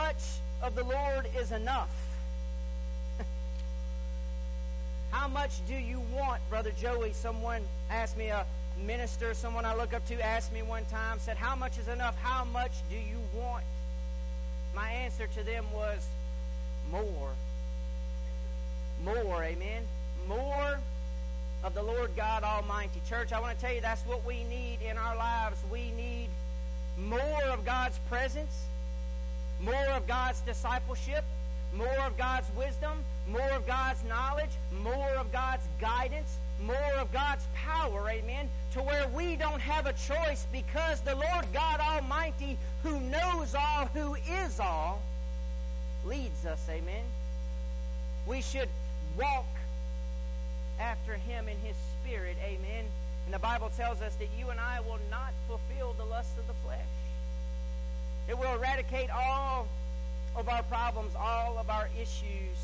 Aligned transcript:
much 0.00 0.22
of 0.62 0.74
the 0.74 0.84
Lord 0.84 1.28
is 1.38 1.52
enough? 1.52 1.94
How 5.10 5.28
much 5.28 5.66
do 5.66 5.74
you 5.74 6.00
want, 6.12 6.40
Brother 6.48 6.72
Joey? 6.80 7.12
Someone 7.12 7.62
asked 7.90 8.16
me, 8.16 8.28
a 8.28 8.46
minister, 8.86 9.34
someone 9.34 9.66
I 9.66 9.74
look 9.74 9.92
up 9.92 10.06
to, 10.06 10.24
asked 10.24 10.54
me 10.54 10.62
one 10.62 10.86
time, 10.86 11.18
said, 11.18 11.36
How 11.36 11.54
much 11.54 11.78
is 11.78 11.88
enough? 11.88 12.16
How 12.22 12.44
much 12.44 12.72
do 12.88 12.96
you 12.96 13.18
want? 13.34 13.64
My 14.74 14.90
answer 14.90 15.26
to 15.34 15.42
them 15.42 15.64
was, 15.74 16.06
More. 16.90 17.32
More, 19.04 19.44
amen? 19.44 19.82
More 20.26 20.78
of 21.62 21.74
the 21.74 21.82
Lord 21.82 22.16
God 22.16 22.42
Almighty. 22.42 23.02
Church, 23.06 23.32
I 23.32 23.40
want 23.40 23.58
to 23.58 23.60
tell 23.62 23.74
you 23.74 23.82
that's 23.82 24.06
what 24.06 24.24
we 24.24 24.44
need 24.44 24.78
in 24.80 24.96
our 24.96 25.16
lives. 25.16 25.58
We 25.70 25.90
need 25.92 26.28
more 26.98 27.42
of 27.52 27.66
God's 27.66 27.98
presence, 28.08 28.64
more 29.62 29.86
of 29.94 30.06
God's 30.06 30.40
discipleship, 30.40 31.24
more 31.74 32.00
of 32.06 32.16
God's 32.16 32.46
wisdom, 32.56 33.04
more 33.28 33.50
of 33.50 33.66
God's 33.66 34.02
knowledge, 34.04 34.50
more 34.82 35.10
of 35.14 35.30
God's 35.32 35.66
guidance, 35.80 36.38
more 36.64 36.94
of 36.98 37.12
God's 37.12 37.44
power, 37.54 38.08
amen, 38.10 38.48
to 38.72 38.82
where 38.82 39.08
we 39.08 39.36
don't 39.36 39.60
have 39.60 39.86
a 39.86 39.92
choice 39.92 40.46
because 40.52 41.00
the 41.00 41.14
Lord 41.14 41.46
God 41.52 41.80
Almighty, 41.80 42.58
who 42.82 43.00
knows 43.00 43.54
all, 43.54 43.86
who 43.86 44.14
is 44.44 44.60
all, 44.60 45.00
leads 46.04 46.44
us, 46.46 46.60
amen. 46.68 47.04
We 48.26 48.42
should 48.42 48.68
walk 49.18 49.46
after 50.78 51.14
Him 51.14 51.48
in 51.48 51.56
His 51.64 51.76
Spirit, 52.00 52.36
amen. 52.42 52.84
And 53.26 53.34
the 53.34 53.38
Bible 53.38 53.70
tells 53.76 54.00
us 54.02 54.14
that 54.16 54.28
you 54.38 54.50
and 54.50 54.58
I 54.58 54.80
will 54.80 54.98
not 55.10 55.32
fulfill 55.46 55.94
the 55.94 56.04
lusts 56.04 56.38
of 56.38 56.46
the 56.46 56.54
flesh. 56.64 56.78
It 58.30 58.38
will 58.38 58.54
eradicate 58.54 59.10
all 59.10 59.66
of 60.36 60.48
our 60.48 60.62
problems, 60.62 61.16
all 61.18 61.58
of 61.58 61.68
our 61.68 61.88
issues, 62.00 62.56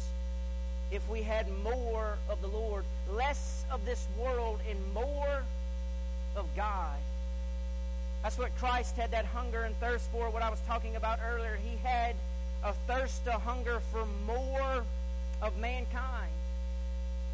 if 0.92 1.06
we 1.10 1.22
had 1.22 1.46
more 1.64 2.18
of 2.30 2.40
the 2.40 2.46
Lord, 2.46 2.84
less 3.10 3.64
of 3.72 3.84
this 3.84 4.06
world, 4.16 4.60
and 4.70 4.78
more 4.94 5.42
of 6.36 6.46
God. 6.54 6.96
That's 8.22 8.38
what 8.38 8.56
Christ 8.58 8.96
had 8.96 9.10
that 9.10 9.24
hunger 9.24 9.64
and 9.64 9.74
thirst 9.80 10.08
for, 10.12 10.30
what 10.30 10.42
I 10.42 10.50
was 10.50 10.60
talking 10.68 10.94
about 10.94 11.18
earlier. 11.28 11.58
He 11.60 11.76
had 11.84 12.14
a 12.62 12.72
thirst, 12.86 13.26
a 13.26 13.32
hunger 13.32 13.80
for 13.90 14.06
more 14.24 14.84
of 15.42 15.58
mankind. 15.58 16.30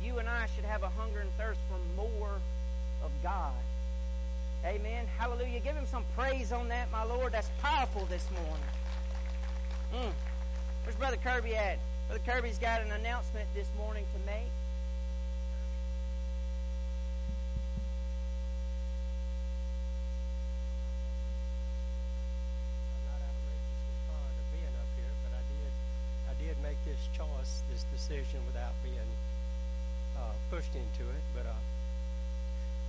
You 0.03 0.19
and 0.21 0.29
I 0.29 0.47
should 0.57 0.65
have 0.65 0.83
a 0.83 0.89
hunger 0.89 1.21
and 1.21 1.31
thirst 1.37 1.61
for 1.69 1.79
more 2.01 2.41
of 3.05 3.11
God. 3.23 3.53
Amen. 4.65 5.07
Hallelujah. 5.19 5.59
Give 5.59 5.75
him 5.75 5.87
some 5.87 6.05
praise 6.17 6.53
on 6.53 6.69
that, 6.69 6.91
my 6.93 7.03
Lord. 7.03 7.33
That's 7.33 7.51
powerful 7.61 8.07
this 8.07 8.29
morning. 8.31 8.71
Mm. 9.93 10.13
Where's 10.85 10.95
Brother 10.95 11.17
Kirby 11.17 11.57
at? 11.57 11.79
Brother 12.07 12.23
Kirby's 12.25 12.59
got 12.59 12.81
an 12.81 12.93
announcement 12.93 13.49
this 13.55 13.67
morning 13.77 14.05
to 14.15 14.21
make. 14.25 14.51
I'm 22.87 23.03
not 23.11 23.19
outrageously 23.19 23.99
fond 24.07 24.31
of 24.31 24.47
being 24.55 24.75
up 24.79 24.91
here, 24.95 25.11
but 25.27 25.33
I 25.35 25.43
did 25.51 25.73
I 26.31 26.35
did 26.39 26.63
make 26.63 26.79
this 26.85 27.03
choice, 27.19 27.63
this 27.69 27.83
decision 27.91 28.39
without 28.47 28.79
being 28.85 29.11
uh, 30.17 30.31
pushed 30.51 30.75
into 30.77 31.11
it. 31.11 31.23
But 31.35 31.47
uh, 31.47 31.59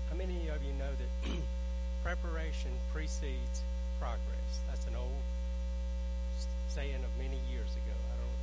how 0.09 0.15
many 0.15 0.49
of 0.49 0.61
you 0.61 0.73
know 0.77 0.93
that 1.01 1.09
preparation 2.03 2.71
precedes 2.91 3.63
progress? 3.97 4.51
That's 4.67 4.85
an 4.87 4.95
old 4.99 5.23
saying 6.67 6.99
of 6.99 7.11
many 7.17 7.39
years 7.47 7.71
ago. 7.79 7.95
I 7.95 8.15
don't 8.19 8.39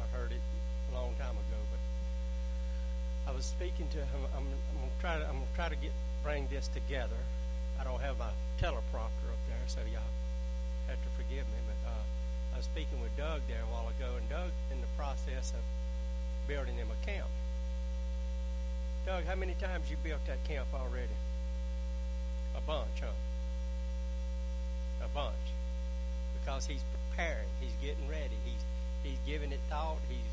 I 0.00 0.16
heard 0.16 0.32
it 0.32 0.40
a 0.40 0.94
long 0.96 1.12
time 1.20 1.36
ago, 1.36 1.60
but 1.68 3.30
I 3.30 3.36
was 3.36 3.44
speaking 3.44 3.86
to 3.92 3.98
him. 3.98 4.20
I'm, 4.32 4.48
I'm 4.48 4.78
gonna 4.80 5.00
try 5.00 5.18
to 5.20 5.24
I'm 5.28 5.44
gonna 5.44 5.54
try 5.54 5.68
to 5.68 5.76
get 5.76 5.92
bring 6.24 6.48
this 6.48 6.68
together. 6.72 7.20
I 7.78 7.84
don't 7.84 8.00
have 8.00 8.18
my 8.18 8.32
teleprompter 8.58 9.28
up 9.28 9.42
there, 9.46 9.66
so 9.66 9.80
y'all 9.92 10.08
have 10.88 10.96
to 10.96 11.10
forgive 11.20 11.44
me. 11.52 11.60
But 11.68 11.80
uh, 11.84 12.04
I 12.54 12.56
was 12.56 12.64
speaking 12.64 13.00
with 13.02 13.14
Doug 13.16 13.42
there 13.46 13.60
a 13.60 13.70
while 13.70 13.92
ago, 13.92 14.16
and 14.16 14.24
Doug 14.30 14.50
in 14.72 14.80
the 14.80 14.90
process 14.96 15.52
of 15.52 15.62
building 16.48 16.76
him 16.76 16.88
a 16.88 16.98
camp. 17.04 17.28
Doug, 19.04 19.24
how 19.26 19.34
many 19.34 19.54
times 19.60 19.90
you 19.90 19.96
built 20.02 20.24
that 20.26 20.42
camp 20.44 20.68
already? 20.72 21.12
A 22.56 22.60
bunch, 22.60 23.00
huh? 23.00 23.06
A 25.04 25.08
bunch. 25.08 25.34
Because 26.40 26.66
he's 26.66 26.82
preparing, 26.92 27.48
he's 27.60 27.74
getting 27.80 28.08
ready, 28.08 28.36
he's 28.44 28.64
he's 29.02 29.18
giving 29.26 29.52
it 29.52 29.60
thought, 29.68 29.98
he's 30.08 30.32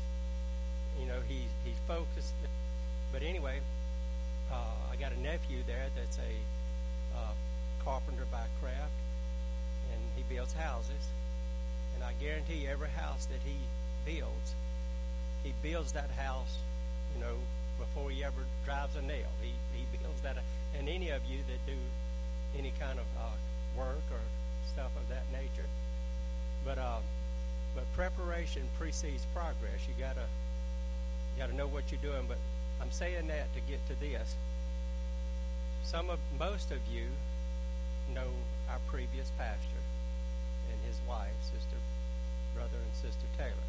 you 1.00 1.06
know, 1.06 1.20
he's 1.26 1.50
he's 1.64 1.78
focused. 1.86 2.34
But 3.12 3.22
anyway, 3.22 3.60
uh, 4.52 4.92
I 4.92 4.96
got 4.96 5.12
a 5.12 5.20
nephew 5.20 5.62
there 5.66 5.86
that's 5.96 6.18
a 6.18 7.16
uh, 7.16 7.32
carpenter 7.84 8.26
by 8.30 8.44
craft, 8.60 8.92
and 9.92 10.00
he 10.16 10.22
builds 10.32 10.52
houses. 10.52 11.08
And 11.94 12.04
I 12.04 12.12
guarantee 12.20 12.66
every 12.66 12.88
house 12.88 13.26
that 13.26 13.40
he 13.44 13.56
builds, 14.04 14.54
he 15.42 15.52
builds 15.62 15.92
that 15.92 16.10
house, 16.10 16.58
you 17.14 17.20
know, 17.20 17.36
before 17.78 18.10
he 18.10 18.24
ever 18.24 18.44
drives 18.64 18.96
a 18.96 19.02
nail. 19.02 19.28
He 19.42 19.52
he 19.74 19.84
builds 19.98 20.20
that. 20.22 20.36
And 20.78 20.88
any 20.88 21.10
of 21.10 21.24
you 21.24 21.38
that 21.48 21.66
do 21.66 21.76
any 22.56 22.72
kind 22.78 22.98
of 22.98 23.06
uh, 23.18 23.36
work 23.76 24.02
or 24.10 24.20
stuff 24.66 24.90
of 24.96 25.08
that 25.08 25.24
nature, 25.32 25.68
but 26.64 26.78
uh, 26.78 26.98
but 27.74 27.84
preparation 27.94 28.62
precedes 28.78 29.26
progress. 29.34 29.86
You 29.86 29.94
gotta 29.98 30.26
you 31.34 31.38
gotta 31.38 31.54
know 31.54 31.66
what 31.66 31.90
you're 31.90 32.00
doing. 32.00 32.24
But 32.28 32.38
I'm 32.80 32.90
saying 32.90 33.28
that 33.28 33.52
to 33.54 33.60
get 33.60 33.86
to 33.88 33.98
this. 34.00 34.34
Some 35.82 36.10
of 36.10 36.18
most 36.38 36.70
of 36.70 36.78
you 36.92 37.06
know 38.14 38.28
our 38.68 38.78
previous 38.86 39.30
pastor 39.38 39.82
and 40.70 40.78
his 40.86 41.00
wife, 41.08 41.34
sister, 41.42 41.78
brother, 42.54 42.76
and 42.76 42.94
sister 42.94 43.26
Taylor. 43.36 43.68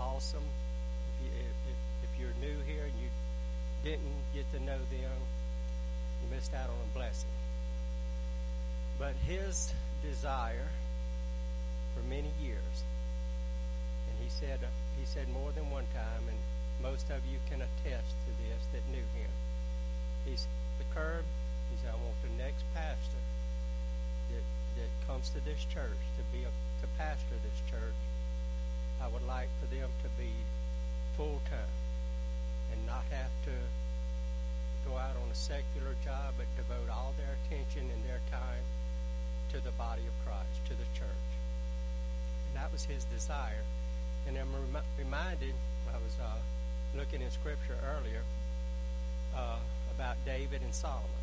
Awesome. 0.00 0.44
If, 1.20 1.26
you, 1.26 1.32
if, 1.40 1.76
if 2.08 2.20
you're 2.20 2.36
new 2.40 2.56
here 2.64 2.84
and 2.84 2.94
you 3.00 3.10
didn't 3.84 4.16
get 4.32 4.50
to 4.52 4.60
know 4.60 4.78
them, 4.90 5.20
you 6.22 6.34
missed 6.34 6.54
out 6.54 6.68
on 6.68 6.76
a 6.76 6.94
blessing. 6.96 7.30
But 8.98 9.14
his 9.26 9.72
desire 10.02 10.68
for 11.94 12.02
many 12.08 12.30
years, 12.40 12.84
and 14.08 14.16
he 14.22 14.28
said 14.30 14.60
he 14.98 15.06
said 15.06 15.28
more 15.32 15.52
than 15.52 15.70
one 15.70 15.86
time, 15.94 16.28
and 16.28 16.38
most 16.82 17.10
of 17.10 17.24
you 17.26 17.38
can 17.48 17.62
attest 17.62 18.12
to 18.26 18.30
this 18.44 18.60
that 18.72 18.84
knew 18.90 19.04
him. 19.16 19.30
He's 20.24 20.46
the 20.78 20.84
curb. 20.94 21.24
He 21.70 21.76
said, 21.80 21.94
"I 21.94 21.96
want 22.04 22.20
the 22.22 22.42
next 22.42 22.64
pastor 22.74 23.22
that 24.30 24.44
that 24.76 24.90
comes 25.06 25.30
to 25.30 25.40
this 25.40 25.64
church 25.64 26.00
to 26.16 26.22
be 26.36 26.44
a 26.44 26.52
to 26.80 26.86
pastor 26.96 27.36
this 27.42 27.60
church. 27.70 28.00
I 29.00 29.08
would 29.08 29.26
like 29.26 29.48
for 29.60 29.66
them 29.66 29.90
to 30.02 30.08
be 30.20 30.32
full 31.16 31.40
time 31.48 31.76
and 32.72 32.86
not 32.86 33.04
have 33.10 33.32
to 33.44 33.56
go 34.90 34.98
out 34.98 35.14
on 35.22 35.30
a 35.30 35.34
secular 35.34 35.94
job, 36.04 36.34
but 36.36 36.46
devote 36.56 36.90
all 36.90 37.14
their 37.16 37.30
attention 37.44 37.86
and 37.94 38.02
their 38.02 38.20
time 38.30 38.64
to 39.54 39.62
the 39.62 39.70
body 39.78 40.02
of 40.02 40.14
Christ, 40.26 40.58
to 40.66 40.74
the 40.74 40.88
church. 40.98 41.30
And 42.48 42.58
that 42.58 42.72
was 42.72 42.84
his 42.84 43.04
desire. 43.04 43.62
And 44.26 44.36
I'm 44.36 44.50
rem- 44.50 44.84
reminded, 44.98 45.54
I 45.88 45.98
was 46.02 46.14
uh, 46.18 46.38
looking 46.98 47.22
in 47.22 47.30
Scripture 47.30 47.78
earlier 47.86 48.22
uh, 49.36 49.58
about 49.94 50.16
David 50.26 50.62
and 50.62 50.74
Solomon. 50.74 51.22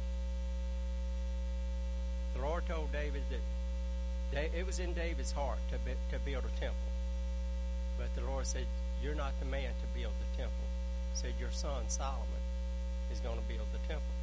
The 2.35 2.41
Lord 2.41 2.65
told 2.67 2.91
David 2.91 3.23
that 4.31 4.51
it 4.55 4.65
was 4.65 4.79
in 4.79 4.93
David's 4.93 5.31
heart 5.31 5.59
to, 5.71 5.77
be, 5.79 5.91
to 6.11 6.19
build 6.19 6.43
a 6.45 6.59
temple. 6.59 6.91
But 7.97 8.13
the 8.15 8.21
Lord 8.29 8.45
said, 8.45 8.65
You're 9.01 9.15
not 9.15 9.33
the 9.39 9.45
man 9.45 9.71
to 9.71 9.99
build 9.99 10.13
the 10.19 10.37
temple. 10.37 10.67
He 11.13 11.19
said, 11.19 11.33
Your 11.39 11.51
son 11.51 11.83
Solomon 11.87 12.36
is 13.17 13.21
going 13.21 13.37
to 13.37 13.47
build 13.49 13.67
the 13.73 13.81
temple. 13.87 14.13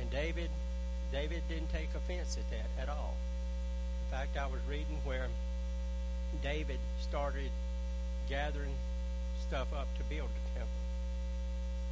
And 0.00 0.10
David 0.10 0.48
David 1.12 1.42
didn't 1.48 1.70
take 1.70 1.88
offense 1.94 2.38
at 2.38 2.50
that 2.50 2.82
at 2.82 2.88
all. 2.88 3.14
In 4.04 4.18
fact, 4.18 4.36
I 4.36 4.46
was 4.46 4.60
reading 4.68 4.98
where 5.04 5.28
David 6.42 6.78
started 7.00 7.50
gathering 8.28 8.74
stuff 9.46 9.72
up 9.72 9.86
to 9.98 10.02
build 10.04 10.30
the 10.30 10.58
temple. 10.58 10.82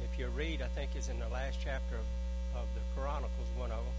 If 0.03 0.19
you 0.19 0.27
read, 0.27 0.61
I 0.61 0.67
think 0.67 0.91
it's 0.95 1.07
in 1.07 1.19
the 1.19 1.29
last 1.29 1.59
chapter 1.63 1.95
of, 1.95 2.61
of 2.61 2.67
the 2.73 2.81
Chronicles, 2.99 3.47
one 3.55 3.71
of 3.71 3.77
them, 3.77 3.93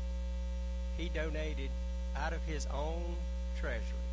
he 0.99 1.08
donated 1.08 1.70
out 2.17 2.32
of 2.32 2.43
his 2.43 2.67
own 2.67 3.17
treasury, 3.58 4.05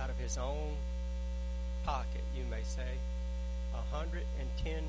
out 0.00 0.08
of 0.08 0.16
his 0.16 0.38
own 0.38 0.76
pocket, 1.84 2.22
you 2.34 2.44
may 2.48 2.62
say, 2.62 2.96
110 3.72 4.84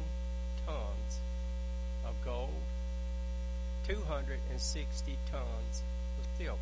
tons 0.66 1.20
of 2.06 2.16
gold, 2.24 2.50
260 3.88 5.18
tons 5.32 5.84
of 6.20 6.26
silver. 6.38 6.60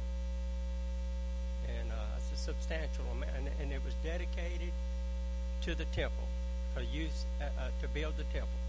And 1.68 1.92
uh, 1.92 2.18
it's 2.18 2.30
the 2.30 2.38
substantial 2.38 3.06
amount, 3.12 3.32
and, 3.38 3.50
and 3.62 3.72
it 3.72 3.84
was 3.84 3.94
dedicated 4.04 4.72
to 5.62 5.76
the 5.76 5.86
temple 5.86 6.28
for 6.74 6.82
use 6.82 7.26
uh, 7.42 7.46
uh, 7.46 7.70
to 7.82 7.88
build 7.90 8.18
the 8.18 8.24
temple. 8.26 8.60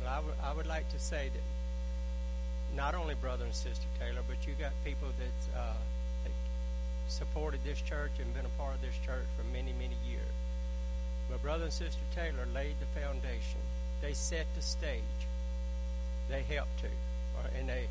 But 0.00 0.08
I, 0.08 0.16
w- 0.16 0.34
I 0.42 0.52
would 0.52 0.66
like 0.66 0.88
to 0.90 0.98
say 0.98 1.30
that 1.32 2.76
not 2.76 2.94
only 2.94 3.14
brother 3.14 3.44
and 3.44 3.54
sister 3.54 3.86
Taylor, 3.98 4.22
but 4.28 4.46
you 4.46 4.54
got 4.58 4.72
people 4.84 5.08
that, 5.18 5.58
uh, 5.58 5.72
that 6.24 6.32
supported 7.08 7.60
this 7.64 7.80
church 7.80 8.12
and 8.20 8.32
been 8.34 8.44
a 8.44 8.60
part 8.60 8.74
of 8.74 8.82
this 8.82 8.94
church 9.04 9.26
for 9.36 9.44
many, 9.52 9.72
many 9.72 9.96
years. 10.06 10.34
But 11.30 11.42
brother 11.42 11.64
and 11.64 11.72
sister 11.72 12.00
Taylor 12.14 12.46
laid 12.54 12.74
the 12.80 13.00
foundation. 13.00 13.60
They 14.00 14.12
set 14.12 14.46
the 14.54 14.62
stage. 14.62 15.02
They 16.28 16.42
helped 16.42 16.78
to, 16.80 16.88
and 17.58 17.68
they. 17.68 17.88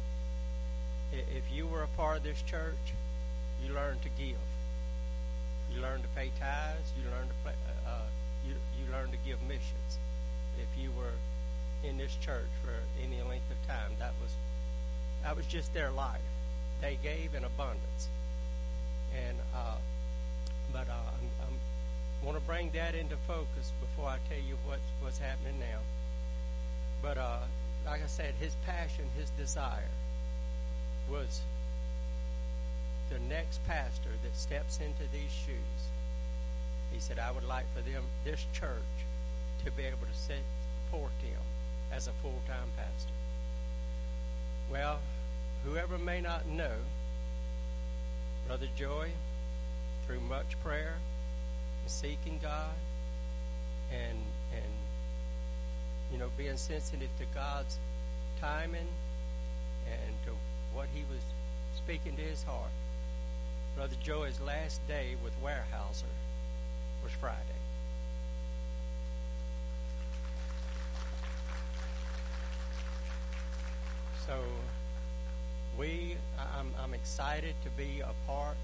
If 1.11 1.51
you 1.51 1.67
were 1.67 1.83
a 1.83 1.87
part 1.87 2.17
of 2.17 2.23
this 2.23 2.41
church, 2.41 2.93
you 3.63 3.73
learned 3.73 4.01
to 4.03 4.09
give. 4.09 4.37
You 5.73 5.81
learned 5.81 6.03
to 6.03 6.09
pay 6.09 6.31
tithes. 6.39 6.91
You 6.97 7.09
learned 7.09 7.29
to 7.29 7.35
play, 7.43 7.53
uh, 7.85 7.89
uh, 7.89 8.05
you 8.45 8.55
you 8.77 8.91
learned 8.91 9.11
to 9.13 9.17
give 9.25 9.41
missions. 9.43 9.97
If 10.59 10.81
you 10.81 10.91
were 10.91 11.15
in 11.87 11.97
this 11.97 12.15
church 12.15 12.49
for 12.63 12.73
any 13.03 13.21
length 13.21 13.49
of 13.49 13.67
time, 13.67 13.91
that 13.99 14.13
was 14.21 14.33
that 15.23 15.35
was 15.35 15.45
just 15.45 15.73
their 15.73 15.91
life. 15.91 16.21
They 16.81 16.97
gave 17.01 17.33
in 17.33 17.43
abundance, 17.43 18.09
and 19.15 19.37
uh, 19.55 19.77
but 20.71 20.87
uh, 20.89 21.11
I'm 21.41 22.25
want 22.25 22.37
to 22.37 22.43
bring 22.45 22.71
that 22.71 22.95
into 22.95 23.15
focus 23.27 23.71
before 23.79 24.09
I 24.09 24.17
tell 24.29 24.39
you 24.39 24.57
what's 24.65 24.81
what's 25.01 25.19
happening 25.19 25.59
now. 25.59 25.79
But 27.01 27.17
uh, 27.17 27.39
like 27.87 28.03
I 28.03 28.07
said, 28.07 28.33
his 28.39 28.53
passion, 28.65 29.05
his 29.17 29.29
desire 29.31 29.89
was 31.09 31.41
the 33.09 33.19
next 33.29 33.65
pastor 33.65 34.09
that 34.23 34.35
steps 34.35 34.79
into 34.79 35.03
these 35.13 35.31
shoes. 35.31 35.81
He 36.91 36.99
said, 36.99 37.17
I 37.17 37.31
would 37.31 37.47
like 37.47 37.65
for 37.73 37.81
them, 37.81 38.03
this 38.25 38.45
church, 38.53 38.81
to 39.63 39.71
be 39.71 39.83
able 39.83 40.05
to 40.05 40.19
support 40.19 41.11
him 41.21 41.39
as 41.91 42.07
a 42.07 42.11
full 42.21 42.41
time 42.45 42.69
pastor. 42.75 43.13
Well, 44.69 44.99
whoever 45.63 45.97
may 45.97 46.19
not 46.19 46.45
know, 46.45 46.75
Brother 48.47 48.67
Joey, 48.75 49.11
through 50.05 50.19
much 50.21 50.61
prayer 50.61 50.95
and 51.83 51.91
seeking 51.91 52.39
God 52.41 52.75
and 53.91 54.17
and 54.17 54.19
you 56.11 56.17
know 56.17 56.29
being 56.37 56.57
sensitive 56.57 57.09
to 57.19 57.25
God's 57.33 57.77
timing 58.39 58.87
and 59.87 60.13
to 60.25 60.31
what 60.73 60.87
he 60.93 61.03
was 61.11 61.21
speaking 61.75 62.15
to 62.15 62.21
his 62.21 62.43
heart. 62.43 62.71
Brother 63.75 63.95
Joey's 64.03 64.39
last 64.41 64.85
day 64.87 65.15
with 65.23 65.33
Weyerhaeuser 65.43 66.03
was 67.03 67.11
Friday. 67.19 67.37
So 74.25 74.41
we, 75.77 76.17
I'm, 76.57 76.73
I'm 76.83 76.93
excited 76.93 77.55
to 77.63 77.69
be 77.69 78.01
a 78.01 78.13
part 78.27 78.57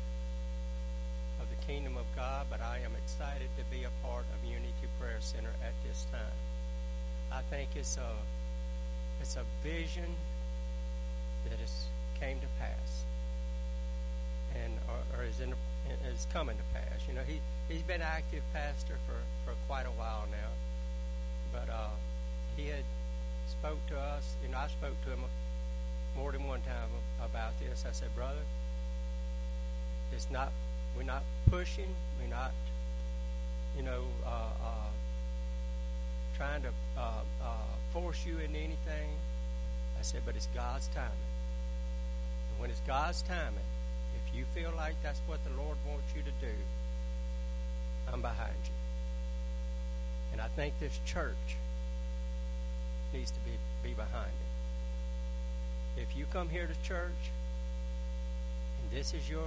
of 1.39 1.48
the 1.50 1.66
kingdom 1.66 1.96
of 1.96 2.06
God, 2.16 2.48
but 2.50 2.60
I 2.60 2.80
am 2.84 2.92
excited 3.01 3.48
to 3.57 3.63
be 3.66 3.86
a 3.86 4.06
part 4.06 4.25
of 4.34 4.50
Unity 4.50 4.88
Prayer 5.00 5.19
Center 5.22 5.54
at 5.63 5.74
this 5.88 6.06
time. 6.12 6.53
I 7.34 7.42
think 7.50 7.70
it's 7.76 7.98
a, 7.98 8.12
it's 9.22 9.36
a 9.36 9.44
vision 9.64 10.16
that 11.50 11.60
has 11.60 11.86
came 12.20 12.40
to 12.40 12.48
pass, 12.60 13.04
and 14.56 14.74
or, 14.88 15.20
or 15.20 15.24
is 15.26 15.40
in 15.42 15.54
is 16.08 16.28
coming 16.32 16.56
to 16.58 16.64
pass. 16.74 17.00
You 17.08 17.16
know, 17.16 17.24
he 17.28 17.42
he's 17.68 17.82
been 17.82 18.02
active 18.02 18.44
pastor 18.54 18.98
for 19.08 19.18
for 19.46 19.58
quite 19.68 19.86
a 19.86 19.92
while 19.92 20.26
now, 20.32 20.52
but 21.52 21.74
uh, 21.74 21.90
he 22.56 22.68
had 22.68 22.84
spoke 23.48 23.86
to 23.88 24.00
us. 24.00 24.36
You 24.44 24.50
know, 24.50 24.60
I 24.60 24.68
spoke 24.68 25.02
to 25.06 25.12
him 25.12 25.24
more 26.16 26.32
than 26.32 26.46
one 26.48 26.62
time 26.62 26.90
about 27.24 27.60
this. 27.60 27.86
I 27.88 27.92
said, 27.92 28.16
brother, 28.16 28.42
it's 30.14 30.30
not, 30.30 30.52
we're 30.96 31.04
not 31.04 31.24
pushing, 31.50 31.94
we're 32.22 32.30
not, 32.30 32.52
you 33.76 33.84
know, 33.84 34.04
uh, 34.26 34.50
uh, 34.64 34.90
trying 36.38 36.62
to 36.64 36.70
uh, 36.98 37.22
uh, 37.44 37.48
force 37.92 38.26
you 38.26 38.40
into 38.40 38.58
anything. 38.58 39.10
I 39.98 40.02
said, 40.02 40.22
but 40.26 40.36
it's 40.36 40.48
God's 40.54 40.88
timing. 40.88 41.12
And 42.52 42.60
when 42.60 42.70
it's 42.70 42.82
God's 42.82 43.22
timing, 43.22 43.70
if 44.16 44.36
you 44.36 44.46
feel 44.54 44.72
like 44.76 44.96
that's 45.04 45.22
what 45.28 45.40
the 45.44 45.52
Lord 45.52 45.78
wants 45.88 46.14
you 46.16 46.22
to 46.22 46.32
do, 46.46 46.54
I'm 48.12 48.22
behind 48.22 48.58
you. 48.66 48.74
And 50.32 50.42
I 50.42 50.48
think 50.56 50.80
this 50.80 51.00
church 51.06 51.58
needs 53.14 53.32
to 53.32 53.40
be, 53.42 53.52
be 53.84 53.94
behind 53.94 54.32
it. 55.96 56.02
If 56.02 56.18
you 56.18 56.26
come 56.34 56.50
here 56.50 56.66
to 56.68 56.88
church, 56.88 57.32
and 58.82 58.92
this 58.92 59.14
is 59.14 59.30
your 59.30 59.46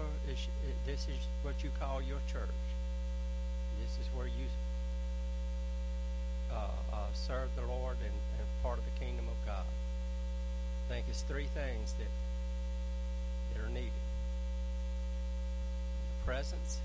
this 0.87 1.09
is 1.09 1.27
what 1.43 1.65
you 1.65 1.71
call 1.81 2.01
your 2.01 2.21
church, 2.31 2.49
this 3.81 3.91
is 4.01 4.07
where 4.17 4.29
you 4.29 4.47
uh, 6.53 6.69
uh, 6.93 6.97
serve 7.13 7.55
the 7.57 7.63
Lord 7.63 7.97
and, 8.03 8.13
and 8.39 8.47
part 8.63 8.79
of 8.79 8.85
the 8.85 9.05
kingdom 9.05 9.27
of 9.29 9.47
God. 9.47 9.65
I 10.87 10.93
think 10.93 11.07
it's 11.09 11.23
three 11.23 11.49
things 11.55 11.95
that 11.95 12.09
that 13.53 13.65
are 13.65 13.69
needed: 13.69 13.91
your 16.07 16.25
presence, 16.25 16.79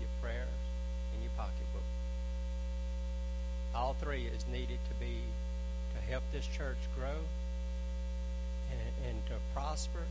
your 0.00 0.10
prayers, 0.20 0.48
and 1.12 1.22
your 1.22 1.32
pocketbook. 1.36 1.82
All 3.74 3.94
three 3.94 4.26
is 4.26 4.46
needed 4.46 4.78
to 4.88 4.94
be 4.94 5.18
to 5.94 6.10
help 6.10 6.22
this 6.32 6.46
church 6.46 6.78
grow 6.96 7.18
and, 8.70 9.08
and 9.08 9.26
to 9.26 9.34
prosper. 9.54 10.04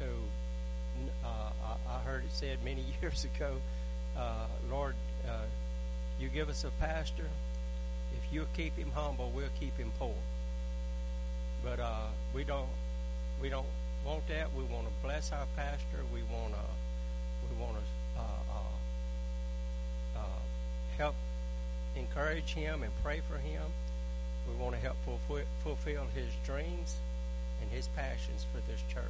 To 0.00 0.06
uh, 1.24 1.50
I 1.88 1.98
heard 2.00 2.24
it 2.24 2.30
said 2.32 2.58
many 2.64 2.84
years 3.00 3.24
ago, 3.24 3.56
uh, 4.16 4.46
Lord, 4.70 4.94
uh, 5.28 5.46
you 6.18 6.28
give 6.28 6.48
us 6.48 6.64
a 6.64 6.70
pastor. 6.82 7.26
If 8.16 8.32
you 8.32 8.46
keep 8.56 8.76
him 8.76 8.90
humble, 8.94 9.32
we'll 9.34 9.48
keep 9.58 9.76
him 9.76 9.92
poor. 9.98 10.14
But 11.62 11.80
uh, 11.80 12.08
we 12.34 12.44
don't 12.44 12.68
we 13.40 13.48
don't 13.48 13.66
want 14.04 14.26
that. 14.28 14.52
We 14.54 14.64
want 14.64 14.86
to 14.86 14.92
bless 15.02 15.32
our 15.32 15.46
pastor. 15.56 16.04
We 16.12 16.22
want 16.22 16.52
to 16.54 16.60
we 17.48 17.62
want 17.62 17.76
to 17.76 18.20
uh, 18.20 18.54
uh, 20.18 20.20
help 20.96 21.14
encourage 21.96 22.52
him 22.52 22.82
and 22.82 22.92
pray 23.02 23.20
for 23.28 23.38
him. 23.38 23.62
We 24.48 24.54
want 24.62 24.74
to 24.74 24.80
help 24.80 24.96
fulfill 25.62 26.06
his 26.14 26.28
dreams 26.44 26.96
and 27.62 27.70
his 27.70 27.88
passions 27.88 28.46
for 28.52 28.60
this 28.70 28.82
church. 28.92 29.04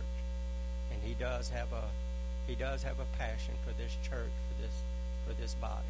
And 0.93 1.03
he 1.03 1.15
does 1.15 1.49
have 1.51 1.73
a 1.73 1.85
he 2.47 2.55
does 2.55 2.83
have 2.83 3.01
a 3.01 3.19
passion 3.19 3.55
for 3.67 3.73
this 3.73 3.97
church, 4.03 4.31
for 4.49 4.63
this 4.63 4.75
for 5.27 5.35
this 5.41 5.55
body. 5.55 5.87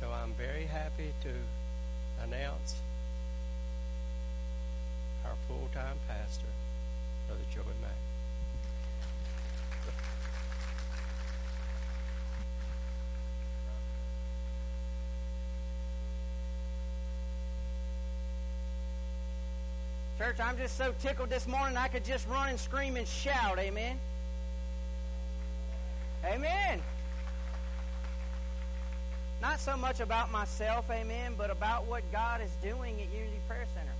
So 0.00 0.10
I'm 0.10 0.32
very 0.32 0.64
happy 0.64 1.14
to 1.22 1.30
announce 2.24 2.74
our 5.24 5.34
full-time 5.46 5.96
pastor, 6.08 6.48
Brother 7.28 7.42
Joey 7.54 7.62
Mack. 7.80 7.92
Church, 20.18 20.40
I'm 20.40 20.58
just 20.58 20.76
so 20.76 20.92
tickled 21.00 21.30
this 21.30 21.46
morning 21.46 21.76
I 21.76 21.86
could 21.86 22.04
just 22.04 22.26
run 22.28 22.48
and 22.48 22.58
scream 22.58 22.96
and 22.96 23.06
shout. 23.06 23.60
Amen. 23.60 24.00
Amen. 26.24 26.82
Not 29.44 29.60
so 29.60 29.76
much 29.76 30.00
about 30.00 30.32
myself, 30.32 30.86
amen, 30.90 31.34
but 31.36 31.50
about 31.50 31.84
what 31.84 32.02
God 32.10 32.40
is 32.40 32.50
doing 32.62 32.94
at 32.94 33.12
Unity 33.12 33.38
Prayer 33.46 33.66
Center. 33.74 33.92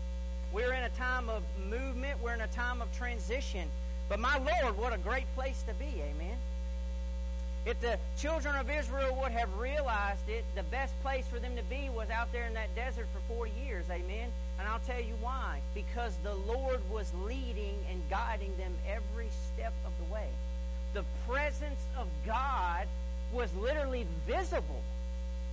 We're 0.55 0.73
in 0.73 0.85
a 0.85 0.89
time 0.89 1.29
of 1.29 1.43
movement, 1.69 2.19
we're 2.23 2.33
in 2.33 2.41
a 2.41 2.47
time 2.47 2.81
of 2.81 2.91
transition. 2.97 3.69
But 4.09 4.21
my 4.21 4.39
Lord, 4.39 4.79
what 4.79 4.95
a 4.95 4.99
great 4.99 5.27
place 5.35 5.63
to 5.69 5.75
be, 5.75 6.01
amen. 6.01 6.39
If 7.67 7.79
the 7.83 7.99
children 8.19 8.57
of 8.57 8.71
Israel 8.71 9.19
would 9.21 9.33
have 9.33 9.55
realized 9.59 10.27
it, 10.31 10.47
the 10.55 10.63
best 10.63 10.95
place 11.03 11.27
for 11.27 11.39
them 11.39 11.57
to 11.57 11.63
be 11.65 11.91
was 11.95 12.09
out 12.09 12.33
there 12.33 12.47
in 12.47 12.55
that 12.55 12.75
desert 12.75 13.07
for 13.13 13.35
40 13.35 13.53
years, 13.67 13.85
amen. 13.91 14.31
And 14.59 14.67
I'll 14.67 14.81
tell 14.87 15.01
you 15.01 15.15
why. 15.21 15.61
Because 15.75 16.15
the 16.25 16.37
Lord 16.51 16.81
was 16.91 17.13
leading 17.23 17.77
and 17.91 18.01
guiding 18.09 18.57
them 18.57 18.73
every 18.89 19.29
step 19.53 19.75
of 19.85 19.93
the 19.99 20.11
way. 20.11 20.29
The 20.95 21.05
presence 21.29 21.85
of 21.99 22.07
God 22.25 22.87
was 23.31 23.55
literally 23.57 24.07
visible 24.27 24.81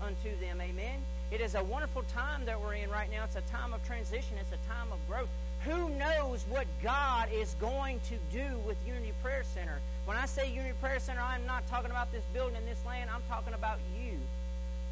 unto 0.04 0.38
them. 0.40 0.60
Amen. 0.62 1.00
It 1.32 1.42
is 1.42 1.56
a 1.56 1.64
wonderful 1.64 2.04
time 2.14 2.46
that 2.46 2.60
we're 2.60 2.76
in 2.76 2.90
right 2.90 3.10
now. 3.10 3.24
It's 3.24 3.36
a 3.36 3.42
time 3.42 3.74
of 3.74 3.86
transition. 3.86 4.38
It's 4.40 4.52
a 4.52 4.68
time 4.68 4.92
of 4.92 5.00
growth. 5.08 5.30
Who 5.64 5.90
knows 5.90 6.44
what 6.50 6.66
God 6.84 7.30
is 7.32 7.56
going 7.60 8.00
to 8.10 8.16
do 8.36 8.58
with 8.66 8.78
Unity 8.86 9.14
Prayer 9.22 9.44
Center? 9.54 9.80
When 10.06 10.18
I 10.18 10.26
say 10.26 10.52
Unity 10.52 10.74
Prayer 10.82 11.00
Center, 11.00 11.22
I'm 11.22 11.46
not 11.46 11.68
talking 11.68 11.92
about 11.92 12.12
this 12.12 12.24
building 12.34 12.58
and 12.58 12.68
this 12.68 12.84
land. 12.86 13.10
I'm 13.14 13.22
talking 13.30 13.54
about 13.54 13.78
you. 13.96 14.18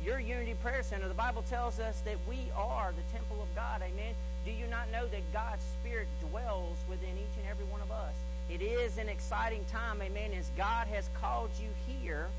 Your 0.06 0.20
Unity 0.20 0.54
Prayer 0.62 0.84
Center. 0.84 1.08
The 1.08 1.14
Bible 1.14 1.44
tells 1.50 1.80
us 1.80 2.00
that 2.02 2.18
we 2.28 2.38
are 2.56 2.94
the 2.96 3.18
temple 3.18 3.42
of 3.42 3.54
God. 3.56 3.82
Amen. 3.82 4.14
Do 4.46 4.52
you 4.52 4.68
not 4.68 4.92
know 4.92 5.08
that 5.08 5.34
God's 5.34 5.64
Spirit 5.82 6.08
dwells 6.30 6.78
within 6.88 7.18
each 7.18 7.36
and 7.38 7.48
every 7.50 7.66
one 7.66 7.82
of 7.82 7.92
us? 7.92 8.14
It 8.50 8.62
is 8.62 8.98
an 8.98 9.10
exciting 9.10 9.66
time, 9.72 10.02
amen, 10.02 10.32
as 10.38 10.50
God 10.58 10.88
has 10.88 11.10
called 11.22 11.50
you 11.62 11.70
here 11.86 12.30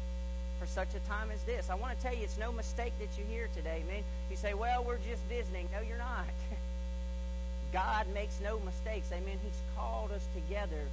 for 0.61 0.67
such 0.67 0.95
a 0.95 1.00
time 1.09 1.31
as 1.33 1.43
this. 1.45 1.71
I 1.71 1.75
want 1.75 1.97
to 1.97 2.02
tell 2.02 2.14
you, 2.14 2.23
it's 2.23 2.38
no 2.38 2.52
mistake 2.52 2.93
that 2.99 3.09
you're 3.17 3.26
here 3.26 3.49
today, 3.57 3.83
man. 3.88 4.02
You 4.31 4.37
say, 4.37 4.52
well, 4.52 4.85
we're 4.85 4.99
just 4.99 5.23
visiting. 5.25 5.67
No, 5.73 5.81
you're 5.81 5.97
not. 5.97 6.26
God 7.73 8.07
makes 8.12 8.38
no 8.43 8.61
mistakes, 8.61 9.11
amen. 9.11 9.38
He's 9.43 9.61
called 9.75 10.12
us 10.12 10.26
together 10.35 10.85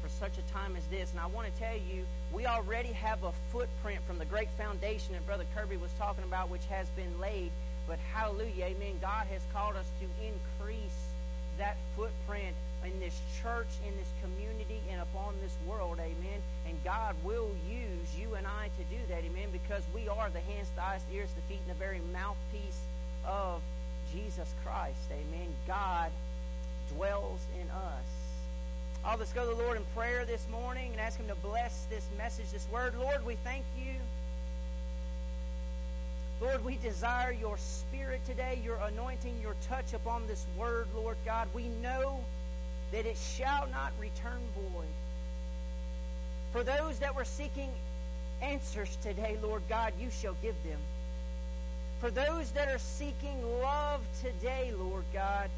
for 0.00 0.08
such 0.08 0.32
a 0.38 0.52
time 0.52 0.74
as 0.74 0.84
this. 0.86 1.10
And 1.10 1.20
I 1.20 1.26
want 1.26 1.52
to 1.52 1.60
tell 1.60 1.76
you, 1.76 2.06
we 2.32 2.46
already 2.46 2.92
have 2.92 3.22
a 3.22 3.32
footprint 3.52 4.00
from 4.06 4.18
the 4.18 4.24
great 4.24 4.48
foundation 4.56 5.12
that 5.12 5.26
Brother 5.26 5.44
Kirby 5.54 5.76
was 5.76 5.90
talking 5.98 6.24
about, 6.24 6.48
which 6.48 6.64
has 6.70 6.88
been 6.90 7.20
laid. 7.20 7.50
But 7.86 7.98
hallelujah, 8.14 8.64
amen. 8.64 8.94
God 9.02 9.26
has 9.26 9.42
called 9.52 9.76
us 9.76 9.86
to 10.00 10.06
increase 10.24 11.08
that 11.58 11.76
footprint 11.94 12.56
in 12.84 12.98
this 12.98 13.20
church, 13.42 13.68
in 13.86 13.96
this 13.96 14.08
community, 14.22 14.80
and 14.90 15.00
upon 15.00 15.34
this 15.42 15.54
world, 15.66 15.98
amen. 15.98 16.40
And 16.66 16.82
God 16.84 17.14
will 17.24 17.50
use 17.68 18.08
you 18.18 18.34
and 18.34 18.46
I 18.46 18.70
to 18.78 18.84
do 18.84 19.00
that, 19.08 19.24
amen, 19.24 19.48
because 19.52 19.82
we 19.94 20.08
are 20.08 20.30
the 20.30 20.40
hands, 20.40 20.68
the 20.74 20.82
eyes, 20.82 21.02
the 21.10 21.16
ears, 21.16 21.30
the 21.34 21.42
feet, 21.42 21.60
and 21.66 21.74
the 21.74 21.78
very 21.78 22.00
mouthpiece 22.12 22.80
of 23.26 23.60
Jesus 24.12 24.52
Christ, 24.64 24.98
amen. 25.10 25.48
God 25.66 26.10
dwells 26.94 27.40
in 27.60 27.68
us. 27.70 28.06
Oh, 29.04 29.16
let's 29.18 29.32
go 29.32 29.48
to 29.48 29.56
the 29.56 29.62
Lord 29.62 29.76
in 29.76 29.84
prayer 29.94 30.24
this 30.24 30.46
morning 30.50 30.92
and 30.92 31.00
ask 31.00 31.18
Him 31.18 31.28
to 31.28 31.34
bless 31.36 31.86
this 31.88 32.06
message, 32.18 32.50
this 32.52 32.66
word. 32.72 32.94
Lord, 32.98 33.24
we 33.24 33.36
thank 33.44 33.64
you. 33.78 33.94
Lord, 36.40 36.64
we 36.64 36.76
desire 36.76 37.32
your 37.32 37.56
spirit 37.58 38.24
today, 38.26 38.60
your 38.64 38.76
anointing, 38.76 39.34
your 39.42 39.54
touch 39.68 39.92
upon 39.92 40.26
this 40.26 40.46
word, 40.58 40.88
Lord 40.94 41.16
God. 41.24 41.48
We 41.54 41.68
know 41.82 42.20
that 42.92 43.06
it 43.06 43.16
shall 43.16 43.68
not 43.72 43.92
return 44.00 44.40
void. 44.54 44.84
For 46.52 46.64
those 46.64 46.98
that 46.98 47.14
were 47.14 47.24
seeking 47.24 47.70
answers 48.42 48.96
today, 49.02 49.38
Lord 49.42 49.62
God, 49.68 49.92
you 50.00 50.10
shall 50.10 50.34
give 50.42 50.56
them. 50.64 50.78
For 52.00 52.10
those 52.10 52.50
that 52.52 52.68
are 52.68 52.78
seeking 52.78 53.42
love 53.60 54.00
today, 54.22 54.72
Lord 54.76 55.04
God, 55.12 55.50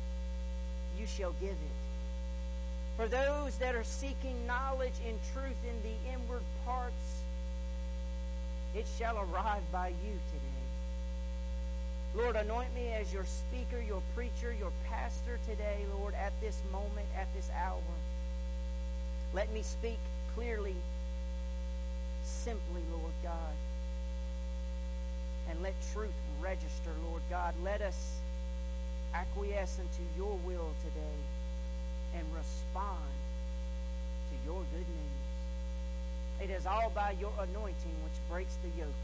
you 0.99 1.07
shall 1.07 1.33
give 1.41 1.51
it. 1.51 2.97
For 2.97 3.09
those 3.09 3.57
that 3.59 3.75
are 3.75 3.85
seeking 3.85 4.47
knowledge 4.47 4.93
and 5.07 5.19
truth 5.33 5.57
in 5.65 5.77
the 5.83 6.13
inward 6.13 6.43
parts, 6.67 7.23
it 8.75 8.87
shall 8.99 9.19
arrive 9.19 9.63
by 9.71 9.89
you. 9.89 10.19
Lord, 12.15 12.37
anoint 12.37 12.75
me 12.75 12.89
as 12.89 13.13
your 13.13 13.25
speaker, 13.25 13.81
your 13.81 14.03
preacher, 14.15 14.55
your 14.59 14.73
pastor 14.89 15.39
today, 15.49 15.79
Lord, 15.99 16.15
at 16.15 16.33
this 16.41 16.61
moment, 16.71 17.07
at 17.17 17.27
this 17.35 17.49
hour. 17.57 17.81
Let 19.33 19.51
me 19.53 19.63
speak 19.63 19.99
clearly, 20.35 20.77
simply, 22.23 22.83
Lord 22.93 23.13
God. 23.23 23.55
And 25.51 25.63
let 25.63 25.75
truth 25.95 26.11
register, 26.41 26.91
Lord 27.09 27.23
God. 27.31 27.55
Let 27.65 27.81
us 27.81 28.19
acquiesce 29.15 29.79
into 29.79 30.03
your 30.17 30.37
will 30.45 30.71
today 30.85 31.19
and 32.15 32.27
respond 32.37 33.09
to 34.29 34.51
your 34.51 34.61
good 34.73 34.87
news. 34.87 36.43
It 36.43 36.51
is 36.51 36.67
all 36.67 36.91
by 36.95 37.13
your 37.21 37.33
anointing 37.41 37.97
which 38.05 38.31
breaks 38.31 38.57
the 38.63 38.69
yoke, 38.79 38.95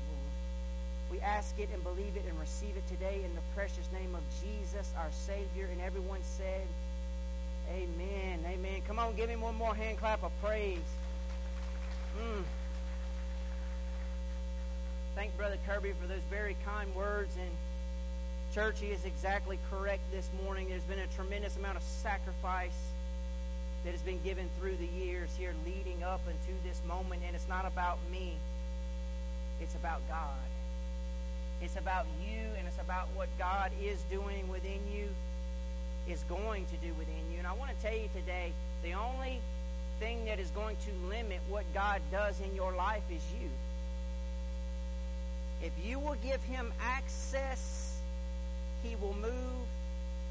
we 1.10 1.20
ask 1.20 1.58
it 1.58 1.68
and 1.72 1.82
believe 1.82 2.16
it 2.16 2.24
and 2.28 2.38
receive 2.38 2.76
it 2.76 2.86
today 2.88 3.22
in 3.24 3.34
the 3.34 3.40
precious 3.54 3.88
name 3.92 4.14
of 4.14 4.22
Jesus, 4.42 4.92
our 4.98 5.10
Savior. 5.10 5.68
And 5.72 5.80
everyone 5.80 6.20
said, 6.22 6.66
Amen. 7.70 8.40
Amen. 8.46 8.82
Come 8.86 8.98
on, 8.98 9.14
give 9.14 9.28
him 9.28 9.40
one 9.40 9.54
more 9.54 9.74
hand 9.74 9.98
clap 9.98 10.22
of 10.22 10.32
praise. 10.42 10.78
Mm. 12.18 12.42
Thank 15.14 15.36
Brother 15.36 15.58
Kirby 15.66 15.92
for 16.00 16.06
those 16.06 16.22
very 16.30 16.56
kind 16.64 16.94
words. 16.94 17.36
And 17.36 17.50
church, 18.54 18.80
he 18.80 18.88
is 18.88 19.04
exactly 19.04 19.58
correct 19.70 20.02
this 20.10 20.28
morning. 20.42 20.68
There's 20.68 20.82
been 20.82 21.00
a 21.00 21.06
tremendous 21.08 21.56
amount 21.56 21.76
of 21.76 21.82
sacrifice 21.82 22.78
that 23.84 23.92
has 23.92 24.02
been 24.02 24.20
given 24.22 24.48
through 24.58 24.76
the 24.76 24.86
years 24.86 25.30
here 25.38 25.54
leading 25.66 26.02
up 26.02 26.20
into 26.26 26.60
this 26.66 26.80
moment. 26.86 27.22
And 27.26 27.34
it's 27.34 27.48
not 27.48 27.66
about 27.66 27.98
me, 28.10 28.36
it's 29.60 29.74
about 29.74 30.00
God. 30.08 30.36
It's 31.60 31.76
about 31.76 32.06
you 32.22 32.38
and 32.56 32.66
it's 32.66 32.78
about 32.80 33.08
what 33.14 33.28
God 33.38 33.72
is 33.82 34.00
doing 34.10 34.48
within 34.48 34.80
you, 34.92 35.08
is 36.08 36.22
going 36.28 36.66
to 36.66 36.76
do 36.76 36.92
within 36.94 37.32
you. 37.32 37.38
And 37.38 37.46
I 37.46 37.52
want 37.52 37.70
to 37.76 37.82
tell 37.82 37.96
you 37.96 38.08
today 38.14 38.52
the 38.82 38.92
only 38.92 39.40
thing 39.98 40.24
that 40.26 40.38
is 40.38 40.50
going 40.50 40.76
to 40.76 41.08
limit 41.08 41.40
what 41.48 41.64
God 41.74 42.00
does 42.12 42.40
in 42.40 42.54
your 42.54 42.72
life 42.72 43.02
is 43.10 43.22
you. 43.40 43.48
If 45.60 45.72
you 45.84 45.98
will 45.98 46.16
give 46.22 46.42
Him 46.44 46.72
access, 46.80 47.98
He 48.84 48.94
will 48.96 49.14
move 49.14 49.66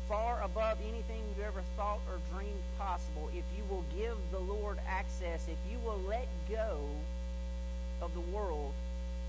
far 0.07 0.41
above 0.41 0.77
anything 0.81 1.21
you 1.37 1.43
ever 1.43 1.61
thought 1.75 1.99
or 2.09 2.19
dreamed 2.33 2.63
possible. 2.79 3.29
If 3.35 3.43
you 3.57 3.63
will 3.69 3.83
give 3.97 4.15
the 4.31 4.39
Lord 4.39 4.79
access, 4.87 5.45
if 5.49 5.57
you 5.69 5.77
will 5.85 5.99
let 6.07 6.27
go 6.49 6.79
of 8.01 8.13
the 8.13 8.21
world, 8.21 8.71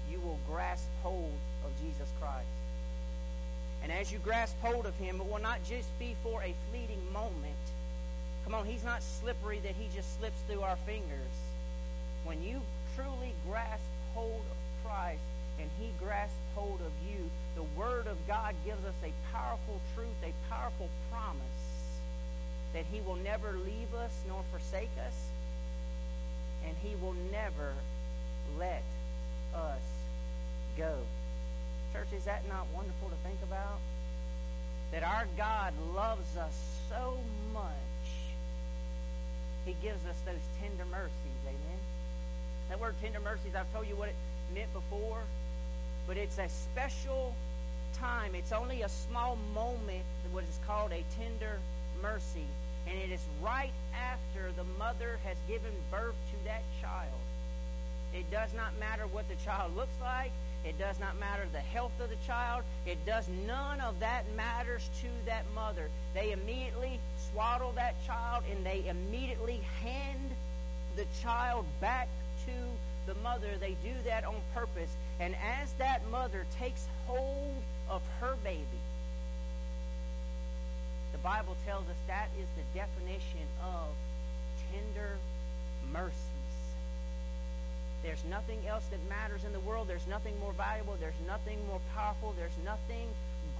you 0.09 0.21
will 0.21 0.39
grasp 0.49 0.87
hold 1.03 1.33
of 1.65 1.71
Jesus 1.83 2.09
Christ. 2.21 2.47
And 3.83 3.93
as 3.93 4.13
you 4.13 4.19
grasp 4.19 4.57
hold 4.61 4.87
of 4.87 4.97
him, 4.97 5.21
it 5.21 5.27
will 5.27 5.41
not 5.41 5.63
just 5.65 5.97
be 5.99 6.17
for 6.23 6.43
a 6.43 6.55
fleeting 6.71 7.01
moment. 7.13 7.57
Come 8.45 8.55
on, 8.55 8.67
he's 8.67 8.85
not 8.85 9.03
slippery 9.03 9.61
that 9.63 9.75
he 9.79 9.89
just 9.95 10.19
slips 10.19 10.41
through 10.49 10.63
our 10.63 10.77
fingers. 10.87 11.37
When 12.25 12.43
you 12.43 12.61
truly 12.97 13.33
grasp 13.49 13.85
hold 14.15 14.43
of 14.51 14.57
Christ 14.85 15.21
and 15.61 15.69
he 15.79 15.91
grasps 16.03 16.35
hold 16.55 16.81
of 16.81 16.93
you, 17.09 17.31
the 17.55 17.63
Word 17.79 18.07
of 18.07 18.17
God 18.27 18.55
gives 18.65 18.85
us 18.85 18.95
a 19.05 19.13
powerful 19.33 19.81
truth, 19.95 20.09
a 20.23 20.33
powerful 20.53 20.89
promise 21.11 21.43
that 22.73 22.85
he 22.93 23.01
will 23.01 23.17
never 23.17 23.53
leave 23.53 23.95
us 23.95 24.13
nor 24.27 24.43
forsake 24.51 24.91
us, 25.07 25.15
and 26.67 26.77
he 26.83 26.95
will 27.03 27.15
never 27.33 27.73
let 28.59 28.83
us 29.55 29.81
go. 30.77 30.95
Church, 31.99 32.17
is 32.17 32.25
that 32.27 32.47
not 32.49 32.67
wonderful 32.73 33.09
to 33.09 33.17
think 33.29 33.39
about? 33.43 33.81
That 34.93 35.03
our 35.03 35.27
God 35.37 35.75
loves 35.97 36.37
us 36.37 36.55
so 36.89 37.19
much, 37.53 37.73
He 39.67 39.75
gives 39.83 40.05
us 40.07 40.15
those 40.25 40.39
tender 40.61 40.85
mercies. 40.93 41.41
Amen? 41.45 41.81
That 42.69 42.81
word 42.81 42.95
tender 43.03 43.19
mercies, 43.19 43.57
I've 43.57 43.73
told 43.73 43.89
you 43.89 43.97
what 43.97 44.11
it 44.11 44.15
meant 44.55 44.73
before, 44.73 45.23
but 46.07 46.17
it's 46.17 46.39
a 46.39 46.49
special 46.49 47.35
time. 47.95 48.37
It's 48.37 48.53
only 48.53 48.83
a 48.83 48.89
small 48.89 49.37
moment, 49.53 50.05
what 50.31 50.45
is 50.45 50.61
called 50.69 50.93
a 50.93 51.03
tender 51.19 51.59
mercy. 52.01 52.47
And 52.87 52.97
it 52.97 53.11
is 53.11 53.25
right 53.43 53.73
after 53.93 54.53
the 54.53 54.65
mother 54.79 55.19
has 55.25 55.37
given 55.49 55.73
birth 55.91 56.15
to 56.31 56.45
that 56.45 56.63
child. 56.81 57.11
It 58.15 58.31
does 58.31 58.55
not 58.55 58.79
matter 58.79 59.09
what 59.09 59.29
the 59.29 59.35
child 59.45 59.75
looks 59.75 60.01
like. 60.01 60.31
It 60.65 60.79
does 60.79 60.99
not 60.99 61.19
matter 61.19 61.47
the 61.53 61.61
health 61.61 61.93
of 62.01 62.11
the 62.11 62.17
child. 62.27 62.65
It 62.85 63.05
does 63.07 63.29
none 63.47 63.81
of 63.81 64.01
that 64.01 64.25
matters 64.37 64.89
to 65.01 65.09
that 65.27 65.45
mother. 65.55 65.89
They 66.15 66.33
immediately 66.33 67.01
swaddle 67.31 67.73
that 67.73 67.95
child 68.07 68.45
and 68.51 68.65
they 68.65 68.87
immediately 68.89 69.61
hand 69.83 70.31
the 70.97 71.07
child 71.23 71.65
back 71.81 72.09
to 72.47 72.53
the 73.07 73.15
mother. 73.21 73.57
They 73.59 73.77
do 73.83 73.95
that 74.05 74.25
on 74.25 74.37
purpose. 74.55 74.91
And 75.21 75.35
as 75.37 75.73
that 75.75 76.07
mother 76.11 76.45
takes 76.59 76.87
hold 77.07 77.63
of 77.89 78.03
her 78.21 78.35
baby, 78.45 78.65
the 81.13 81.19
Bible 81.19 81.57
tells 81.65 81.89
us 81.89 81.97
that 82.07 82.29
is 82.39 82.47
the 82.57 82.79
definition 82.79 83.47
of 83.63 83.89
tender 84.71 85.17
mercy. 85.93 86.28
There's 88.03 88.25
nothing 88.31 88.59
else 88.67 88.87
that 88.91 89.01
matters 89.09 89.45
in 89.45 89.53
the 89.53 89.61
world. 89.61 89.89
There's 89.89 90.07
nothing 90.07 90.39
more 90.41 90.53
valuable. 90.53 90.97
There's 91.01 91.19
nothing 91.27 91.59
more 91.67 91.81
powerful. 91.95 92.35
There's 92.37 92.57
nothing 92.65 93.09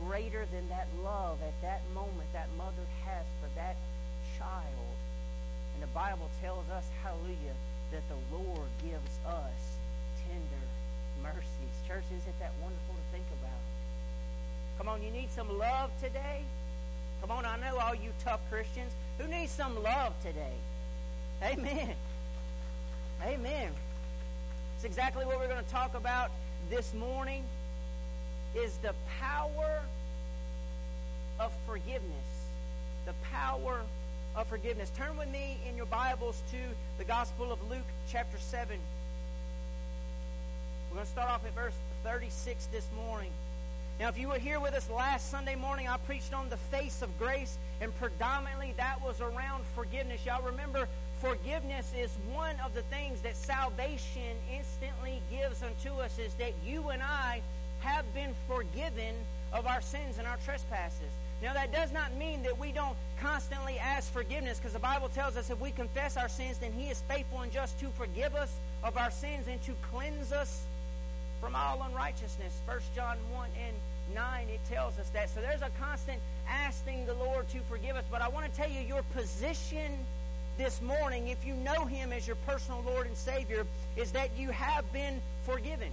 greater 0.07 0.47
than 0.53 0.69
that 0.69 0.87
love 1.03 1.39
at 1.43 1.61
that 1.63 1.83
moment 1.93 2.33
that 2.33 2.49
mother 2.57 2.87
has 3.05 3.27
for 3.43 3.49
that 3.57 3.77
child. 4.39 4.95
And 5.75 5.83
the 5.83 5.93
Bible 5.95 6.31
tells 6.41 6.69
us, 6.71 6.85
hallelujah, 7.03 7.55
that 7.91 8.03
the 8.09 8.37
Lord 8.37 8.69
gives 8.83 9.19
us 9.27 9.59
tender 10.27 10.65
mercies. 11.23 11.75
Church, 11.87 12.05
isn't 12.07 12.39
that 12.39 12.53
wonderful 12.63 12.95
to 12.95 13.13
think 13.13 13.27
about? 13.43 13.63
Come 14.79 14.89
on, 14.89 15.03
you 15.03 15.11
need 15.11 15.31
some 15.33 15.59
love 15.59 15.91
today? 16.01 16.43
Come 17.21 17.33
on, 17.33 17.45
I 17.45 17.59
know 17.59 17.79
all 17.79 17.95
you 17.95 18.13
tough 18.23 18.41
Christians 18.51 18.93
who 19.19 19.27
need 19.27 19.49
some 19.49 19.83
love 19.83 20.15
today. 20.23 20.55
Amen. 21.43 21.95
Amen. 23.25 23.73
It's 24.79 24.85
exactly 24.85 25.25
what 25.27 25.41
we're 25.41 25.49
going 25.49 25.65
to 25.65 25.71
talk 25.73 25.95
about 25.97 26.31
this 26.71 26.95
morning 26.95 27.43
is 28.55 28.77
the 28.77 28.95
power 29.21 29.81
of 31.41 31.53
forgiveness. 31.67 32.47
The 33.05 33.13
power 33.33 33.81
of 34.37 34.47
forgiveness. 34.47 34.93
Turn 34.97 35.17
with 35.19 35.33
me 35.33 35.59
in 35.69 35.77
your 35.77 35.87
Bibles 35.87 36.41
to 36.53 36.59
the 36.97 37.03
Gospel 37.03 37.51
of 37.51 37.59
Luke 37.69 37.83
chapter 38.09 38.39
7. 38.39 38.79
We're 40.91 40.95
going 40.95 41.07
to 41.07 41.11
start 41.11 41.29
off 41.29 41.45
at 41.45 41.57
verse 41.57 41.75
36 42.05 42.67
this 42.67 42.87
morning. 43.05 43.33
Now, 43.99 44.07
if 44.11 44.17
you 44.17 44.29
were 44.29 44.39
here 44.39 44.61
with 44.61 44.75
us 44.75 44.89
last 44.89 45.29
Sunday 45.29 45.57
morning, 45.57 45.89
I 45.89 45.97
preached 45.97 46.33
on 46.33 46.51
the 46.51 46.57
face 46.57 47.03
of 47.03 47.19
grace, 47.19 47.59
and 47.81 47.93
predominantly 47.99 48.75
that 48.77 49.03
was 49.05 49.21
around 49.21 49.65
forgiveness. 49.75 50.25
Y'all 50.25 50.45
remember, 50.45 50.87
forgiveness 51.21 51.93
is 51.97 52.11
one 52.33 52.57
of 52.65 52.75
the 52.75 52.83
things 52.83 53.21
that 53.23 53.37
salvation 53.37 54.37
instantly 54.53 55.21
gives 55.31 55.63
unto 55.63 56.01
us, 56.01 56.19
is 56.19 56.35
that 56.35 56.53
you 56.65 56.89
and 56.89 57.03
I 57.03 57.43
have 57.81 58.13
been 58.15 58.35
forgiven 58.47 59.15
of 59.53 59.67
our 59.67 59.81
sins 59.81 60.19
and 60.19 60.27
our 60.27 60.39
trespasses. 60.45 61.11
Now, 61.43 61.53
that 61.55 61.73
does 61.73 61.93
not 61.93 62.15
mean 62.15 62.43
that 62.43 62.59
we 62.59 62.73
don't 62.73 62.97
constantly 63.21 63.79
ask 63.79 64.13
forgiveness, 64.13 64.59
because 64.59 64.73
the 64.73 64.81
Bible 64.81 65.09
tells 65.09 65.37
us 65.37 65.51
if 65.51 65.61
we 65.61 65.71
confess 65.71 66.17
our 66.17 66.29
sins, 66.29 66.59
then 66.59 66.73
He 66.73 66.89
is 66.89 67.01
faithful 67.03 67.41
and 67.41 67.53
just 67.53 67.79
to 67.81 67.87
forgive 67.91 68.35
us 68.35 68.53
of 68.83 68.97
our 68.97 69.11
sins 69.11 69.47
and 69.49 69.63
to 69.63 69.73
cleanse 69.93 70.33
us 70.33 70.65
from 71.41 71.55
all 71.55 71.83
unrighteousness. 71.89 72.61
1 72.67 72.79
John 72.97 73.17
1 73.33 73.49
and 73.67 73.77
9, 74.15 74.49
it 74.49 74.61
tells 74.69 74.99
us 74.99 75.09
that. 75.11 75.31
So 75.31 75.41
there's 75.41 75.63
a 75.63 75.71
constant 75.81 76.19
asking 76.49 77.07
the 77.07 77.15
Lord 77.15 77.49
to 77.51 77.61
forgive 77.69 77.95
us. 77.95 78.05
But 78.11 78.23
I 78.23 78.29
want 78.29 78.53
to 78.53 78.57
tell 78.57 78.69
you, 78.69 78.81
your 78.81 79.03
position 79.15 79.93
this 80.59 80.83
morning, 80.83 81.29
if 81.29 81.47
you 81.47 81.55
know 81.55 81.87
Him 81.87 82.13
as 82.13 82.27
your 82.27 82.37
personal 82.45 82.83
Lord 82.85 83.07
and 83.07 83.17
Savior, 83.17 83.65
is 83.97 84.13
that 84.13 84.31
you 84.37 84.51
have 84.51 84.93
been 84.93 85.23
forgiven. 85.45 85.91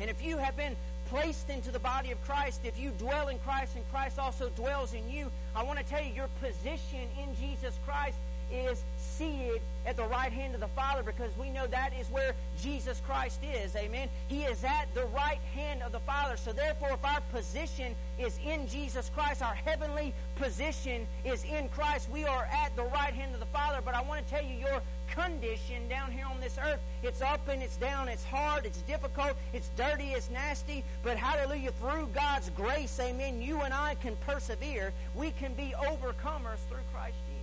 And 0.00 0.10
if 0.10 0.22
you 0.22 0.36
have 0.36 0.56
been 0.56 0.76
placed 1.08 1.48
into 1.48 1.70
the 1.70 1.78
body 1.78 2.10
of 2.10 2.22
Christ, 2.24 2.60
if 2.64 2.78
you 2.78 2.90
dwell 2.98 3.28
in 3.28 3.38
Christ 3.38 3.76
and 3.76 3.88
Christ 3.92 4.18
also 4.18 4.50
dwells 4.50 4.92
in 4.92 5.08
you, 5.08 5.30
I 5.54 5.62
want 5.62 5.78
to 5.78 5.84
tell 5.84 6.02
you 6.02 6.12
your 6.12 6.28
position 6.42 7.08
in 7.22 7.34
Jesus 7.36 7.78
Christ 7.86 8.18
is 8.52 8.82
seated 8.96 9.60
at 9.86 9.96
the 9.96 10.04
right 10.04 10.32
hand 10.32 10.54
of 10.54 10.60
the 10.60 10.68
Father 10.68 11.02
because 11.02 11.36
we 11.38 11.50
know 11.50 11.66
that 11.66 11.92
is 11.98 12.10
where 12.10 12.34
Jesus 12.60 13.00
Christ 13.06 13.40
is. 13.44 13.76
Amen. 13.76 14.08
He 14.28 14.42
is 14.44 14.64
at 14.64 14.86
the 14.94 15.04
right 15.06 15.40
hand 15.54 15.82
of 15.82 15.92
the 15.92 16.00
Father. 16.00 16.36
So 16.36 16.52
therefore, 16.52 16.90
if 16.92 17.04
our 17.04 17.20
position 17.32 17.94
is 18.18 18.38
in 18.44 18.66
Jesus 18.66 19.10
Christ, 19.14 19.42
our 19.42 19.54
heavenly 19.54 20.14
position 20.36 21.06
is 21.24 21.44
in 21.44 21.68
Christ, 21.68 22.08
we 22.10 22.24
are 22.24 22.48
at 22.52 22.74
the 22.76 22.84
right 22.84 23.14
hand 23.14 23.34
of 23.34 23.40
the 23.40 23.46
Father. 23.46 23.80
But 23.84 23.94
I 23.94 24.02
want 24.02 24.26
to 24.26 24.34
tell 24.34 24.44
you, 24.44 24.56
your 24.56 24.80
condition 25.10 25.86
down 25.88 26.10
here 26.10 26.26
on 26.26 26.40
this 26.40 26.58
earth, 26.58 26.80
it's 27.02 27.20
up 27.20 27.46
and 27.48 27.62
it's 27.62 27.76
down, 27.76 28.08
it's 28.08 28.24
hard, 28.24 28.64
it's 28.64 28.80
difficult, 28.82 29.34
it's 29.52 29.68
dirty, 29.76 30.08
it's 30.08 30.30
nasty. 30.30 30.82
But 31.02 31.16
hallelujah, 31.18 31.72
through 31.72 32.08
God's 32.14 32.50
grace, 32.50 32.98
amen, 33.00 33.42
you 33.42 33.60
and 33.60 33.74
I 33.74 33.96
can 33.96 34.16
persevere. 34.26 34.92
We 35.14 35.30
can 35.32 35.54
be 35.54 35.74
overcomers 35.78 36.58
through 36.68 36.84
Christ 36.92 37.16
Jesus. 37.28 37.33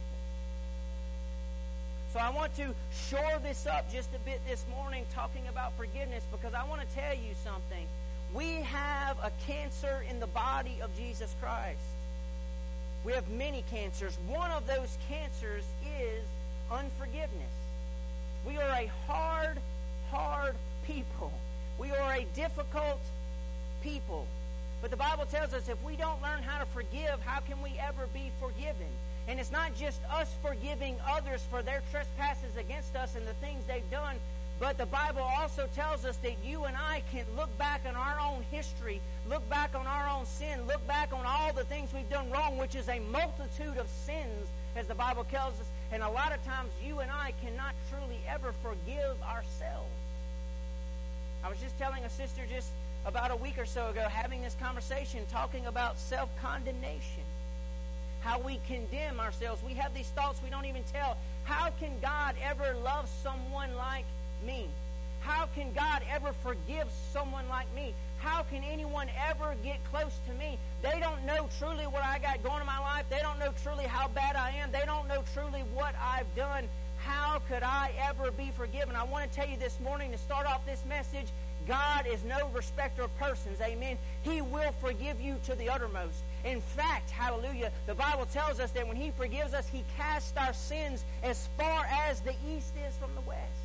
So 2.11 2.19
I 2.19 2.29
want 2.29 2.53
to 2.57 2.75
shore 3.09 3.39
this 3.41 3.65
up 3.65 3.89
just 3.89 4.09
a 4.13 4.19
bit 4.19 4.41
this 4.45 4.65
morning 4.69 5.05
talking 5.13 5.47
about 5.47 5.71
forgiveness 5.77 6.25
because 6.29 6.53
I 6.53 6.65
want 6.65 6.81
to 6.81 6.87
tell 6.93 7.13
you 7.13 7.33
something. 7.41 7.87
We 8.33 8.55
have 8.63 9.17
a 9.23 9.31
cancer 9.47 10.03
in 10.09 10.19
the 10.19 10.27
body 10.27 10.77
of 10.81 10.93
Jesus 10.97 11.33
Christ. 11.41 11.79
We 13.05 13.13
have 13.13 13.29
many 13.29 13.63
cancers. 13.71 14.17
One 14.27 14.51
of 14.51 14.67
those 14.67 14.97
cancers 15.07 15.63
is 16.01 16.25
unforgiveness. 16.69 17.55
We 18.45 18.57
are 18.57 18.69
a 18.69 18.91
hard, 19.07 19.59
hard 20.09 20.55
people. 20.85 21.31
We 21.79 21.91
are 21.91 22.15
a 22.15 22.25
difficult 22.35 22.99
people. 23.81 24.27
But 24.81 24.91
the 24.91 24.97
Bible 24.97 25.27
tells 25.31 25.53
us 25.53 25.69
if 25.69 25.81
we 25.81 25.95
don't 25.95 26.21
learn 26.21 26.43
how 26.43 26.59
to 26.59 26.65
forgive, 26.65 27.21
how 27.23 27.39
can 27.39 27.61
we 27.61 27.71
ever 27.79 28.05
be 28.13 28.31
forgiven? 28.41 28.91
And 29.27 29.39
it's 29.39 29.51
not 29.51 29.75
just 29.75 30.01
us 30.11 30.33
forgiving 30.41 30.97
others 31.09 31.43
for 31.49 31.61
their 31.61 31.81
trespasses 31.91 32.57
against 32.57 32.95
us 32.95 33.15
and 33.15 33.25
the 33.27 33.33
things 33.35 33.63
they've 33.67 33.89
done, 33.91 34.15
but 34.59 34.77
the 34.77 34.85
Bible 34.85 35.21
also 35.21 35.67
tells 35.75 36.05
us 36.05 36.17
that 36.17 36.35
you 36.45 36.65
and 36.65 36.75
I 36.77 37.01
can 37.11 37.25
look 37.35 37.55
back 37.57 37.81
on 37.87 37.95
our 37.95 38.19
own 38.19 38.43
history, 38.51 39.01
look 39.27 39.47
back 39.49 39.73
on 39.73 39.87
our 39.87 40.07
own 40.07 40.25
sin, 40.25 40.67
look 40.67 40.85
back 40.85 41.11
on 41.13 41.25
all 41.25 41.51
the 41.51 41.63
things 41.63 41.89
we've 41.93 42.09
done 42.11 42.29
wrong, 42.29 42.57
which 42.57 42.75
is 42.75 42.87
a 42.87 42.99
multitude 43.11 43.77
of 43.77 43.87
sins, 43.87 44.47
as 44.75 44.85
the 44.85 44.93
Bible 44.93 45.23
tells 45.25 45.53
us. 45.59 45.65
And 45.91 46.03
a 46.03 46.09
lot 46.09 46.31
of 46.31 46.45
times 46.45 46.69
you 46.85 46.99
and 46.99 47.09
I 47.09 47.33
cannot 47.43 47.73
truly 47.89 48.19
ever 48.29 48.53
forgive 48.61 49.19
ourselves. 49.23 49.89
I 51.43 51.49
was 51.49 51.57
just 51.59 51.77
telling 51.79 52.03
a 52.03 52.09
sister 52.09 52.43
just 52.47 52.69
about 53.05 53.31
a 53.31 53.35
week 53.35 53.57
or 53.57 53.65
so 53.65 53.89
ago, 53.89 54.01
having 54.09 54.43
this 54.43 54.55
conversation, 54.61 55.21
talking 55.31 55.65
about 55.65 55.97
self 55.97 56.29
condemnation 56.39 57.23
how 58.21 58.39
we 58.39 58.59
condemn 58.67 59.19
ourselves. 59.19 59.61
We 59.63 59.73
have 59.73 59.93
these 59.93 60.09
thoughts 60.09 60.39
we 60.43 60.49
don't 60.49 60.65
even 60.65 60.83
tell. 60.91 61.17
How 61.43 61.69
can 61.79 61.91
God 62.01 62.35
ever 62.43 62.75
love 62.83 63.09
someone 63.21 63.75
like 63.75 64.05
me? 64.45 64.67
How 65.21 65.47
can 65.53 65.71
God 65.73 66.01
ever 66.11 66.33
forgive 66.41 66.87
someone 67.11 67.47
like 67.49 67.73
me? 67.75 67.93
How 68.19 68.43
can 68.43 68.63
anyone 68.63 69.07
ever 69.29 69.55
get 69.63 69.83
close 69.91 70.19
to 70.27 70.33
me? 70.33 70.57
They 70.81 70.99
don't 70.99 71.25
know 71.25 71.49
truly 71.59 71.85
what 71.85 72.03
I 72.03 72.19
got 72.19 72.43
going 72.43 72.61
in 72.61 72.65
my 72.65 72.79
life. 72.79 73.05
They 73.09 73.19
don't 73.19 73.39
know 73.39 73.51
truly 73.63 73.85
how 73.85 74.07
bad 74.09 74.35
I 74.35 74.51
am. 74.51 74.71
They 74.71 74.83
don't 74.85 75.07
know 75.07 75.23
truly 75.33 75.63
what 75.73 75.95
I've 76.01 76.33
done. 76.35 76.65
How 76.97 77.41
could 77.47 77.63
I 77.63 77.91
ever 78.07 78.31
be 78.31 78.51
forgiven? 78.55 78.95
I 78.95 79.03
want 79.03 79.29
to 79.29 79.35
tell 79.35 79.47
you 79.47 79.57
this 79.57 79.79
morning 79.79 80.11
to 80.11 80.17
start 80.17 80.45
off 80.45 80.65
this 80.65 80.83
message 80.87 81.27
God 81.67 82.07
is 82.07 82.23
no 82.23 82.49
respecter 82.49 83.03
of 83.03 83.15
persons. 83.17 83.61
Amen. 83.61 83.97
He 84.23 84.41
will 84.41 84.71
forgive 84.81 85.21
you 85.21 85.37
to 85.45 85.55
the 85.55 85.69
uttermost. 85.69 86.23
In 86.43 86.61
fact, 86.61 87.11
hallelujah, 87.11 87.71
the 87.85 87.95
Bible 87.95 88.25
tells 88.25 88.59
us 88.59 88.71
that 88.71 88.87
when 88.87 88.97
He 88.97 89.11
forgives 89.11 89.53
us, 89.53 89.67
He 89.67 89.83
casts 89.97 90.33
our 90.37 90.53
sins 90.53 91.03
as 91.23 91.49
far 91.57 91.85
as 92.07 92.21
the 92.21 92.33
east 92.47 92.73
is 92.87 92.95
from 92.97 93.13
the 93.15 93.21
west. 93.21 93.61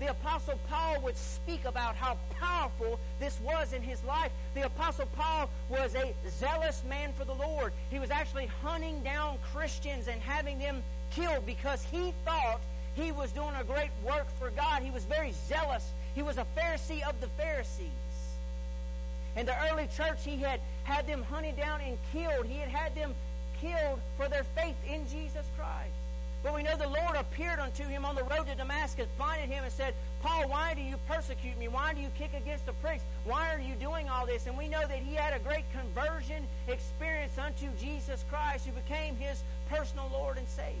The 0.00 0.10
Apostle 0.10 0.58
Paul 0.68 1.00
would 1.02 1.16
speak 1.16 1.64
about 1.64 1.94
how 1.94 2.18
powerful 2.40 2.98
this 3.20 3.38
was 3.40 3.72
in 3.72 3.80
his 3.80 4.02
life. 4.04 4.32
The 4.54 4.66
Apostle 4.66 5.06
Paul 5.16 5.48
was 5.68 5.94
a 5.94 6.12
zealous 6.28 6.82
man 6.88 7.12
for 7.16 7.24
the 7.24 7.32
Lord. 7.32 7.72
He 7.90 7.98
was 7.98 8.10
actually 8.10 8.46
hunting 8.62 9.02
down 9.02 9.38
Christians 9.52 10.08
and 10.08 10.20
having 10.20 10.58
them 10.58 10.82
killed 11.12 11.46
because 11.46 11.84
he 11.84 12.12
thought 12.24 12.60
he 12.96 13.12
was 13.12 13.30
doing 13.32 13.54
a 13.58 13.64
great 13.64 13.90
work 14.04 14.26
for 14.38 14.50
God. 14.50 14.82
He 14.82 14.90
was 14.90 15.04
very 15.04 15.32
zealous. 15.46 15.92
He 16.14 16.22
was 16.22 16.38
a 16.38 16.46
Pharisee 16.56 17.02
of 17.08 17.20
the 17.20 17.28
Pharisees. 17.28 17.88
In 19.36 19.46
the 19.46 19.54
early 19.70 19.88
church, 19.96 20.24
he 20.24 20.36
had 20.36 20.60
had 20.84 21.06
them 21.06 21.22
hunted 21.24 21.56
down 21.56 21.80
and 21.80 21.98
killed. 22.12 22.46
He 22.46 22.58
had 22.58 22.68
had 22.68 22.94
them 22.94 23.14
killed 23.60 24.00
for 24.16 24.28
their 24.28 24.44
faith 24.56 24.76
in 24.86 25.06
Jesus 25.08 25.46
Christ. 25.56 25.94
But 26.44 26.54
we 26.54 26.62
know 26.62 26.76
the 26.76 26.86
Lord 26.86 27.16
appeared 27.16 27.58
unto 27.58 27.84
him 27.84 28.04
on 28.04 28.14
the 28.14 28.22
road 28.24 28.46
to 28.48 28.54
Damascus, 28.54 29.06
blinded 29.16 29.48
him, 29.48 29.64
and 29.64 29.72
said, 29.72 29.94
Paul, 30.22 30.46
why 30.50 30.74
do 30.74 30.82
you 30.82 30.96
persecute 31.08 31.58
me? 31.58 31.68
Why 31.68 31.94
do 31.94 32.02
you 32.02 32.08
kick 32.18 32.32
against 32.36 32.66
the 32.66 32.74
pricks? 32.74 33.02
Why 33.24 33.54
are 33.54 33.58
you 33.58 33.74
doing 33.76 34.10
all 34.10 34.26
this? 34.26 34.46
And 34.46 34.56
we 34.56 34.68
know 34.68 34.86
that 34.86 34.98
he 34.98 35.14
had 35.14 35.32
a 35.32 35.38
great 35.38 35.64
conversion 35.72 36.44
experience 36.68 37.38
unto 37.38 37.68
Jesus 37.80 38.24
Christ, 38.30 38.66
who 38.66 38.72
became 38.72 39.16
his 39.16 39.42
personal 39.70 40.10
Lord 40.12 40.36
and 40.36 40.46
Savior. 40.48 40.80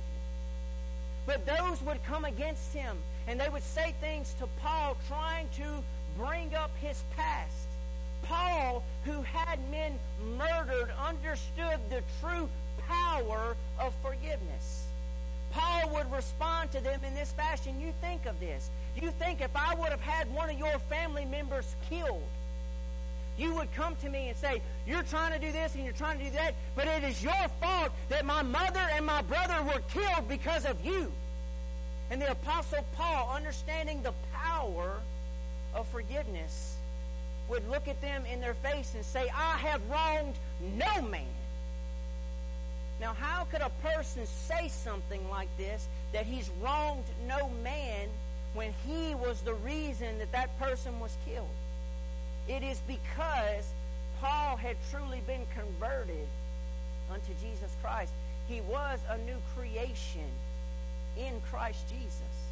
But 1.24 1.46
those 1.46 1.80
would 1.82 2.04
come 2.04 2.26
against 2.26 2.74
him, 2.74 2.98
and 3.26 3.40
they 3.40 3.48
would 3.48 3.62
say 3.62 3.94
things 4.02 4.34
to 4.40 4.46
Paul, 4.62 4.98
trying 5.08 5.48
to 5.56 5.82
bring 6.18 6.54
up 6.54 6.70
his 6.82 7.02
past. 7.16 7.63
Paul, 8.24 8.82
who 9.04 9.22
had 9.22 9.58
men 9.70 9.98
murdered, 10.36 10.90
understood 11.06 11.78
the 11.90 12.02
true 12.20 12.48
power 12.88 13.56
of 13.78 13.94
forgiveness. 14.02 14.86
Paul 15.50 15.90
would 15.94 16.10
respond 16.10 16.72
to 16.72 16.80
them 16.80 17.00
in 17.06 17.14
this 17.14 17.32
fashion. 17.32 17.80
You 17.80 17.92
think 18.00 18.26
of 18.26 18.40
this. 18.40 18.70
You 19.00 19.12
think 19.12 19.40
if 19.40 19.54
I 19.54 19.74
would 19.74 19.90
have 19.90 20.00
had 20.00 20.32
one 20.32 20.50
of 20.50 20.58
your 20.58 20.78
family 20.90 21.24
members 21.24 21.76
killed, 21.88 22.22
you 23.36 23.54
would 23.54 23.72
come 23.74 23.96
to 23.96 24.08
me 24.08 24.28
and 24.28 24.36
say, 24.36 24.62
You're 24.86 25.02
trying 25.02 25.32
to 25.32 25.44
do 25.44 25.52
this 25.52 25.74
and 25.74 25.84
you're 25.84 25.92
trying 25.92 26.18
to 26.18 26.24
do 26.24 26.30
that, 26.32 26.54
but 26.76 26.86
it 26.86 27.02
is 27.04 27.22
your 27.22 27.48
fault 27.60 27.90
that 28.08 28.24
my 28.24 28.42
mother 28.42 28.88
and 28.94 29.04
my 29.04 29.22
brother 29.22 29.62
were 29.62 29.80
killed 29.92 30.28
because 30.28 30.64
of 30.64 30.84
you. 30.84 31.10
And 32.10 32.20
the 32.20 32.30
Apostle 32.30 32.84
Paul, 32.94 33.32
understanding 33.34 34.02
the 34.02 34.12
power 34.32 35.00
of 35.74 35.86
forgiveness, 35.88 36.73
would 37.48 37.68
look 37.68 37.88
at 37.88 38.00
them 38.00 38.24
in 38.26 38.40
their 38.40 38.54
face 38.54 38.94
and 38.94 39.04
say, 39.04 39.28
I 39.34 39.56
have 39.58 39.80
wronged 39.90 40.34
no 40.76 41.02
man. 41.02 41.26
Now, 43.00 43.12
how 43.12 43.44
could 43.44 43.60
a 43.60 43.70
person 43.82 44.26
say 44.26 44.68
something 44.68 45.28
like 45.28 45.48
this, 45.58 45.88
that 46.12 46.26
he's 46.26 46.50
wronged 46.62 47.04
no 47.26 47.50
man, 47.62 48.08
when 48.54 48.72
he 48.86 49.14
was 49.14 49.40
the 49.40 49.54
reason 49.54 50.18
that 50.18 50.32
that 50.32 50.58
person 50.58 51.00
was 51.00 51.16
killed? 51.26 51.48
It 52.48 52.62
is 52.62 52.80
because 52.86 53.64
Paul 54.20 54.56
had 54.56 54.76
truly 54.90 55.20
been 55.26 55.44
converted 55.54 56.26
unto 57.10 57.32
Jesus 57.42 57.74
Christ. 57.82 58.12
He 58.48 58.60
was 58.62 59.00
a 59.08 59.18
new 59.18 59.36
creation 59.56 60.28
in 61.16 61.40
Christ 61.50 61.88
Jesus. 61.88 62.43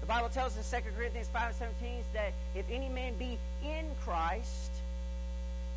The 0.00 0.06
Bible 0.06 0.28
tells 0.28 0.56
us 0.56 0.72
in 0.72 0.82
2 0.82 0.90
Corinthians 0.96 1.28
5 1.28 1.54
17 1.54 2.02
that 2.14 2.32
if 2.54 2.64
any 2.70 2.88
man 2.88 3.14
be 3.18 3.38
in 3.62 3.84
Christ, 4.04 4.70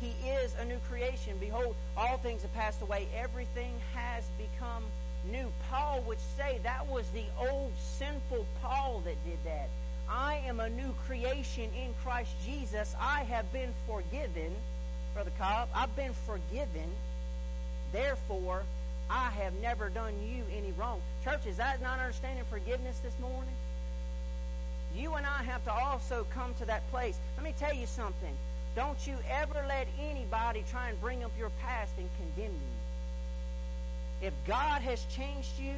he 0.00 0.28
is 0.28 0.54
a 0.60 0.64
new 0.64 0.78
creation. 0.90 1.36
Behold, 1.38 1.74
all 1.96 2.18
things 2.18 2.42
have 2.42 2.54
passed 2.54 2.82
away. 2.82 3.06
Everything 3.16 3.74
has 3.94 4.24
become 4.38 4.84
new. 5.30 5.50
Paul 5.70 6.02
would 6.06 6.18
say 6.36 6.58
that 6.62 6.86
was 6.86 7.08
the 7.10 7.24
old 7.38 7.72
sinful 7.78 8.46
Paul 8.62 9.02
that 9.04 9.16
did 9.24 9.38
that. 9.44 9.68
I 10.08 10.42
am 10.46 10.60
a 10.60 10.68
new 10.68 10.92
creation 11.06 11.70
in 11.74 11.94
Christ 12.02 12.30
Jesus. 12.44 12.94
I 13.00 13.24
have 13.24 13.50
been 13.52 13.72
forgiven, 13.86 14.54
Brother 15.14 15.32
Cobb. 15.38 15.68
I've 15.74 15.94
been 15.96 16.12
forgiven. 16.26 16.90
Therefore, 17.92 18.64
I 19.08 19.30
have 19.30 19.54
never 19.62 19.88
done 19.88 20.14
you 20.22 20.44
any 20.56 20.72
wrong. 20.72 21.00
Church, 21.22 21.46
is 21.46 21.56
that 21.56 21.80
not 21.80 21.98
understanding 21.98 22.44
forgiveness 22.50 22.98
this 22.98 23.18
morning? 23.20 23.54
You 24.94 25.14
and 25.14 25.26
I 25.26 25.42
have 25.42 25.64
to 25.64 25.72
also 25.72 26.26
come 26.34 26.54
to 26.54 26.64
that 26.66 26.88
place. 26.90 27.18
Let 27.36 27.44
me 27.44 27.54
tell 27.58 27.74
you 27.74 27.86
something. 27.86 28.34
Don't 28.76 29.06
you 29.06 29.16
ever 29.30 29.64
let 29.68 29.86
anybody 30.00 30.64
try 30.70 30.88
and 30.88 31.00
bring 31.00 31.24
up 31.24 31.32
your 31.38 31.50
past 31.62 31.92
and 31.98 32.08
condemn 32.18 32.52
you. 32.52 34.28
If 34.28 34.32
God 34.46 34.82
has 34.82 35.04
changed 35.06 35.58
you, 35.58 35.74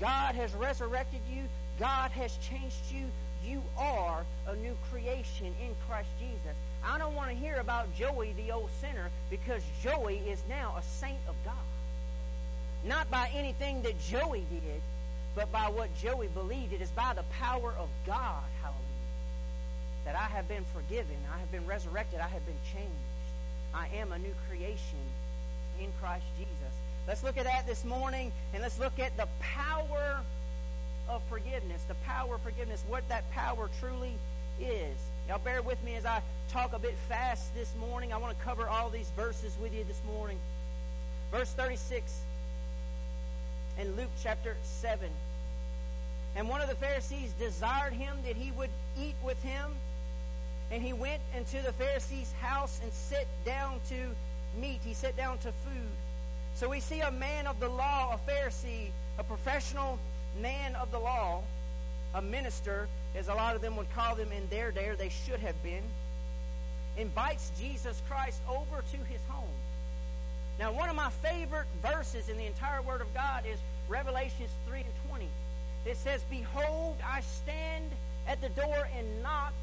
God 0.00 0.34
has 0.34 0.54
resurrected 0.54 1.20
you, 1.30 1.42
God 1.78 2.10
has 2.12 2.36
changed 2.38 2.92
you, 2.92 3.06
you 3.44 3.62
are 3.78 4.24
a 4.46 4.56
new 4.56 4.76
creation 4.90 5.54
in 5.62 5.74
Christ 5.88 6.08
Jesus. 6.18 6.56
I 6.84 6.98
don't 6.98 7.14
want 7.14 7.30
to 7.30 7.36
hear 7.36 7.56
about 7.56 7.94
Joey, 7.94 8.34
the 8.36 8.52
old 8.52 8.70
sinner, 8.80 9.10
because 9.30 9.62
Joey 9.82 10.18
is 10.18 10.42
now 10.48 10.76
a 10.78 10.82
saint 10.82 11.18
of 11.28 11.34
God. 11.44 11.54
Not 12.84 13.10
by 13.10 13.30
anything 13.34 13.82
that 13.82 14.00
Joey 14.00 14.44
did, 14.50 14.80
but 15.34 15.50
by 15.52 15.68
what 15.68 15.94
Joey 15.96 16.28
believed. 16.28 16.72
It 16.72 16.80
is 16.80 16.90
by 16.90 17.14
the 17.14 17.24
power 17.38 17.74
of 17.78 17.88
God, 18.06 18.42
hallelujah, 18.62 18.80
that 20.04 20.16
I 20.16 20.34
have 20.34 20.48
been 20.48 20.64
forgiven, 20.74 21.16
I 21.34 21.38
have 21.38 21.50
been 21.52 21.66
resurrected, 21.66 22.20
I 22.20 22.28
have 22.28 22.44
been 22.46 22.58
changed. 22.72 22.90
I 23.72 23.86
am 23.96 24.12
a 24.12 24.18
new 24.18 24.34
creation 24.48 24.98
in 25.80 25.92
Christ 26.00 26.24
Jesus. 26.36 26.74
Let's 27.06 27.22
look 27.22 27.38
at 27.38 27.44
that 27.44 27.66
this 27.66 27.84
morning, 27.84 28.32
and 28.52 28.62
let's 28.62 28.78
look 28.78 28.98
at 28.98 29.16
the 29.16 29.28
power 29.40 30.20
of 31.08 31.22
forgiveness, 31.28 31.82
the 31.88 31.94
power 32.06 32.36
of 32.36 32.40
forgiveness, 32.42 32.84
what 32.88 33.08
that 33.08 33.30
power 33.32 33.68
truly 33.80 34.14
is. 34.60 34.96
Y'all 35.28 35.38
bear 35.38 35.62
with 35.62 35.82
me 35.84 35.94
as 35.94 36.04
I 36.04 36.20
talk 36.50 36.72
a 36.72 36.78
bit 36.78 36.96
fast 37.08 37.54
this 37.54 37.72
morning. 37.80 38.12
I 38.12 38.16
want 38.16 38.36
to 38.36 38.44
cover 38.44 38.68
all 38.68 38.90
these 38.90 39.10
verses 39.16 39.56
with 39.62 39.72
you 39.74 39.84
this 39.84 40.00
morning. 40.06 40.38
Verse 41.30 41.52
36 41.52 42.20
in 43.78 43.96
Luke 43.96 44.10
chapter 44.22 44.56
7. 44.62 45.08
And 46.36 46.48
one 46.48 46.60
of 46.60 46.68
the 46.68 46.74
Pharisees 46.76 47.32
desired 47.38 47.92
him 47.92 48.16
that 48.24 48.36
he 48.36 48.52
would 48.52 48.70
eat 48.98 49.16
with 49.24 49.42
him. 49.42 49.72
And 50.70 50.82
he 50.82 50.92
went 50.92 51.20
into 51.36 51.60
the 51.62 51.72
Pharisee's 51.72 52.32
house 52.40 52.80
and 52.82 52.92
sat 52.92 53.26
down 53.44 53.80
to 53.88 54.14
meat. 54.60 54.80
He 54.84 54.94
sat 54.94 55.16
down 55.16 55.38
to 55.38 55.52
food. 55.52 55.90
So 56.54 56.68
we 56.68 56.80
see 56.80 57.00
a 57.00 57.10
man 57.10 57.46
of 57.46 57.58
the 57.58 57.68
law, 57.68 58.14
a 58.14 58.30
Pharisee, 58.30 58.90
a 59.18 59.24
professional 59.24 59.98
man 60.40 60.74
of 60.76 60.90
the 60.90 60.98
law, 60.98 61.42
a 62.14 62.22
minister, 62.22 62.88
as 63.16 63.28
a 63.28 63.34
lot 63.34 63.56
of 63.56 63.62
them 63.62 63.76
would 63.76 63.92
call 63.94 64.14
them 64.14 64.30
in 64.32 64.48
their 64.48 64.70
day, 64.70 64.88
or 64.88 64.96
they 64.96 65.08
should 65.08 65.40
have 65.40 65.60
been, 65.62 65.82
invites 66.96 67.50
Jesus 67.58 68.00
Christ 68.08 68.40
over 68.48 68.82
to 68.92 68.96
his 69.10 69.20
home. 69.28 69.48
Now, 70.60 70.72
one 70.72 70.90
of 70.90 70.94
my 70.94 71.08
favorite 71.08 71.66
verses 71.80 72.28
in 72.28 72.36
the 72.36 72.44
entire 72.44 72.82
Word 72.82 73.00
of 73.00 73.12
God 73.14 73.44
is 73.50 73.58
Revelations 73.88 74.50
3 74.68 74.80
and 74.80 75.08
20. 75.08 75.26
It 75.86 75.96
says, 75.96 76.22
Behold, 76.28 76.96
I 77.02 77.22
stand 77.22 77.86
at 78.28 78.42
the 78.42 78.50
door 78.50 78.86
and 78.94 79.22
knock. 79.22 79.54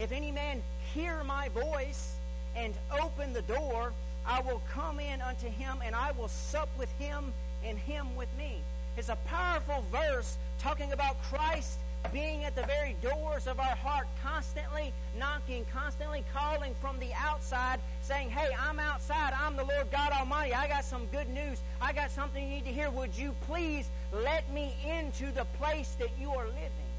If 0.00 0.10
any 0.10 0.32
man 0.32 0.64
hear 0.92 1.22
my 1.22 1.48
voice 1.50 2.16
and 2.56 2.74
open 3.00 3.32
the 3.32 3.42
door, 3.42 3.92
I 4.26 4.40
will 4.40 4.60
come 4.72 4.98
in 4.98 5.20
unto 5.20 5.46
him 5.48 5.78
and 5.84 5.94
I 5.94 6.10
will 6.18 6.26
sup 6.26 6.68
with 6.76 6.90
him 6.98 7.32
and 7.64 7.78
him 7.78 8.16
with 8.16 8.28
me. 8.36 8.56
It's 8.96 9.10
a 9.10 9.16
powerful 9.26 9.84
verse 9.92 10.38
talking 10.58 10.90
about 10.90 11.22
Christ 11.22 11.78
being 12.12 12.44
at 12.44 12.56
the 12.56 12.62
very 12.62 12.96
doors 13.02 13.46
of 13.46 13.60
our 13.60 13.76
heart, 13.76 14.06
constantly 14.22 14.92
knocking, 15.18 15.64
constantly 15.72 16.24
calling 16.32 16.74
from 16.80 16.98
the 16.98 17.10
outside, 17.14 17.78
saying, 18.02 18.30
Hey, 18.30 18.48
I'm 18.58 18.78
outside. 18.78 19.32
I'm 19.38 19.56
the 19.56 19.64
Lord 19.64 19.90
God 19.92 20.12
Almighty. 20.12 20.54
I 20.54 20.66
got 20.66 20.84
some 20.84 21.06
good 21.06 21.28
news. 21.28 21.60
I 21.80 21.92
got 21.92 22.10
something 22.10 22.42
you 22.42 22.50
need 22.56 22.64
to 22.64 22.72
hear. 22.72 22.90
Would 22.90 23.16
you 23.16 23.34
please 23.46 23.88
let 24.12 24.50
me 24.52 24.74
into 24.84 25.30
the 25.32 25.44
place 25.58 25.94
that 25.98 26.10
you 26.20 26.30
are 26.30 26.46
living? 26.46 26.90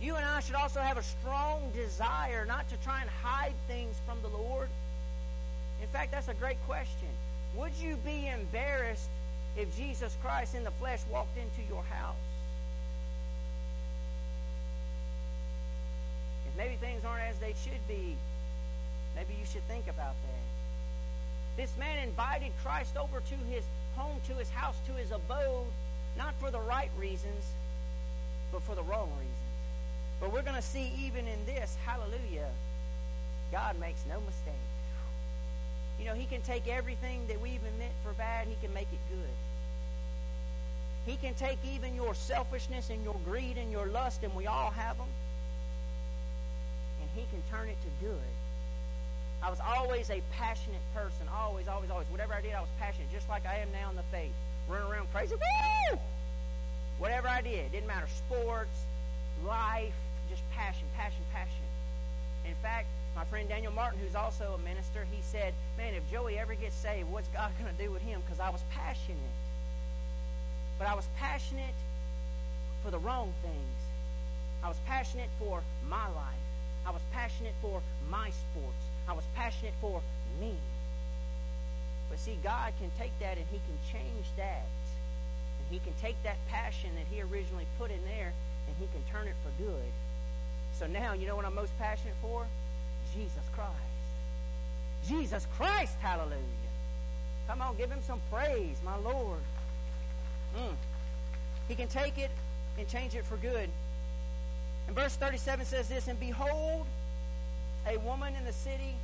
You 0.00 0.16
and 0.16 0.24
I 0.24 0.40
should 0.40 0.54
also 0.54 0.80
have 0.80 0.98
a 0.98 1.02
strong 1.02 1.70
desire 1.72 2.44
not 2.46 2.68
to 2.68 2.76
try 2.84 3.00
and 3.00 3.10
hide 3.22 3.54
things 3.66 3.96
from 4.06 4.18
the 4.22 4.36
Lord. 4.36 4.68
In 5.82 5.88
fact, 5.88 6.12
that's 6.12 6.28
a 6.28 6.34
great 6.34 6.58
question. 6.66 7.08
Would 7.56 7.72
you 7.74 7.96
be 8.04 8.28
embarrassed 8.28 9.08
if 9.56 9.74
Jesus 9.76 10.16
Christ 10.22 10.54
in 10.54 10.64
the 10.64 10.70
flesh 10.72 11.00
walked 11.10 11.36
into 11.38 11.66
your 11.68 11.82
house? 11.84 12.16
Maybe 16.56 16.76
things 16.76 17.04
aren't 17.04 17.24
as 17.24 17.38
they 17.38 17.54
should 17.64 17.86
be, 17.88 18.16
maybe 19.14 19.34
you 19.38 19.46
should 19.46 19.66
think 19.68 19.84
about 19.88 20.14
that. 20.22 21.56
This 21.56 21.76
man 21.78 21.98
invited 21.98 22.52
Christ 22.62 22.96
over 22.96 23.20
to 23.20 23.34
his 23.50 23.64
home, 23.96 24.16
to 24.28 24.34
his 24.34 24.50
house, 24.50 24.76
to 24.86 24.92
his 24.92 25.10
abode, 25.10 25.66
not 26.16 26.34
for 26.40 26.50
the 26.50 26.60
right 26.60 26.90
reasons, 26.98 27.44
but 28.52 28.62
for 28.62 28.74
the 28.74 28.82
wrong 28.82 29.10
reasons. 29.18 29.34
But 30.20 30.32
we're 30.32 30.42
going 30.42 30.56
to 30.56 30.62
see 30.62 30.92
even 30.98 31.26
in 31.26 31.44
this, 31.46 31.76
hallelujah, 31.84 32.48
God 33.52 33.78
makes 33.78 34.04
no 34.08 34.20
mistake. 34.20 34.54
You 35.98 36.06
know, 36.06 36.14
He 36.14 36.26
can 36.26 36.42
take 36.42 36.66
everything 36.66 37.26
that 37.28 37.40
we 37.40 37.50
even 37.50 37.78
meant 37.78 37.92
for 38.04 38.12
bad, 38.12 38.46
He 38.48 38.56
can 38.60 38.72
make 38.74 38.88
it 38.92 38.98
good. 39.10 39.28
He 41.06 41.16
can 41.16 41.34
take 41.34 41.58
even 41.64 41.94
your 41.94 42.14
selfishness 42.14 42.90
and 42.90 43.04
your 43.04 43.16
greed 43.24 43.58
and 43.58 43.70
your 43.70 43.86
lust, 43.86 44.22
and 44.22 44.34
we 44.34 44.46
all 44.46 44.70
have 44.70 44.96
them, 44.96 45.06
He 47.14 47.22
can 47.30 47.42
turn 47.50 47.68
it 47.68 47.76
to 47.82 48.06
good. 48.06 48.34
I 49.42 49.50
was 49.50 49.60
always 49.60 50.10
a 50.10 50.22
passionate 50.32 50.80
person. 50.94 51.26
Always, 51.34 51.68
always, 51.68 51.90
always. 51.90 52.08
Whatever 52.08 52.34
I 52.34 52.40
did, 52.40 52.54
I 52.54 52.60
was 52.60 52.70
passionate, 52.80 53.12
just 53.12 53.28
like 53.28 53.46
I 53.46 53.58
am 53.58 53.70
now 53.72 53.90
in 53.90 53.96
the 53.96 54.02
faith. 54.10 54.32
Running 54.68 54.90
around 54.90 55.12
crazy. 55.12 55.34
Woo! 55.34 55.98
Whatever 56.98 57.28
I 57.28 57.42
did. 57.42 57.70
Didn't 57.72 57.86
matter. 57.86 58.06
Sports, 58.08 58.86
life, 59.46 59.92
just 60.30 60.42
passion, 60.52 60.86
passion, 60.96 61.22
passion. 61.32 61.64
In 62.46 62.54
fact, 62.62 62.86
my 63.14 63.24
friend 63.24 63.48
Daniel 63.48 63.72
Martin, 63.72 64.00
who's 64.00 64.14
also 64.14 64.58
a 64.58 64.64
minister, 64.64 65.06
he 65.10 65.20
said, 65.22 65.54
Man, 65.76 65.94
if 65.94 66.10
Joey 66.10 66.38
ever 66.38 66.54
gets 66.54 66.74
saved, 66.74 67.10
what's 67.10 67.28
God 67.28 67.52
going 67.60 67.74
to 67.74 67.82
do 67.82 67.90
with 67.90 68.02
him? 68.02 68.20
Because 68.24 68.40
I 68.40 68.50
was 68.50 68.62
passionate. 68.70 69.18
But 70.78 70.88
I 70.88 70.94
was 70.94 71.06
passionate 71.18 71.74
for 72.82 72.90
the 72.90 72.98
wrong 72.98 73.32
things. 73.42 73.78
I 74.62 74.68
was 74.68 74.78
passionate 74.86 75.28
for 75.38 75.62
my 75.88 76.06
life. 76.08 76.43
I 76.86 76.90
was 76.90 77.02
passionate 77.12 77.54
for 77.62 77.80
my 78.10 78.30
sports. 78.30 78.84
I 79.08 79.12
was 79.12 79.24
passionate 79.34 79.74
for 79.80 80.02
me. 80.40 80.54
But 82.10 82.18
see, 82.18 82.38
God 82.42 82.72
can 82.78 82.90
take 82.98 83.18
that 83.20 83.36
and 83.38 83.46
He 83.50 83.58
can 83.58 83.78
change 83.92 84.26
that. 84.36 84.66
And 85.58 85.66
He 85.70 85.78
can 85.78 85.94
take 86.00 86.20
that 86.22 86.36
passion 86.48 86.90
that 86.96 87.06
He 87.10 87.22
originally 87.22 87.66
put 87.78 87.90
in 87.90 88.00
there 88.04 88.32
and 88.66 88.76
He 88.78 88.86
can 88.92 89.02
turn 89.10 89.26
it 89.26 89.34
for 89.42 89.62
good. 89.62 89.90
So 90.78 90.86
now, 90.86 91.12
you 91.12 91.26
know 91.26 91.36
what 91.36 91.44
I'm 91.44 91.54
most 91.54 91.76
passionate 91.78 92.16
for? 92.20 92.46
Jesus 93.14 93.44
Christ. 93.54 93.70
Jesus 95.08 95.46
Christ, 95.56 95.96
hallelujah. 96.00 96.38
Come 97.46 97.62
on, 97.62 97.76
give 97.76 97.90
Him 97.90 98.02
some 98.06 98.20
praise, 98.30 98.76
my 98.84 98.96
Lord. 98.96 99.40
Mm. 100.56 100.74
He 101.68 101.74
can 101.74 101.88
take 101.88 102.18
it 102.18 102.30
and 102.78 102.88
change 102.88 103.14
it 103.14 103.24
for 103.24 103.36
good. 103.36 103.68
And 104.86 104.96
verse 104.96 105.16
37 105.16 105.66
says 105.66 105.88
this 105.88 106.08
And 106.08 106.18
behold, 106.20 106.86
a 107.86 107.98
woman 107.98 108.34
in 108.36 108.44
the 108.44 108.52
city 108.52 108.94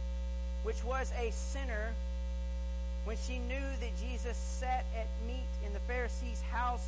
which 0.63 0.83
was 0.85 1.13
a 1.19 1.31
sinner, 1.33 1.93
when 3.05 3.17
she 3.27 3.39
knew 3.39 3.65
that 3.81 3.99
Jesus 4.01 4.37
sat 4.37 4.85
at 4.97 5.07
meat 5.27 5.49
in 5.65 5.73
the 5.73 5.81
Pharisee's 5.81 6.43
house, 6.51 6.87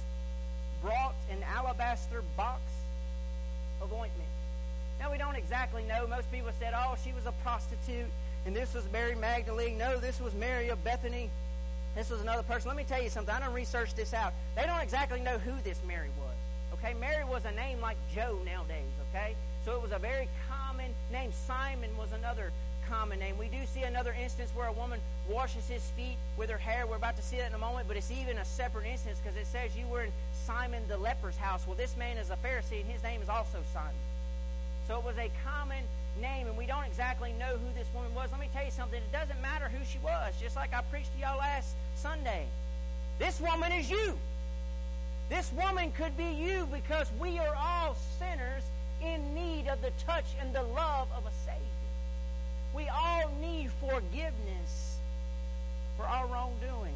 brought 0.83 1.15
an 1.31 1.39
alabaster 1.43 2.23
box 2.37 2.61
of 3.81 3.93
ointment. 3.93 4.29
Now, 5.01 5.11
we 5.11 5.19
don't 5.19 5.37
exactly 5.37 5.83
know. 5.85 6.07
Most 6.07 6.31
people 6.31 6.51
said, 6.61 6.75
oh, 6.77 6.97
she 7.03 7.13
was 7.13 7.27
a 7.27 7.33
prostitute, 7.43 8.11
and 8.47 8.55
this 8.55 8.75
was 8.75 8.85
Mary 8.93 9.15
Magdalene. 9.15 9.79
No, 9.79 9.99
this 9.99 10.21
was 10.21 10.35
Mary 10.35 10.69
of 10.69 10.83
Bethany. 10.85 11.31
This 11.95 12.11
was 12.11 12.21
another 12.21 12.43
person. 12.43 12.69
Let 12.69 12.77
me 12.77 12.85
tell 12.85 13.03
you 13.03 13.11
something. 13.11 13.35
I 13.35 13.41
don't 13.41 13.55
research 13.55 13.95
this 13.95 14.15
out. 14.15 14.33
They 14.55 14.65
don't 14.65 14.81
exactly 14.81 15.21
know 15.21 15.39
who 15.39 15.53
this 15.65 15.81
Mary 15.87 16.09
was. 16.19 16.35
Okay? 16.83 16.95
Mary 16.99 17.25
was 17.25 17.45
a 17.45 17.53
name 17.53 17.81
like 17.81 17.97
Joe 18.15 18.39
nowadays, 18.45 18.91
okay? 19.11 19.35
So 19.65 19.77
it 19.77 19.83
was 19.83 19.93
a 19.93 19.99
very 19.99 20.29
common 20.49 20.91
name. 21.13 21.31
Simon 21.47 21.91
was 21.97 22.13
another 22.13 22.53
common 22.89 23.19
name. 23.19 23.39
We 23.39 23.47
do 23.47 23.59
see 23.67 23.83
another 23.83 24.15
instance 24.21 24.51
where 24.55 24.67
a 24.67 24.73
woman 24.73 25.01
washes 25.31 25.69
his 25.69 25.83
feet 25.97 26.17
with 26.37 26.51
her 26.51 26.59
hair. 26.59 26.87
We're 26.87 26.97
about 26.97 27.17
to 27.17 27.23
see 27.23 27.37
that 27.37 27.49
in 27.49 27.55
a 27.55 27.59
moment, 27.59 27.87
but 27.89 27.97
it's 27.97 28.11
even 28.11 28.39
a 28.39 28.45
separate 28.45 28.87
instance 28.87 29.19
because 29.23 29.37
it 29.37 29.47
says 29.47 29.77
you 29.77 29.87
were 29.87 30.03
in 30.03 30.13
Simon 30.47 30.83
the 30.89 30.97
leper's 30.97 31.37
house. 31.37 31.63
Well, 31.67 31.77
this 31.77 31.97
man 31.97 32.17
is 32.17 32.31
a 32.31 32.37
Pharisee, 32.37 32.81
and 32.81 32.91
his 32.91 33.03
name 33.03 33.23
is 33.23 33.29
also 33.29 33.59
Simon. 33.73 33.95
So 34.89 34.99
it 34.99 35.05
was 35.05 35.17
a 35.19 35.31
common 35.47 35.85
name, 36.21 36.49
and 36.49 36.59
we 36.59 36.67
don't 36.67 36.85
exactly 36.85 37.33
know 37.39 37.57
who 37.57 37.73
this 37.79 37.87
woman 37.95 38.13
was. 38.15 38.31
Let 38.33 38.41
me 38.41 38.49
tell 38.53 38.65
you 38.65 38.73
something. 38.73 38.99
It 38.99 39.13
doesn't 39.13 39.41
matter 39.41 39.69
who 39.69 39.85
she 39.85 39.99
was, 39.99 40.35
just 40.41 40.57
like 40.57 40.75
I 40.75 40.83
preached 40.91 41.15
to 41.15 41.21
y'all 41.21 41.39
last 41.39 41.77
Sunday. 41.95 42.47
This 43.19 43.41
woman 43.41 43.71
is 43.73 43.89
you. 43.89 44.19
This 45.33 45.51
woman 45.55 45.93
could 45.93 46.15
be 46.15 46.31
you 46.31 46.69
because 46.71 47.11
we 47.19 47.39
are 47.39 47.57
all 47.57 47.97
sinners 48.19 48.65
in 49.03 49.35
need 49.35 49.67
of 49.67 49.81
the 49.81 49.91
touch 50.05 50.27
and 50.39 50.55
the 50.55 50.63
love 50.63 51.09
of 51.17 51.25
a 51.25 51.31
Savior. 51.47 51.63
We 52.75 52.87
all 52.91 53.33
need 53.41 53.71
forgiveness 53.81 54.99
for 55.97 56.05
our 56.05 56.27
wrongdoings. 56.27 56.93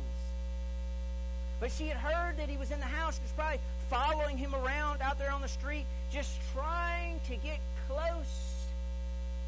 But 1.61 1.73
she 1.73 1.89
had 1.89 1.97
heard 1.97 2.37
that 2.37 2.51
he 2.51 2.59
was 2.59 2.71
in 2.71 2.79
the 2.79 2.85
house. 2.85 3.17
She 3.17 3.23
was 3.23 3.33
probably 3.33 3.61
following 3.89 4.37
him 4.37 4.55
around 4.55 5.01
out 5.01 5.19
there 5.19 5.33
on 5.33 5.41
the 5.41 5.49
street, 5.49 5.87
just 6.13 6.39
trying 6.53 7.19
to 7.29 7.37
get 7.37 7.59
close 7.89 8.67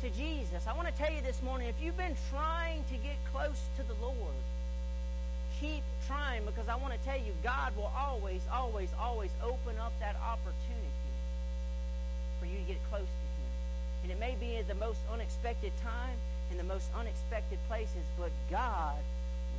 to 0.01 0.09
Jesus. 0.09 0.66
I 0.66 0.74
want 0.74 0.88
to 0.88 0.94
tell 0.94 1.12
you 1.12 1.20
this 1.20 1.42
morning 1.42 1.68
if 1.68 1.74
you've 1.79 1.98
been 1.98 2.16
trying 2.31 2.85
to 2.85 2.94
get 2.94 3.16
close 3.35 3.61
to 3.77 3.83
the 3.83 3.94
Lord, 4.03 4.35
keep 5.61 5.83
trying 6.07 6.44
because 6.44 6.68
I 6.68 6.77
want 6.77 6.94
to 6.94 7.01
tell 7.05 7.18
you, 7.18 7.33
God 7.42 7.77
will 7.77 7.92
always, 7.97 8.40
always, 8.53 8.88
always 9.01 9.31
open 9.42 9.79
up 9.79 9.92
that 10.01 10.16
opportunity 10.16 10.88
for 12.40 12.47
you 12.47 12.59
to 12.59 12.64
get 12.64 12.79
close 12.90 13.03
to 13.03 13.07
Him. 13.07 13.51
And 14.03 14.12
it 14.12 14.21
may 14.21 14.37
be 14.38 14.57
at 14.57 14.68
the 14.68 14.75
most 14.75 15.01
unexpected 15.12 15.73
time, 15.83 16.16
in 16.51 16.57
the 16.57 16.64
most 16.64 16.88
unexpected 16.97 17.59
places, 17.68 18.05
but 18.18 18.31
God 18.51 18.97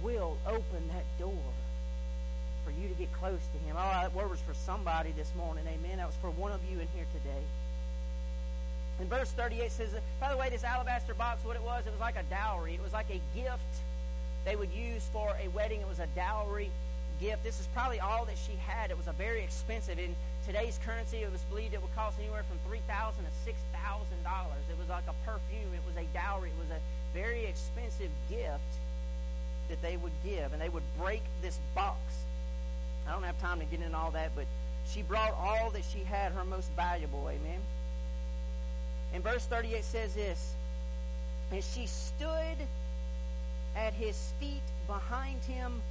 will 0.01 0.37
open 0.47 0.87
that 0.87 1.05
door 1.19 1.53
for 2.65 2.71
you 2.71 2.87
to 2.87 2.93
get 2.95 3.11
close 3.13 3.41
to 3.53 3.59
Him. 3.67 3.75
Oh, 3.77 3.89
that 4.01 4.13
word 4.13 4.29
was 4.29 4.39
for 4.41 4.53
somebody 4.53 5.11
this 5.11 5.31
morning. 5.37 5.65
Amen. 5.67 5.97
That 5.97 6.07
was 6.07 6.15
for 6.21 6.29
one 6.31 6.51
of 6.51 6.61
you 6.69 6.79
in 6.79 6.87
here 6.95 7.05
today. 7.13 7.43
And 8.99 9.09
verse 9.09 9.31
38 9.31 9.71
says, 9.71 9.89
by 10.19 10.29
the 10.29 10.37
way, 10.37 10.49
this 10.49 10.63
alabaster 10.63 11.13
box, 11.13 11.43
what 11.45 11.55
it 11.55 11.63
was, 11.63 11.87
it 11.87 11.91
was 11.91 12.01
like 12.01 12.17
a 12.17 12.23
dowry. 12.23 12.73
It 12.73 12.83
was 12.83 12.91
like 12.91 13.09
a 13.09 13.21
gift 13.33 13.63
they 14.45 14.55
would 14.55 14.71
use 14.71 15.07
for 15.11 15.35
a 15.43 15.47
wedding. 15.49 15.81
It 15.81 15.87
was 15.87 15.99
a 15.99 16.07
dowry 16.15 16.69
gift. 17.19 17.43
This 17.43 17.59
is 17.59 17.67
probably 17.73 17.99
all 17.99 18.25
that 18.25 18.37
she 18.37 18.53
had. 18.67 18.91
It 18.91 18.97
was 18.97 19.07
a 19.07 19.13
very 19.13 19.43
expensive. 19.43 19.99
In 19.99 20.15
today's 20.45 20.79
currency, 20.85 21.17
it 21.17 21.31
was 21.31 21.41
believed 21.43 21.73
it 21.73 21.81
would 21.81 21.95
cost 21.95 22.17
anywhere 22.19 22.43
from 22.43 22.57
three 22.67 22.81
thousand 22.87 23.25
to 23.25 23.31
six 23.43 23.57
thousand 23.73 24.23
dollars. 24.23 24.63
It 24.69 24.77
was 24.79 24.89
like 24.89 25.05
a 25.07 25.15
perfume. 25.25 25.73
It 25.73 25.83
was 25.85 25.95
a 25.97 26.07
dowry. 26.13 26.49
It 26.49 26.59
was 26.59 26.71
a 26.71 26.81
very 27.13 27.45
expensive 27.45 28.11
gift 28.29 28.71
that 29.69 29.81
they 29.81 29.97
would 29.97 30.13
give, 30.23 30.53
and 30.53 30.61
they 30.61 30.69
would 30.69 30.83
break 30.97 31.21
this 31.41 31.59
box. 31.75 31.99
I 33.07 33.11
don't 33.11 33.23
have 33.23 33.39
time 33.39 33.59
to 33.59 33.65
get 33.65 33.81
into 33.81 33.97
all 33.97 34.11
that, 34.11 34.31
but 34.35 34.45
she 34.87 35.01
brought 35.01 35.33
all 35.33 35.69
that 35.71 35.83
she 35.91 35.99
had, 35.99 36.31
her 36.31 36.43
most 36.43 36.69
valuable. 36.75 37.27
Amen. 37.29 37.59
And 39.13 39.23
verse 39.23 39.45
38 39.45 39.83
says 39.83 40.13
this 40.13 40.53
And 41.51 41.63
she 41.63 41.87
stood 41.87 42.57
at 43.79 43.93
his 43.93 44.33
feet 44.39 44.61
behind 44.87 45.41
him, 45.43 45.81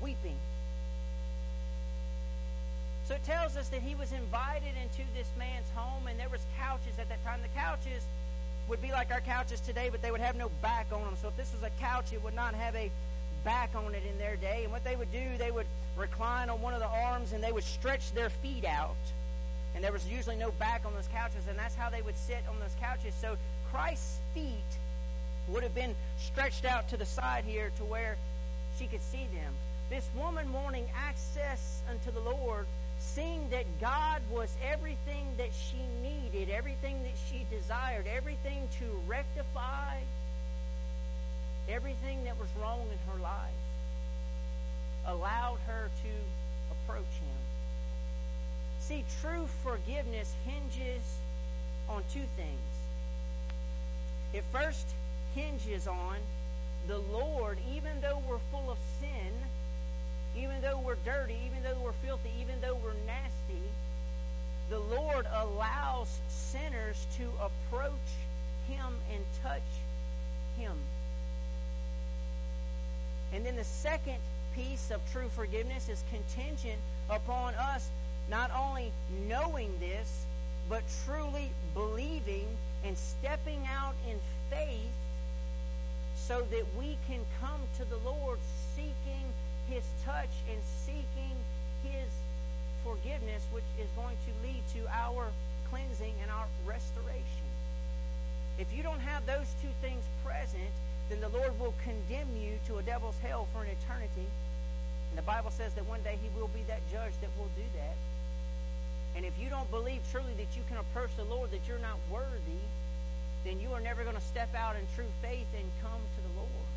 weeping. 0.00 0.36
So 3.04 3.14
it 3.14 3.24
tells 3.24 3.56
us 3.56 3.68
that 3.68 3.82
he 3.82 3.94
was 3.94 4.12
invited 4.12 4.72
into 4.82 5.02
this 5.14 5.28
man's 5.38 5.68
home, 5.74 6.06
and 6.06 6.18
there 6.18 6.30
was 6.30 6.40
couches 6.58 6.98
at 6.98 7.08
that 7.10 7.22
time. 7.24 7.40
The 7.42 7.60
couches 7.60 8.02
would 8.68 8.80
be 8.80 8.90
like 8.90 9.10
our 9.10 9.20
couches 9.20 9.60
today, 9.60 9.88
but 9.90 10.00
they 10.00 10.10
would 10.10 10.20
have 10.20 10.36
no 10.36 10.50
back 10.62 10.86
on 10.92 11.02
them. 11.02 11.14
So 11.20 11.28
if 11.28 11.36
this 11.36 11.52
was 11.52 11.62
a 11.62 11.82
couch, 11.82 12.12
it 12.12 12.24
would 12.24 12.34
not 12.34 12.54
have 12.54 12.74
a 12.74 12.90
back 13.44 13.70
on 13.74 13.94
it 13.94 14.02
in 14.08 14.16
their 14.18 14.36
day. 14.36 14.60
And 14.62 14.72
what 14.72 14.84
they 14.84 14.96
would 14.96 15.12
do, 15.12 15.36
they 15.36 15.50
would 15.50 15.66
recline 15.96 16.48
on 16.48 16.62
one 16.62 16.72
of 16.72 16.80
the 16.80 16.86
arms 16.86 17.32
and 17.32 17.42
they 17.42 17.52
would 17.52 17.64
stretch 17.64 18.12
their 18.12 18.30
feet 18.30 18.64
out. 18.64 18.96
And 19.74 19.82
there 19.84 19.92
was 19.92 20.06
usually 20.06 20.36
no 20.36 20.52
back 20.52 20.82
on 20.86 20.94
those 20.94 21.08
couches, 21.12 21.48
and 21.48 21.58
that's 21.58 21.74
how 21.74 21.90
they 21.90 22.02
would 22.02 22.16
sit 22.16 22.44
on 22.48 22.58
those 22.60 22.74
couches. 22.80 23.14
So 23.20 23.36
Christ's 23.70 24.20
feet 24.32 24.78
would 25.52 25.62
have 25.62 25.74
been 25.74 25.94
stretched 26.18 26.64
out 26.64 26.88
to 26.88 26.96
the 26.96 27.06
side 27.06 27.44
here 27.44 27.70
to 27.76 27.84
where 27.84 28.16
she 28.78 28.86
could 28.86 29.02
see 29.02 29.26
them. 29.34 29.52
This 29.90 30.08
woman 30.16 30.52
wanting 30.52 30.86
access 30.96 31.82
unto 31.90 32.10
the 32.10 32.20
Lord, 32.20 32.66
seeing 32.98 33.48
that 33.50 33.66
God 33.80 34.22
was 34.30 34.54
everything 34.64 35.26
that 35.36 35.50
she 35.52 35.78
needed, 36.02 36.48
everything 36.48 37.02
that 37.02 37.12
she 37.28 37.46
desired, 37.50 38.06
everything 38.06 38.68
to 38.78 38.84
rectify 39.06 39.98
everything 41.68 42.24
that 42.24 42.38
was 42.38 42.48
wrong 42.60 42.80
in 42.90 43.12
her 43.12 43.22
life, 43.22 43.50
allowed 45.06 45.58
her 45.66 45.90
to 46.02 46.72
approach 46.72 47.04
him. 47.04 47.42
See, 48.80 49.04
true 49.20 49.46
forgiveness 49.62 50.34
hinges 50.44 51.02
on 51.88 52.02
two 52.12 52.24
things. 52.36 52.72
It 54.32 54.44
first 54.50 54.86
hinges 55.34 55.86
on 55.86 56.16
the 56.88 56.98
Lord, 56.98 57.58
even 57.74 57.92
though 58.00 58.20
we're 58.28 58.38
full 58.50 58.70
of 58.70 58.78
sin, 59.00 59.32
even 60.36 60.60
though 60.60 60.78
we're 60.78 60.96
dirty, 61.04 61.36
even 61.46 61.62
though 61.62 61.78
we're 61.82 61.92
filthy, 62.04 62.30
even 62.40 62.54
though 62.60 62.76
we're 62.82 62.94
nasty, 63.06 63.62
the 64.70 64.78
Lord 64.78 65.26
allows 65.32 66.18
sinners 66.28 67.06
to 67.18 67.28
approach 67.40 67.92
Him 68.68 68.94
and 69.12 69.22
touch 69.42 69.60
Him. 70.58 70.76
And 73.32 73.44
then 73.44 73.56
the 73.56 73.64
second 73.64 74.18
piece 74.54 74.90
of 74.90 75.00
true 75.12 75.28
forgiveness 75.28 75.88
is 75.88 76.02
contingent 76.10 76.78
upon 77.08 77.54
us 77.54 77.88
not 78.30 78.50
only 78.50 78.92
knowing 79.28 79.70
this, 79.80 80.24
but 80.68 80.82
truly 81.04 81.50
believing 81.74 82.46
and 82.84 82.96
stepping 82.96 83.66
out 83.66 83.94
in 84.08 84.16
faith 84.50 84.90
so 86.26 86.46
that 86.50 86.64
we 86.78 86.96
can 87.08 87.20
come 87.40 87.60
to 87.78 87.84
the 87.84 87.98
Lord 88.04 88.38
seeking 88.76 89.26
His 89.68 89.82
touch 90.04 90.30
and 90.50 90.60
seeking 90.86 91.34
His 91.82 92.08
forgiveness, 92.84 93.42
which 93.52 93.66
is 93.80 93.90
going 93.96 94.16
to 94.26 94.32
lead 94.46 94.62
to 94.74 94.86
our 94.90 95.26
cleansing 95.70 96.14
and 96.22 96.30
our 96.30 96.46
restoration. 96.66 97.46
If 98.58 98.72
you 98.74 98.82
don't 98.82 99.00
have 99.00 99.26
those 99.26 99.50
two 99.62 99.72
things 99.80 100.04
present, 100.24 100.70
then 101.08 101.20
the 101.20 101.28
Lord 101.28 101.58
will 101.58 101.74
condemn 101.82 102.28
you 102.38 102.58
to 102.68 102.78
a 102.78 102.82
devil's 102.82 103.18
hell 103.18 103.48
for 103.52 103.62
an 103.62 103.70
eternity. 103.82 104.28
And 105.10 105.18
the 105.18 105.26
Bible 105.26 105.50
says 105.50 105.74
that 105.74 105.86
one 105.86 106.02
day 106.02 106.18
He 106.22 106.28
will 106.38 106.48
be 106.48 106.62
that 106.68 106.80
judge 106.92 107.12
that 107.20 107.30
will 107.36 107.50
do 107.56 107.66
that. 107.74 107.96
And 109.16 109.26
if 109.26 109.32
you 109.38 109.50
don't 109.50 109.70
believe 109.70 110.00
truly 110.10 110.32
that 110.38 110.56
you 110.56 110.62
can 110.68 110.78
approach 110.78 111.10
the 111.16 111.24
Lord, 111.24 111.50
that 111.50 111.66
you're 111.66 111.82
not 111.82 111.98
worthy, 112.10 112.62
then 113.44 113.60
you 113.60 113.72
are 113.72 113.80
never 113.80 114.04
going 114.04 114.16
to 114.16 114.22
step 114.22 114.54
out 114.54 114.76
in 114.76 114.82
true 114.94 115.10
faith 115.20 115.48
and 115.56 115.66
come 115.82 116.00
to 116.00 116.20
the 116.22 116.34
Lord. 116.36 116.68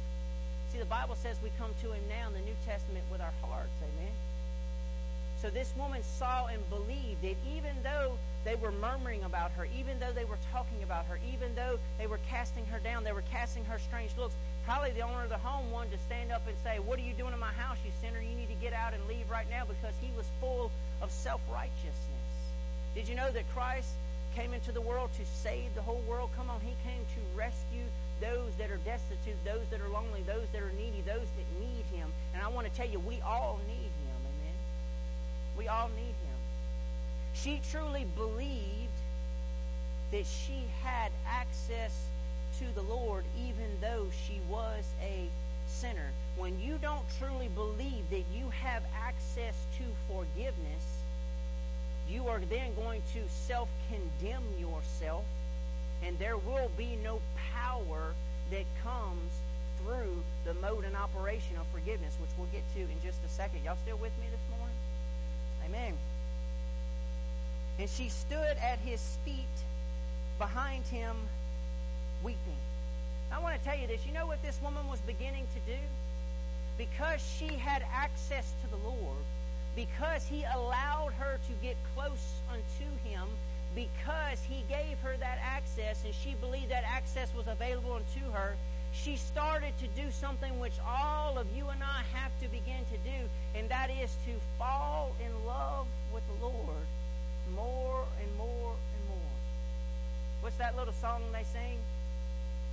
See, 0.71 0.79
the 0.79 0.85
Bible 0.85 1.15
says 1.15 1.37
we 1.43 1.51
come 1.57 1.71
to 1.81 1.91
Him 1.91 2.01
now 2.09 2.27
in 2.27 2.33
the 2.33 2.41
New 2.41 2.57
Testament 2.65 3.05
with 3.11 3.21
our 3.21 3.33
hearts. 3.41 3.75
Amen. 3.81 4.11
So 5.41 5.49
this 5.49 5.73
woman 5.77 6.01
saw 6.01 6.47
and 6.47 6.67
believed 6.69 7.21
that 7.21 7.35
even 7.55 7.71
though 7.83 8.17
they 8.43 8.55
were 8.55 8.71
murmuring 8.71 9.23
about 9.23 9.51
her, 9.51 9.67
even 9.77 9.99
though 9.99 10.11
they 10.11 10.25
were 10.25 10.39
talking 10.51 10.81
about 10.83 11.05
her, 11.05 11.19
even 11.31 11.53
though 11.55 11.77
they 11.97 12.07
were 12.07 12.19
casting 12.29 12.65
her 12.67 12.79
down, 12.79 13.03
they 13.03 13.11
were 13.11 13.23
casting 13.31 13.63
her 13.65 13.77
strange 13.77 14.11
looks, 14.17 14.33
probably 14.65 14.91
the 14.91 15.01
owner 15.01 15.23
of 15.23 15.29
the 15.29 15.37
home 15.37 15.71
wanted 15.71 15.91
to 15.91 15.99
stand 15.99 16.31
up 16.31 16.41
and 16.47 16.55
say, 16.63 16.79
What 16.79 16.97
are 16.97 17.03
you 17.03 17.13
doing 17.13 17.33
in 17.33 17.39
my 17.39 17.53
house, 17.53 17.77
you 17.85 17.91
sinner? 18.01 18.21
You 18.21 18.35
need 18.35 18.49
to 18.49 18.59
get 18.61 18.73
out 18.73 18.93
and 18.93 19.05
leave 19.07 19.29
right 19.29 19.49
now 19.49 19.65
because 19.65 19.93
he 20.01 20.09
was 20.17 20.25
full 20.41 20.71
of 21.01 21.11
self 21.11 21.41
righteousness. 21.51 21.93
Did 22.95 23.07
you 23.07 23.15
know 23.15 23.31
that 23.31 23.43
Christ 23.53 23.89
came 24.35 24.53
into 24.53 24.71
the 24.71 24.81
world 24.81 25.09
to 25.17 25.25
save 25.25 25.73
the 25.75 25.81
whole 25.81 26.03
world. 26.07 26.29
Come 26.35 26.49
on, 26.49 26.59
he 26.59 26.75
came 26.83 26.99
to 26.99 27.37
rescue 27.37 27.85
those 28.19 28.53
that 28.57 28.69
are 28.69 28.77
destitute, 28.77 29.35
those 29.45 29.65
that 29.71 29.81
are 29.81 29.89
lonely, 29.89 30.21
those 30.27 30.47
that 30.53 30.61
are 30.61 30.71
needy, 30.77 31.01
those 31.05 31.27
that 31.37 31.59
need 31.59 31.85
him. 31.97 32.09
And 32.33 32.43
I 32.43 32.47
want 32.49 32.67
to 32.67 32.73
tell 32.73 32.87
you, 32.87 32.99
we 32.99 33.19
all 33.21 33.59
need 33.67 33.75
him. 33.75 34.19
Amen. 34.19 34.57
We 35.57 35.67
all 35.67 35.89
need 35.89 36.15
him. 36.15 36.37
She 37.33 37.61
truly 37.71 38.05
believed 38.15 38.91
that 40.11 40.25
she 40.25 40.65
had 40.83 41.11
access 41.27 41.93
to 42.59 42.65
the 42.73 42.81
Lord 42.83 43.25
even 43.37 43.67
though 43.81 44.07
she 44.25 44.39
was 44.49 44.85
a 45.01 45.27
sinner. 45.67 46.11
When 46.37 46.59
you 46.59 46.77
don't 46.81 47.03
truly 47.19 47.49
believe 47.49 48.09
that 48.11 48.23
you 48.33 48.49
have 48.61 48.83
access 49.05 49.55
to 49.77 49.83
forgiveness, 50.07 50.94
you 52.09 52.27
are 52.27 52.39
then 52.49 52.73
going 52.75 53.01
to 53.13 53.19
self 53.29 53.69
condemn 53.89 54.43
yourself, 54.59 55.25
and 56.03 56.17
there 56.19 56.37
will 56.37 56.69
be 56.77 56.97
no 57.03 57.19
power 57.53 58.13
that 58.51 58.65
comes 58.83 59.31
through 59.81 60.23
the 60.45 60.53
mode 60.55 60.83
and 60.85 60.95
operation 60.95 61.57
of 61.57 61.65
forgiveness, 61.67 62.15
which 62.19 62.29
we'll 62.37 62.47
get 62.47 62.63
to 62.75 62.81
in 62.81 63.01
just 63.03 63.17
a 63.25 63.29
second. 63.29 63.63
Y'all 63.63 63.77
still 63.83 63.97
with 63.97 64.11
me 64.19 64.25
this 64.31 64.57
morning? 64.57 64.75
Amen. 65.65 65.97
And 67.79 67.89
she 67.89 68.09
stood 68.09 68.57
at 68.61 68.79
his 68.79 69.17
feet 69.25 69.43
behind 70.37 70.85
him, 70.85 71.15
weeping. 72.23 72.59
I 73.31 73.39
want 73.39 73.57
to 73.57 73.63
tell 73.63 73.77
you 73.77 73.87
this. 73.87 74.05
You 74.05 74.13
know 74.13 74.27
what 74.27 74.41
this 74.41 74.59
woman 74.61 74.87
was 74.87 74.99
beginning 75.01 75.45
to 75.53 75.71
do? 75.71 75.79
Because 76.77 77.21
she 77.37 77.47
had 77.47 77.83
access 77.93 78.51
to 78.63 78.69
the 78.69 78.77
Lord, 78.87 79.23
because 79.75 80.25
he 80.25 80.45
allowed 80.55 81.13
her 81.19 81.39
to 81.47 81.53
get 81.61 81.75
close 81.93 82.39
unto 82.49 82.89
him, 83.03 83.27
because 83.75 84.39
he 84.47 84.63
gave 84.69 84.97
her 85.03 85.17
that 85.17 85.37
access 85.43 86.03
and 86.05 86.13
she 86.13 86.35
believed 86.39 86.69
that 86.69 86.83
access 86.85 87.33
was 87.35 87.47
available 87.47 87.93
unto 87.93 88.31
her, 88.31 88.55
she 88.93 89.17
started 89.17 89.77
to 89.77 89.87
do 90.01 90.09
something 90.09 90.57
which 90.59 90.79
all 90.87 91.37
of 91.37 91.45
you 91.55 91.67
and 91.67 91.83
I 91.83 92.01
have 92.13 92.31
to 92.41 92.47
begin 92.47 92.85
to 92.91 92.97
do, 93.03 93.27
and 93.53 93.67
that 93.69 93.89
is 93.89 94.15
to 94.25 94.31
fall 94.57 95.13
in 95.19 95.45
love 95.45 95.87
with 96.13 96.23
the 96.27 96.45
Lord 96.45 96.87
more 97.53 98.05
and 98.21 98.37
more 98.37 98.71
and 98.71 99.09
more. 99.09 99.35
What's 100.41 100.55
that 100.57 100.77
little 100.77 100.93
song 100.93 101.21
they 101.33 101.43
sing? 101.43 101.77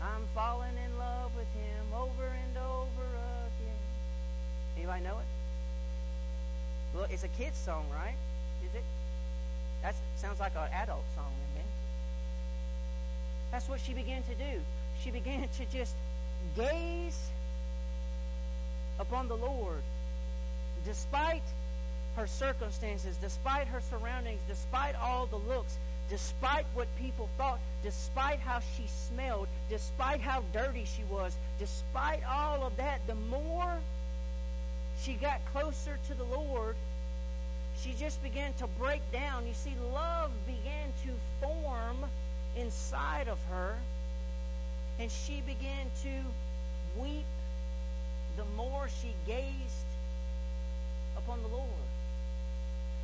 I'm 0.00 0.22
falling 0.34 0.76
in 0.84 0.98
love 0.98 1.34
with 1.36 1.46
him 1.54 1.86
over 1.94 2.26
and 2.26 2.56
over 2.56 3.02
again. 3.02 3.82
Anybody 4.76 5.04
know 5.04 5.18
it? 5.18 5.41
Well, 6.94 7.06
it's 7.10 7.24
a 7.24 7.28
kid's 7.28 7.58
song, 7.58 7.86
right? 7.94 8.14
Is 8.68 8.74
it? 8.74 8.84
That 9.82 9.94
sounds 10.16 10.40
like 10.40 10.52
an 10.54 10.70
adult 10.72 11.04
song, 11.14 11.32
man. 11.54 11.64
That's 13.50 13.68
what 13.68 13.80
she 13.80 13.92
began 13.92 14.22
to 14.24 14.34
do. 14.34 14.60
She 15.02 15.10
began 15.10 15.48
to 15.48 15.64
just 15.72 15.94
gaze 16.56 17.30
upon 18.98 19.28
the 19.28 19.36
Lord 19.36 19.82
despite 20.84 21.42
her 22.16 22.26
circumstances, 22.26 23.16
despite 23.16 23.66
her 23.68 23.80
surroundings, 23.80 24.40
despite 24.48 24.94
all 24.96 25.26
the 25.26 25.36
looks, 25.36 25.78
despite 26.10 26.66
what 26.74 26.86
people 26.98 27.28
thought, 27.38 27.58
despite 27.82 28.38
how 28.40 28.60
she 28.76 28.86
smelled, 28.86 29.48
despite 29.70 30.20
how 30.20 30.42
dirty 30.52 30.84
she 30.84 31.02
was, 31.10 31.34
despite 31.58 32.22
all 32.24 32.66
of 32.66 32.76
that, 32.76 33.00
the 33.06 33.14
more 33.14 33.78
she 35.02 35.14
got 35.14 35.40
closer 35.52 35.98
to 36.08 36.14
the 36.14 36.24
Lord, 36.24 36.76
she 37.80 37.92
just 37.98 38.22
began 38.22 38.52
to 38.54 38.66
break 38.78 39.00
down. 39.12 39.46
You 39.46 39.54
see, 39.54 39.74
love 39.92 40.30
began 40.46 40.92
to 41.04 41.46
form 41.46 41.96
inside 42.56 43.28
of 43.28 43.38
her, 43.50 43.74
and 45.00 45.10
she 45.10 45.42
began 45.44 45.86
to 46.04 47.00
weep 47.00 47.24
the 48.36 48.44
more 48.56 48.88
she 49.00 49.12
gazed 49.26 49.86
upon 51.16 51.42
the 51.42 51.48
Lord. 51.48 51.68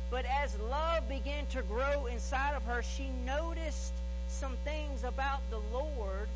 But 0.09 0.25
as 0.25 0.57
love 0.59 1.07
began 1.09 1.45
to 1.47 1.61
grow 1.63 2.05
inside 2.07 2.55
of 2.55 2.63
her, 2.63 2.81
she 2.81 3.09
noticed 3.25 3.93
some 4.29 4.55
things 4.63 5.03
about 5.03 5.41
the 5.49 5.59
Lord 5.73 6.29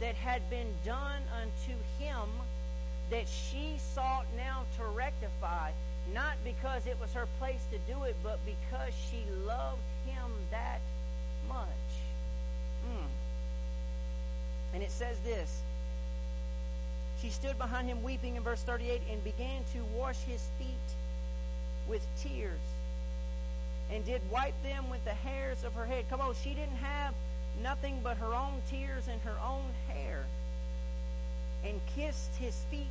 that 0.00 0.14
had 0.14 0.48
been 0.50 0.72
done 0.84 1.22
unto 1.40 1.76
him 1.98 2.28
that 3.10 3.28
she 3.28 3.76
sought 3.94 4.26
now 4.36 4.62
to 4.78 4.84
rectify, 4.96 5.70
not 6.12 6.34
because 6.44 6.86
it 6.86 6.98
was 7.00 7.12
her 7.12 7.26
place 7.38 7.64
to 7.70 7.78
do 7.92 8.02
it, 8.04 8.16
but 8.22 8.38
because 8.44 8.92
she 9.10 9.24
loved 9.46 9.80
him 10.06 10.30
that 10.50 10.80
much. 11.48 11.66
Mm. 12.88 13.06
And 14.74 14.82
it 14.82 14.90
says 14.90 15.18
this 15.24 15.62
She 17.20 17.30
stood 17.30 17.58
behind 17.58 17.88
him 17.88 18.02
weeping 18.02 18.36
in 18.36 18.42
verse 18.42 18.62
38 18.62 19.02
and 19.10 19.22
began 19.24 19.62
to 19.72 19.84
wash 19.96 20.18
his 20.22 20.42
feet 20.58 20.68
with 21.88 22.04
tears 22.20 22.58
and 23.90 24.04
did 24.04 24.20
wipe 24.30 24.60
them 24.62 24.90
with 24.90 25.04
the 25.04 25.14
hairs 25.14 25.62
of 25.64 25.72
her 25.74 25.86
head. 25.86 26.04
Come 26.10 26.20
on, 26.20 26.34
she 26.42 26.50
didn't 26.50 26.76
have 26.76 27.14
nothing 27.62 28.00
but 28.02 28.16
her 28.16 28.34
own 28.34 28.60
tears 28.68 29.08
and 29.08 29.20
her 29.22 29.36
own 29.44 29.64
hair. 29.88 30.24
And 31.64 31.80
kissed 31.96 32.34
his 32.36 32.54
feet 32.70 32.86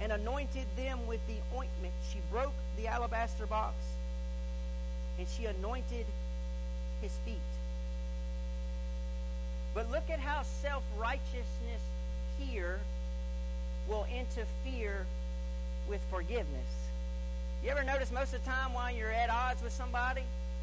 and 0.00 0.12
anointed 0.12 0.66
them 0.76 1.06
with 1.06 1.20
the 1.26 1.36
ointment. 1.56 1.92
She 2.12 2.18
broke 2.30 2.52
the 2.76 2.88
alabaster 2.88 3.46
box 3.46 3.74
and 5.18 5.28
she 5.28 5.44
anointed 5.44 6.06
his 7.02 7.12
feet. 7.24 7.36
But 9.74 9.90
look 9.90 10.08
at 10.10 10.18
how 10.18 10.42
self 10.62 10.82
righteousness 10.98 11.82
here 12.38 12.80
will 13.88 14.06
interfere 14.12 15.06
with 15.88 16.00
forgiveness. 16.10 16.46
You 17.62 17.70
ever 17.70 17.84
notice 17.84 18.10
most 18.10 18.32
of 18.32 18.42
the 18.42 18.50
time 18.50 18.72
while 18.72 18.90
you're 18.90 19.12
at 19.12 19.28
odds 19.28 19.62
with 19.62 19.72
somebody 19.72 20.22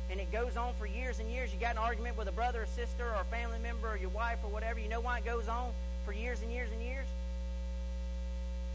and 0.09 0.19
it 0.19 0.31
goes 0.31 0.57
on 0.57 0.73
for 0.79 0.87
years 0.87 1.19
and 1.19 1.29
years, 1.29 1.53
you 1.53 1.59
got 1.59 1.71
an 1.73 1.77
argument 1.77 2.17
with 2.17 2.27
a 2.27 2.31
brother 2.31 2.63
or 2.63 2.65
sister 2.65 3.05
or 3.05 3.21
a 3.21 3.25
family 3.25 3.59
member 3.59 3.89
or 3.89 3.97
your 3.97 4.09
wife 4.09 4.39
or 4.43 4.49
whatever, 4.49 4.79
you 4.79 4.89
know 4.89 5.01
why 5.01 5.19
it 5.19 5.25
goes 5.25 5.47
on 5.47 5.71
for 6.07 6.13
years 6.13 6.41
and 6.41 6.49
years 6.49 6.69
and 6.71 6.81
years? 6.81 7.05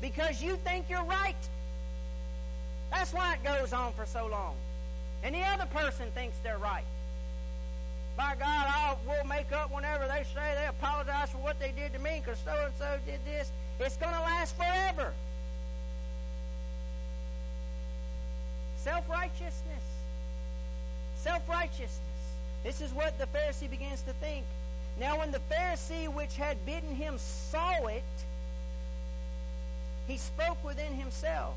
Because 0.03 0.43
you 0.43 0.57
think 0.57 0.91
you're 0.91 1.03
right. 1.05 1.35
That's 2.91 3.15
why 3.15 3.35
it 3.35 3.43
goes 3.43 3.73
on 3.73 3.95
for 3.95 4.05
so 4.05 4.27
long. 4.27 4.55
And 5.25 5.35
the 5.35 5.41
other 5.41 5.65
person 5.67 6.11
thinks 6.15 6.37
they're 6.43 6.59
right. 6.59 6.85
By 8.19 8.35
God, 8.39 8.67
I'll, 8.69 8.99
we'll 9.07 9.25
make 9.25 9.51
up 9.51 9.75
whenever 9.75 10.07
they 10.07 10.25
say 10.35 10.55
they 10.61 10.67
apologize 10.69 11.31
for 11.31 11.39
what 11.39 11.59
they 11.59 11.73
did 11.75 11.95
to 11.95 11.99
me 11.99 12.21
because 12.23 12.39
so 12.45 12.53
and 12.67 12.75
so 12.79 12.99
did 13.07 13.21
this. 13.25 13.51
It's 13.81 13.97
going 13.97 14.13
to 14.13 14.21
last 14.21 14.55
forever. 14.55 15.15
Self 18.77 19.09
righteousness. 19.09 19.85
Self 21.17 21.49
righteousness. 21.49 21.99
This 22.63 22.83
is 22.83 22.93
what 22.93 23.19
the 23.19 23.25
Pharisee 23.27 23.71
begins 23.71 24.03
to 24.03 24.13
think. 24.15 24.45
Now, 24.99 25.19
when 25.19 25.33
the 25.33 25.41
Pharisee 25.51 26.13
which 26.13 26.37
had 26.37 26.65
bidden 26.67 26.95
him 26.95 27.17
saw 27.19 27.87
it, 27.87 28.05
he 30.07 30.17
spoke 30.17 30.63
within 30.65 30.93
himself. 30.95 31.55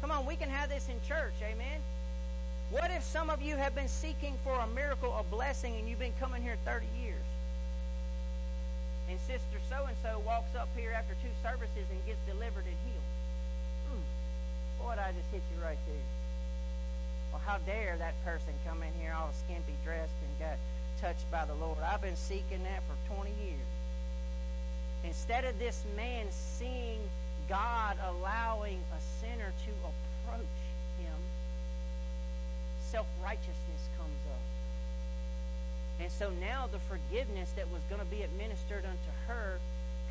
Come 0.00 0.10
on, 0.10 0.24
we 0.24 0.36
can 0.36 0.48
have 0.48 0.68
this 0.70 0.88
in 0.88 0.96
church, 1.06 1.34
amen? 1.42 1.80
What 2.70 2.90
if 2.90 3.02
some 3.02 3.30
of 3.30 3.42
you 3.42 3.56
have 3.56 3.74
been 3.74 3.88
seeking 3.88 4.38
for 4.44 4.58
a 4.58 4.66
miracle, 4.68 5.14
a 5.18 5.24
blessing, 5.24 5.76
and 5.76 5.88
you've 5.88 5.98
been 5.98 6.14
coming 6.20 6.42
here 6.42 6.56
30 6.64 6.86
years? 7.02 7.26
And 9.10 9.18
Sister 9.26 9.58
so 9.68 9.86
and 9.86 9.96
so 10.02 10.22
walks 10.24 10.54
up 10.54 10.68
here 10.76 10.94
after 10.96 11.14
two 11.14 11.34
services 11.42 11.82
and 11.90 11.98
gets 12.06 12.22
delivered 12.30 12.64
and 12.64 12.78
healed. 12.86 13.10
Mm. 13.90 14.06
Boy, 14.78 14.94
I 14.94 15.10
just 15.10 15.26
hit 15.34 15.42
you 15.50 15.58
right 15.62 15.82
there. 15.90 16.06
Well, 17.32 17.42
how 17.44 17.58
dare 17.66 17.96
that 17.98 18.14
person 18.24 18.54
come 18.64 18.82
in 18.82 18.94
here 19.02 19.12
all 19.18 19.34
skimpy 19.34 19.74
dressed 19.84 20.14
and 20.22 20.38
got 20.38 20.58
touched 21.00 21.30
by 21.30 21.44
the 21.44 21.54
Lord? 21.54 21.78
I've 21.78 22.02
been 22.02 22.16
seeking 22.16 22.62
that 22.64 22.82
for 22.86 23.14
20 23.14 23.30
years. 23.44 23.70
Instead 25.04 25.44
of 25.44 25.58
this 25.58 25.84
man 25.96 26.26
seeing 26.30 27.00
God 27.48 27.96
allowing 28.06 28.78
a 28.92 29.00
sinner 29.20 29.52
to 29.64 29.72
approach 29.88 30.60
him, 31.00 31.16
self 32.90 33.06
righteousness 33.22 33.82
comes 33.98 34.20
up. 34.30 34.40
And 36.00 36.12
so 36.12 36.30
now 36.40 36.68
the 36.70 36.78
forgiveness 36.80 37.50
that 37.56 37.70
was 37.70 37.82
going 37.88 38.00
to 38.00 38.06
be 38.06 38.22
administered 38.22 38.84
unto 38.84 39.10
her 39.28 39.58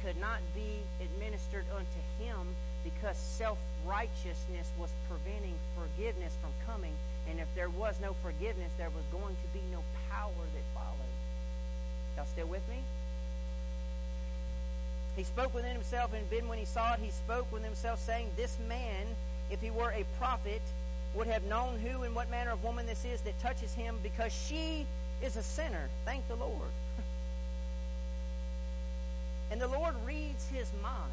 could 0.04 0.20
not 0.20 0.40
be 0.56 0.82
administered 1.02 1.66
unto 1.76 2.02
him 2.24 2.56
because 2.84 3.18
self 3.18 3.58
righteousness 3.86 4.72
was 4.80 4.90
preventing 5.10 5.56
forgiveness 5.76 6.34
from 6.42 6.52
coming. 6.66 6.94
And 7.30 7.40
if 7.40 7.48
there 7.56 7.70
was 7.70 7.96
no 8.02 8.14
forgiveness, 8.24 8.72
there 8.78 8.90
was 8.90 9.04
going 9.12 9.36
to 9.36 9.48
be 9.54 9.62
no 9.72 9.84
power 10.10 10.32
that 10.34 10.64
followed. 10.74 11.14
Y'all 12.18 12.26
still 12.26 12.48
with 12.48 12.68
me? 12.68 12.80
He 15.16 15.24
spoke 15.24 15.54
within 15.54 15.74
himself, 15.74 16.14
and 16.14 16.28
then 16.30 16.48
when 16.48 16.58
he 16.58 16.66
saw 16.66 16.94
it, 16.94 17.00
he 17.02 17.12
spoke 17.12 17.52
within 17.52 17.68
himself, 17.68 18.00
saying, 18.00 18.30
This 18.36 18.58
man, 18.68 19.06
if 19.52 19.62
he 19.62 19.70
were 19.70 19.92
a 19.92 20.06
prophet, 20.18 20.62
would 21.14 21.28
have 21.28 21.44
known 21.44 21.80
who 21.80 22.04
and 22.04 22.16
what 22.16 22.30
manner 22.30 22.52
of 22.52 22.64
woman 22.64 22.86
this 22.86 23.06
is 23.06 23.22
that 23.22 23.40
touches 23.40 23.74
him, 23.74 23.98
because 24.02 24.32
she 24.32 24.86
is 25.22 25.36
a 25.36 25.44
sinner. 25.44 25.90
Thank 26.06 26.28
the 26.28 26.36
Lord. 26.36 26.72
and 29.52 29.60
the 29.60 29.68
Lord 29.68 29.96
reads 30.06 30.48
his 30.48 30.72
mind. 30.82 31.12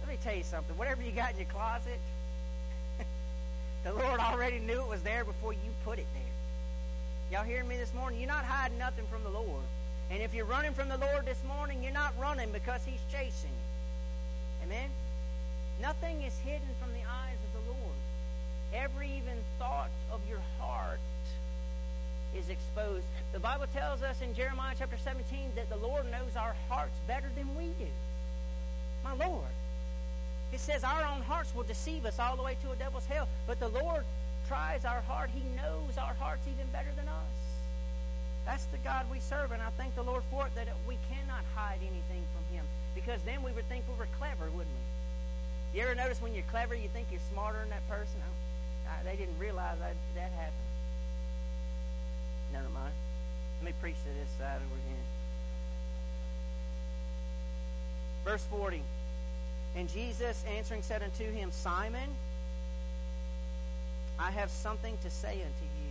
Let 0.00 0.08
me 0.08 0.18
tell 0.22 0.34
you 0.34 0.44
something. 0.44 0.76
Whatever 0.78 1.02
you 1.02 1.12
got 1.12 1.32
in 1.32 1.38
your 1.38 1.48
closet, 1.48 2.00
the 3.84 3.92
Lord 3.92 4.20
already 4.20 4.58
knew 4.58 4.80
it 4.80 4.88
was 4.88 5.02
there 5.02 5.24
before 5.24 5.52
you 5.52 5.70
put 5.84 5.98
it 5.98 6.06
there. 6.14 6.22
Y'all 7.30 7.48
hearing 7.48 7.68
me 7.68 7.76
this 7.76 7.94
morning? 7.94 8.20
You're 8.20 8.28
not 8.28 8.44
hiding 8.44 8.78
nothing 8.78 9.04
from 9.10 9.22
the 9.22 9.30
Lord. 9.30 9.62
And 10.10 10.20
if 10.22 10.34
you're 10.34 10.44
running 10.44 10.72
from 10.72 10.88
the 10.88 10.98
Lord 10.98 11.24
this 11.24 11.42
morning, 11.46 11.82
you're 11.82 11.92
not 11.92 12.12
running 12.20 12.50
because 12.52 12.84
He's 12.84 13.00
chasing 13.10 13.50
you. 13.50 14.66
Amen? 14.66 14.90
Nothing 15.80 16.22
is 16.22 16.36
hidden 16.44 16.68
from 16.80 16.92
the 16.92 17.00
eyes 17.00 17.38
of 17.46 17.64
the 17.64 17.70
Lord. 17.70 17.96
Every 18.74 19.06
even 19.16 19.38
thought 19.58 19.90
of 20.12 20.20
your 20.28 20.40
heart 20.58 21.00
is 22.36 22.48
exposed. 22.48 23.04
The 23.32 23.40
Bible 23.40 23.66
tells 23.72 24.02
us 24.02 24.20
in 24.20 24.34
Jeremiah 24.34 24.74
chapter 24.78 24.98
17 24.98 25.52
that 25.56 25.70
the 25.70 25.76
Lord 25.76 26.04
knows 26.10 26.36
our 26.36 26.54
hearts 26.68 26.98
better 27.06 27.30
than 27.36 27.56
we 27.56 27.66
do. 27.78 27.90
My 29.02 29.14
Lord. 29.14 29.46
It 30.52 30.60
says 30.60 30.82
our 30.82 31.04
own 31.04 31.22
hearts 31.22 31.54
will 31.54 31.62
deceive 31.62 32.04
us 32.04 32.18
all 32.18 32.36
the 32.36 32.42
way 32.42 32.56
to 32.62 32.72
a 32.72 32.76
devil's 32.76 33.06
hell. 33.06 33.28
But 33.46 33.60
the 33.60 33.68
Lord 33.68 34.04
tries 34.48 34.84
our 34.84 35.00
heart. 35.02 35.30
He 35.32 35.42
knows 35.56 35.96
our 35.96 36.14
hearts 36.14 36.46
even 36.48 36.66
better 36.72 36.90
than 36.96 37.06
us. 37.06 37.40
That's 38.44 38.64
the 38.66 38.78
God 38.78 39.06
we 39.12 39.20
serve, 39.20 39.52
and 39.52 39.62
I 39.62 39.70
thank 39.76 39.94
the 39.94 40.02
Lord 40.02 40.24
for 40.30 40.46
it 40.46 40.54
that 40.56 40.66
we 40.88 40.96
cannot 41.08 41.44
hide 41.54 41.78
anything 41.80 42.24
from 42.34 42.56
Him 42.56 42.64
because 42.94 43.20
then 43.22 43.42
we 43.42 43.52
would 43.52 43.68
think 43.68 43.84
we 43.88 43.94
were 43.98 44.08
clever, 44.18 44.50
wouldn't 44.50 44.74
we? 44.74 45.78
You 45.78 45.86
ever 45.86 45.94
notice 45.94 46.20
when 46.20 46.34
you're 46.34 46.50
clever, 46.50 46.74
you 46.74 46.88
think 46.88 47.06
you're 47.12 47.20
smarter 47.30 47.60
than 47.60 47.70
that 47.70 47.88
person? 47.88 48.18
I, 48.88 49.04
they 49.04 49.14
didn't 49.14 49.38
realize 49.38 49.78
that 49.78 49.94
that 50.16 50.32
happened. 50.32 50.70
Never 52.52 52.68
mind. 52.70 52.94
Let 53.62 53.66
me 53.66 53.74
preach 53.80 53.96
to 54.02 54.10
this 54.18 54.30
side 54.36 54.56
over 54.56 54.80
here. 54.88 55.04
Verse 58.24 58.44
40. 58.50 58.82
And 59.76 59.88
Jesus 59.88 60.44
answering 60.56 60.82
said 60.82 61.02
unto 61.02 61.30
him, 61.30 61.50
Simon, 61.52 62.08
I 64.18 64.30
have 64.30 64.50
something 64.50 64.96
to 65.02 65.10
say 65.10 65.32
unto 65.32 65.64
you. 65.64 65.90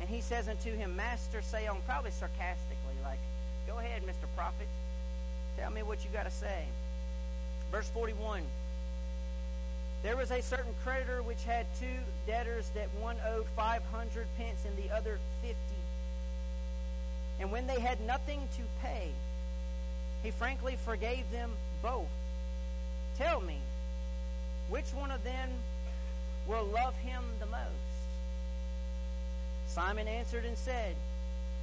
And 0.00 0.08
he 0.08 0.20
says 0.20 0.48
unto 0.48 0.74
him, 0.74 0.96
Master, 0.96 1.42
say 1.42 1.66
on, 1.66 1.78
probably 1.86 2.10
sarcastically, 2.10 2.96
like, 3.02 3.18
Go 3.66 3.78
ahead, 3.78 4.02
Mr. 4.02 4.26
Prophet. 4.36 4.66
Tell 5.56 5.70
me 5.70 5.82
what 5.82 6.04
you 6.04 6.10
got 6.12 6.24
to 6.24 6.30
say. 6.30 6.64
Verse 7.70 7.88
41. 7.90 8.42
There 10.02 10.16
was 10.16 10.32
a 10.32 10.42
certain 10.42 10.74
creditor 10.82 11.22
which 11.22 11.44
had 11.44 11.66
two 11.78 11.98
debtors 12.26 12.68
that 12.74 12.88
one 13.00 13.16
owed 13.28 13.46
500 13.54 14.26
pence 14.36 14.64
and 14.66 14.76
the 14.76 14.92
other 14.94 15.18
50. 15.42 15.56
And 17.40 17.52
when 17.52 17.66
they 17.66 17.80
had 17.80 18.00
nothing 18.00 18.40
to 18.56 18.62
pay, 18.82 19.10
he 20.22 20.32
frankly 20.32 20.76
forgave 20.84 21.30
them 21.30 21.52
both. 21.82 22.08
Tell 23.18 23.40
me, 23.40 23.58
which 24.68 24.88
one 24.94 25.10
of 25.10 25.22
them 25.24 25.50
will 26.46 26.64
love 26.64 26.96
him 26.96 27.22
the 27.40 27.46
most? 27.46 27.60
Simon 29.68 30.08
answered 30.08 30.44
and 30.44 30.56
said, 30.56 30.94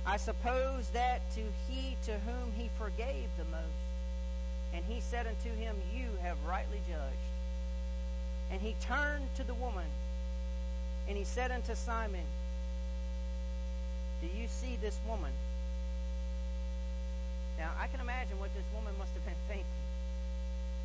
I 0.05 0.17
suppose 0.17 0.89
that 0.89 1.21
to 1.35 1.41
he 1.67 1.95
to 2.05 2.13
whom 2.19 2.51
he 2.55 2.69
forgave 2.77 3.29
the 3.37 3.45
most. 3.45 3.63
And 4.73 4.83
he 4.85 5.01
said 5.01 5.27
unto 5.27 5.55
him, 5.55 5.75
You 5.93 6.07
have 6.21 6.37
rightly 6.47 6.79
judged. 6.87 7.15
And 8.51 8.61
he 8.61 8.75
turned 8.81 9.33
to 9.35 9.43
the 9.43 9.53
woman, 9.53 9.85
and 11.07 11.17
he 11.17 11.23
said 11.23 11.51
unto 11.51 11.75
Simon, 11.75 12.25
Do 14.21 14.27
you 14.27 14.47
see 14.47 14.77
this 14.81 14.97
woman? 15.07 15.31
Now, 17.57 17.71
I 17.79 17.87
can 17.87 17.99
imagine 17.99 18.39
what 18.39 18.53
this 18.55 18.65
woman 18.73 18.93
must 18.97 19.13
have 19.13 19.25
been 19.25 19.35
thinking 19.47 19.65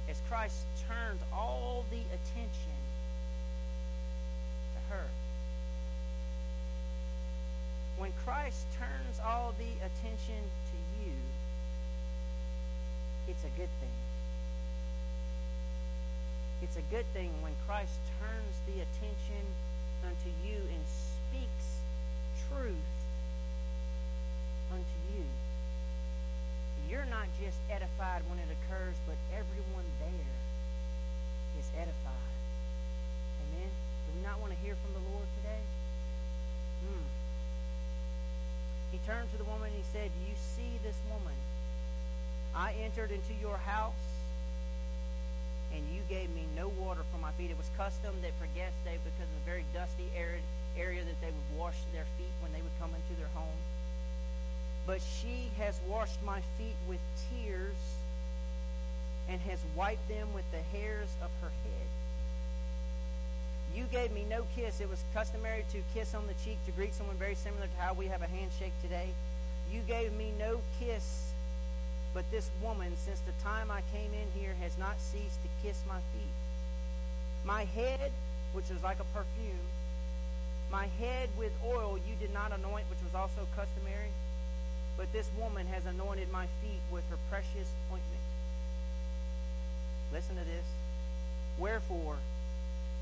as 0.08 0.20
Christ 0.28 0.66
turns 0.88 1.20
all 1.32 1.84
the 1.90 2.00
attention 2.12 2.78
to 4.74 4.94
her. 4.94 5.04
When 7.96 8.12
Christ 8.24 8.66
turns 8.78 9.20
all 9.24 9.54
the 9.58 9.70
attention 9.84 10.42
to 10.42 11.04
you, 11.04 11.12
it's 13.28 13.44
a 13.44 13.58
good 13.58 13.70
thing. 13.80 13.96
It's 16.62 16.76
a 16.76 16.82
good 16.90 17.06
thing 17.12 17.30
when 17.40 17.52
Christ 17.66 17.98
turns 18.20 18.56
the 18.66 18.82
attention 18.82 19.44
unto 20.04 20.28
you 20.46 20.56
and 20.56 20.84
speaks 20.86 21.80
truth 22.48 22.96
unto 24.72 25.16
you. 25.16 25.24
You're 26.88 27.06
not 27.06 27.23
just 27.40 27.58
edified 27.70 28.22
when 28.30 28.38
it 28.38 28.48
occurs, 28.50 28.94
but 29.06 29.16
everyone 29.32 29.86
there 30.00 30.38
is 31.58 31.66
edified. 31.74 32.34
Amen? 33.42 33.70
Do 33.70 34.08
we 34.14 34.22
not 34.22 34.40
want 34.40 34.52
to 34.52 34.58
hear 34.62 34.76
from 34.78 34.92
the 34.94 35.04
Lord 35.10 35.26
today? 35.42 35.62
Hmm. 36.86 37.06
He 38.92 38.98
turned 39.06 39.30
to 39.32 39.38
the 39.38 39.48
woman 39.48 39.74
and 39.74 39.76
he 39.76 39.86
said, 39.90 40.10
you 40.22 40.34
see 40.54 40.78
this 40.82 40.96
woman? 41.10 41.34
I 42.54 42.74
entered 42.86 43.10
into 43.10 43.34
your 43.42 43.58
house 43.58 43.98
and 45.74 45.82
you 45.90 46.02
gave 46.08 46.30
me 46.30 46.46
no 46.54 46.70
water 46.78 47.02
for 47.10 47.18
my 47.18 47.32
feet. 47.34 47.50
It 47.50 47.58
was 47.58 47.66
custom 47.76 48.14
that 48.22 48.30
for 48.38 48.46
guests, 48.54 48.78
they, 48.86 48.98
because 49.02 49.26
of 49.26 49.34
the 49.42 49.46
very 49.46 49.64
dusty, 49.74 50.06
arid 50.14 50.46
area, 50.78 51.02
that 51.02 51.18
they 51.18 51.34
would 51.34 51.50
wash 51.58 51.74
their 51.90 52.06
feet 52.14 52.30
when 52.38 52.54
they 52.54 52.62
would 52.62 52.74
come 52.78 52.94
into 52.94 53.18
their 53.18 53.30
home. 53.34 53.58
But 54.86 55.00
she 55.00 55.50
has 55.58 55.80
washed 55.88 56.22
my 56.24 56.40
feet 56.58 56.76
with 56.88 57.00
tears 57.30 57.76
and 59.28 59.40
has 59.42 59.58
wiped 59.74 60.06
them 60.08 60.28
with 60.34 60.44
the 60.50 60.60
hairs 60.76 61.08
of 61.22 61.30
her 61.40 61.48
head. 61.48 61.88
You 63.74 63.84
gave 63.90 64.12
me 64.12 64.24
no 64.28 64.44
kiss. 64.54 64.80
It 64.80 64.88
was 64.88 65.02
customary 65.12 65.64
to 65.72 65.78
kiss 65.94 66.14
on 66.14 66.26
the 66.26 66.34
cheek 66.44 66.58
to 66.66 66.72
greet 66.72 66.94
someone 66.94 67.16
very 67.16 67.34
similar 67.34 67.66
to 67.66 67.76
how 67.82 67.94
we 67.94 68.06
have 68.06 68.22
a 68.22 68.26
handshake 68.26 68.72
today. 68.82 69.08
You 69.72 69.80
gave 69.88 70.12
me 70.12 70.32
no 70.38 70.60
kiss, 70.78 71.32
but 72.12 72.30
this 72.30 72.50
woman, 72.62 72.92
since 72.96 73.20
the 73.20 73.32
time 73.42 73.70
I 73.70 73.80
came 73.92 74.12
in 74.12 74.40
here, 74.40 74.54
has 74.60 74.78
not 74.78 75.00
ceased 75.00 75.42
to 75.42 75.48
kiss 75.66 75.82
my 75.88 75.98
feet. 76.12 76.34
My 77.44 77.64
head, 77.64 78.12
which 78.52 78.70
was 78.70 78.82
like 78.82 79.00
a 79.00 79.04
perfume, 79.16 79.66
my 80.70 80.86
head 81.00 81.28
with 81.36 81.52
oil 81.66 81.98
you 82.08 82.14
did 82.20 82.32
not 82.32 82.52
anoint, 82.52 82.88
which 82.90 83.02
was 83.02 83.14
also 83.14 83.48
customary, 83.56 84.10
but 84.96 85.12
this 85.12 85.28
woman 85.38 85.66
has 85.66 85.84
anointed 85.86 86.30
my 86.32 86.46
feet 86.62 86.80
with 86.90 87.08
her 87.10 87.18
precious 87.30 87.68
ointment. 87.90 88.22
Listen 90.12 90.36
to 90.36 90.44
this. 90.44 90.64
Wherefore, 91.58 92.16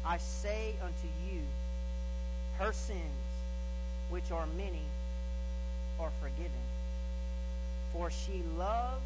I 0.05 0.19
say 0.19 0.75
unto 0.83 1.09
you, 1.31 1.43
her 2.59 2.73
sins, 2.73 3.01
which 4.11 4.31
are 4.31 4.47
many, 4.57 4.83
are 6.01 6.11
forgiven. 6.21 6.51
For 7.93 8.11
she 8.11 8.43
loved 8.57 9.03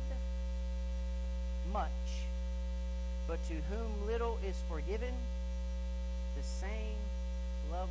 much, 1.73 1.91
but 3.27 3.39
to 3.49 3.55
whom 3.55 4.07
little 4.07 4.39
is 4.47 4.57
forgiven, 4.69 5.13
the 6.37 6.43
same 6.43 6.99
loveth 7.71 7.91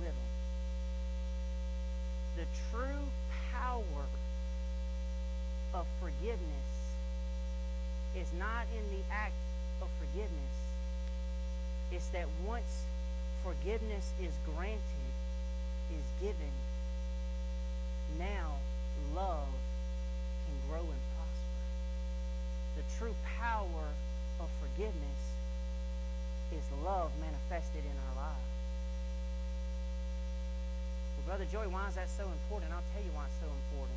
little. 0.00 0.14
The 2.36 2.46
true 2.70 3.08
power 3.58 4.04
of 5.74 5.86
forgiveness 6.00 6.74
is 8.16 8.28
not 8.38 8.66
in 8.76 8.84
the 8.96 9.02
act 9.12 9.34
of 9.82 9.88
forgiveness. 9.98 10.56
It's 11.90 12.08
that 12.08 12.26
once 12.46 12.84
forgiveness 13.42 14.12
is 14.22 14.32
granted, 14.54 15.14
is 15.90 16.06
given, 16.20 16.52
now 18.18 18.58
love 19.14 19.48
can 20.46 20.56
grow 20.68 20.80
and 20.80 21.02
prosper. 21.16 21.64
The 22.76 22.84
true 22.98 23.14
power 23.38 23.86
of 24.40 24.48
forgiveness 24.60 25.22
is 26.52 26.62
love 26.84 27.10
manifested 27.20 27.82
in 27.84 27.96
our 28.08 28.24
lives. 28.26 28.53
Brother 31.26 31.46
Joey, 31.50 31.68
why 31.68 31.88
is 31.88 31.94
that 31.94 32.10
so 32.10 32.24
important? 32.28 32.72
I'll 32.72 32.84
tell 32.92 33.02
you 33.02 33.10
why 33.16 33.24
it's 33.24 33.40
so 33.40 33.48
important. 33.48 33.96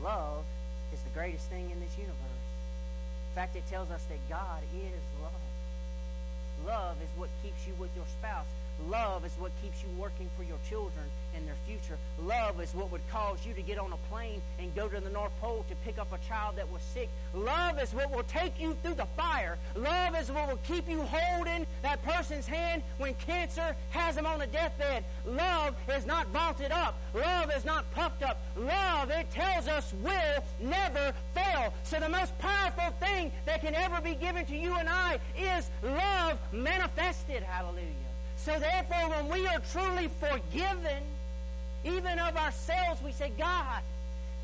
Love 0.00 0.44
is 0.92 1.00
the 1.04 1.12
greatest 1.12 1.46
thing 1.52 1.70
in 1.70 1.78
this 1.80 1.92
universe. 1.98 2.44
In 3.30 3.34
fact, 3.34 3.54
it 3.54 3.68
tells 3.68 3.90
us 3.90 4.02
that 4.08 4.18
God 4.28 4.64
is 4.72 5.02
love. 5.20 5.44
Love 6.64 6.96
is 7.04 7.08
what 7.16 7.28
keeps 7.42 7.66
you 7.66 7.74
with 7.78 7.90
your 7.94 8.06
spouse. 8.18 8.48
Love 8.88 9.24
is 9.24 9.32
what 9.38 9.52
keeps 9.62 9.82
you 9.82 9.88
working 10.00 10.28
for 10.36 10.42
your 10.42 10.58
children 10.68 11.04
and 11.36 11.46
their 11.46 11.56
future. 11.66 11.98
Love 12.24 12.60
is 12.60 12.74
what 12.74 12.90
would 12.90 13.06
cause 13.10 13.38
you 13.46 13.52
to 13.54 13.62
get 13.62 13.78
on 13.78 13.92
a 13.92 13.96
plane 14.12 14.40
and 14.58 14.74
go 14.74 14.88
to 14.88 15.00
the 15.00 15.10
North 15.10 15.32
Pole 15.40 15.64
to 15.68 15.76
pick 15.76 15.98
up 15.98 16.12
a 16.12 16.28
child 16.28 16.56
that 16.56 16.70
was 16.70 16.82
sick. 16.82 17.08
Love 17.34 17.80
is 17.80 17.92
what 17.92 18.10
will 18.10 18.24
take 18.24 18.60
you 18.60 18.76
through 18.82 18.94
the 18.94 19.06
fire. 19.16 19.58
Love 19.76 20.16
is 20.16 20.30
what 20.30 20.48
will 20.48 20.58
keep 20.66 20.88
you 20.88 21.02
holding 21.02 21.66
that 21.82 22.02
person's 22.04 22.46
hand 22.46 22.82
when 22.98 23.14
cancer 23.14 23.76
has 23.90 24.14
them 24.14 24.26
on 24.26 24.40
a 24.40 24.46
deathbed. 24.46 25.04
Love 25.26 25.74
is 25.94 26.06
not 26.06 26.26
vaulted 26.28 26.72
up. 26.72 26.98
Love 27.14 27.50
is 27.56 27.64
not 27.64 27.90
puffed 27.92 28.22
up. 28.22 28.40
Love, 28.56 29.10
it 29.10 29.30
tells 29.30 29.68
us, 29.68 29.92
will 30.02 30.44
never 30.60 31.12
fail. 31.34 31.72
So 31.84 32.00
the 32.00 32.08
most 32.08 32.36
powerful 32.38 32.92
thing 32.98 33.32
that 33.46 33.60
can 33.60 33.74
ever 33.74 34.00
be 34.00 34.14
given 34.14 34.46
to 34.46 34.56
you 34.56 34.74
and 34.74 34.88
I 34.88 35.18
is 35.38 35.70
love 35.82 36.38
manifested. 36.52 37.42
Hallelujah. 37.42 38.09
So 38.44 38.58
therefore, 38.58 39.10
when 39.10 39.28
we 39.28 39.46
are 39.48 39.60
truly 39.70 40.08
forgiven, 40.18 41.02
even 41.84 42.18
of 42.18 42.36
ourselves, 42.36 43.02
we 43.02 43.12
say, 43.12 43.30
God, 43.36 43.82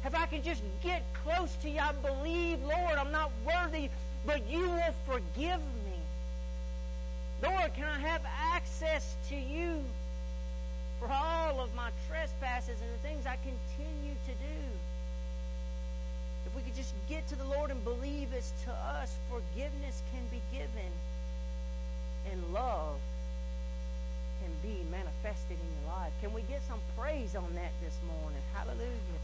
if 0.04 0.14
I 0.14 0.26
can 0.26 0.42
just 0.42 0.62
get 0.82 1.02
close 1.24 1.54
to 1.62 1.70
you, 1.70 1.80
I 1.80 1.92
believe, 1.92 2.62
Lord, 2.62 2.98
I'm 2.98 3.10
not 3.10 3.30
worthy, 3.46 3.88
but 4.26 4.46
you 4.50 4.68
will 4.68 4.94
forgive 5.06 5.60
me. 5.60 5.98
Lord, 7.42 7.72
can 7.74 7.84
I 7.84 7.98
have 8.00 8.20
access 8.52 9.16
to 9.30 9.34
you 9.34 9.82
for 11.00 11.08
all 11.10 11.60
of 11.60 11.74
my 11.74 11.88
trespasses 12.08 12.78
and 12.82 12.90
the 12.92 13.08
things 13.08 13.24
I 13.26 13.36
continue 13.36 14.14
to 14.26 14.32
do? 14.32 14.62
If 16.46 16.54
we 16.54 16.62
could 16.62 16.76
just 16.76 16.92
get 17.08 17.26
to 17.28 17.36
the 17.36 17.44
Lord 17.44 17.70
and 17.70 17.82
believe 17.82 18.28
it's 18.34 18.52
to 18.64 18.72
us, 18.72 19.16
forgiveness 19.30 20.02
can 20.12 20.22
be 20.30 20.42
given 20.52 20.92
and 22.30 22.52
love 22.52 22.98
can 24.46 24.70
be 24.70 24.78
manifested 24.90 25.58
in 25.58 25.68
your 25.82 25.94
life. 25.94 26.12
Can 26.22 26.32
we 26.32 26.42
get 26.42 26.62
some 26.68 26.78
praise 26.96 27.34
on 27.34 27.50
that 27.54 27.72
this 27.82 27.98
morning? 28.06 28.38
Hallelujah. 28.54 29.20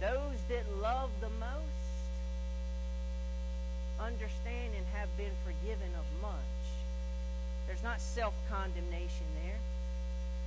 Those 0.00 0.36
that 0.50 0.64
love 0.82 1.08
the 1.20 1.30
most 1.40 1.80
understand 4.00 4.74
and 4.76 4.84
have 4.92 5.08
been 5.16 5.32
forgiven 5.48 5.88
of 5.96 6.04
much. 6.20 6.60
There's 7.66 7.82
not 7.82 8.00
self 8.00 8.34
condemnation 8.50 9.28
there. 9.42 9.60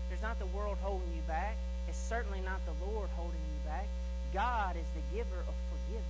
There's 0.10 0.22
not 0.22 0.38
the 0.38 0.45
world 0.53 0.78
holding 0.82 1.10
you 1.16 1.24
back. 1.28 1.58
It's 1.88 1.97
certainly 1.97 2.41
not 2.41 2.62
the 2.70 2.86
Lord 2.86 3.10
holding 3.16 3.41
you 3.41 3.60
back. 3.66 3.88
God 4.34 4.76
is 4.76 4.86
the 4.93 5.16
giver 5.16 5.41
of 5.41 5.55
forgiveness. 5.74 6.05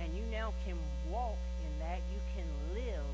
And 0.00 0.14
you 0.14 0.22
now 0.30 0.54
can 0.64 0.78
walk 1.10 1.36
in 1.60 1.84
that. 1.84 2.00
You 2.08 2.20
can 2.34 2.46
live. 2.74 3.04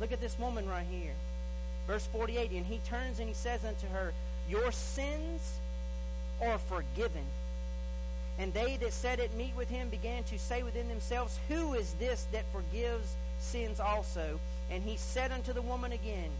Look 0.00 0.12
at 0.12 0.20
this 0.20 0.38
woman 0.38 0.68
right 0.68 0.86
here. 0.90 1.12
Verse 1.86 2.06
48 2.06 2.50
And 2.52 2.66
he 2.66 2.78
turns 2.86 3.18
and 3.18 3.28
he 3.28 3.34
says 3.34 3.64
unto 3.64 3.88
her, 3.88 4.12
Your 4.48 4.70
sins 4.72 5.58
are 6.42 6.58
forgiven. 6.58 7.24
And 8.38 8.54
they 8.54 8.76
that 8.76 8.92
sat 8.92 9.18
at 9.18 9.34
meat 9.34 9.52
with 9.56 9.68
him 9.68 9.88
began 9.88 10.22
to 10.24 10.38
say 10.38 10.62
within 10.62 10.88
themselves, 10.88 11.38
Who 11.48 11.74
is 11.74 11.94
this 11.94 12.26
that 12.32 12.44
forgives 12.52 13.16
sins 13.40 13.80
also? 13.80 14.38
And 14.70 14.82
he 14.82 14.96
said 14.96 15.32
unto 15.32 15.52
the 15.52 15.62
woman 15.62 15.92
again, 15.92 16.30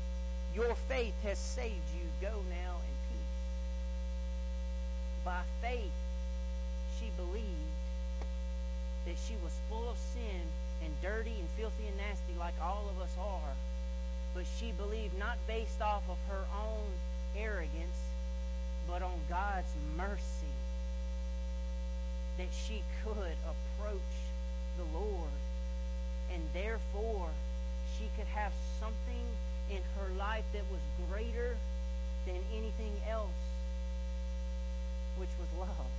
Your 0.55 0.75
faith 0.89 1.15
has 1.25 1.39
saved 1.39 1.75
you. 1.97 2.07
Go 2.21 2.35
now 2.51 2.75
in 2.77 2.95
peace. 3.11 3.35
By 5.25 5.41
faith, 5.61 5.91
she 7.01 7.11
believed 7.17 7.47
that 9.07 9.17
she 9.27 9.35
was 9.43 9.53
full 9.69 9.91
of 9.91 9.97
sin 10.15 10.43
and 10.85 10.93
dirty 11.03 11.35
and 11.39 11.49
filthy 11.57 11.87
and 11.87 11.97
nasty 11.97 12.35
like 12.39 12.55
all 12.63 12.91
of 12.91 13.03
us 13.03 13.15
are. 13.19 13.55
But 14.35 14.45
she 14.59 14.73
believed 14.73 15.19
not 15.19 15.39
based 15.47 15.81
off 15.81 16.03
of 16.09 16.19
her 16.29 16.45
own 16.55 16.87
arrogance, 17.37 17.99
but 18.87 19.03
on 19.03 19.19
God's 19.29 19.73
mercy 19.97 20.55
that 22.39 22.49
she 22.53 22.83
could 23.05 23.37
approach 23.45 24.15
the 24.77 24.99
Lord. 24.99 25.31
And 26.33 26.43
therefore, 26.53 27.29
she 27.99 28.05
could 28.17 28.29
have 28.29 28.53
something 28.79 29.27
in 29.71 29.83
her 29.99 30.15
life 30.17 30.45
that 30.53 30.63
was 30.71 30.81
greater 31.11 31.57
than 32.27 32.37
anything 32.55 32.93
else, 33.09 33.41
which 35.17 35.31
was 35.39 35.49
love. 35.59 35.91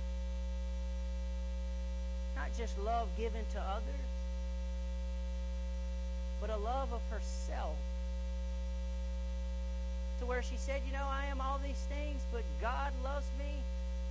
Not 2.36 2.48
just 2.56 2.78
love 2.78 3.08
given 3.18 3.44
to 3.52 3.60
others, 3.60 4.10
but 6.40 6.50
a 6.50 6.56
love 6.56 6.92
of 6.92 7.02
herself 7.10 7.76
to 10.20 10.26
where 10.26 10.42
she 10.42 10.56
said, 10.56 10.82
You 10.86 10.92
know, 10.92 11.06
I 11.08 11.26
am 11.26 11.40
all 11.40 11.58
these 11.64 11.82
things, 11.88 12.20
but 12.32 12.42
God 12.60 12.92
loves 13.02 13.26
me, 13.38 13.56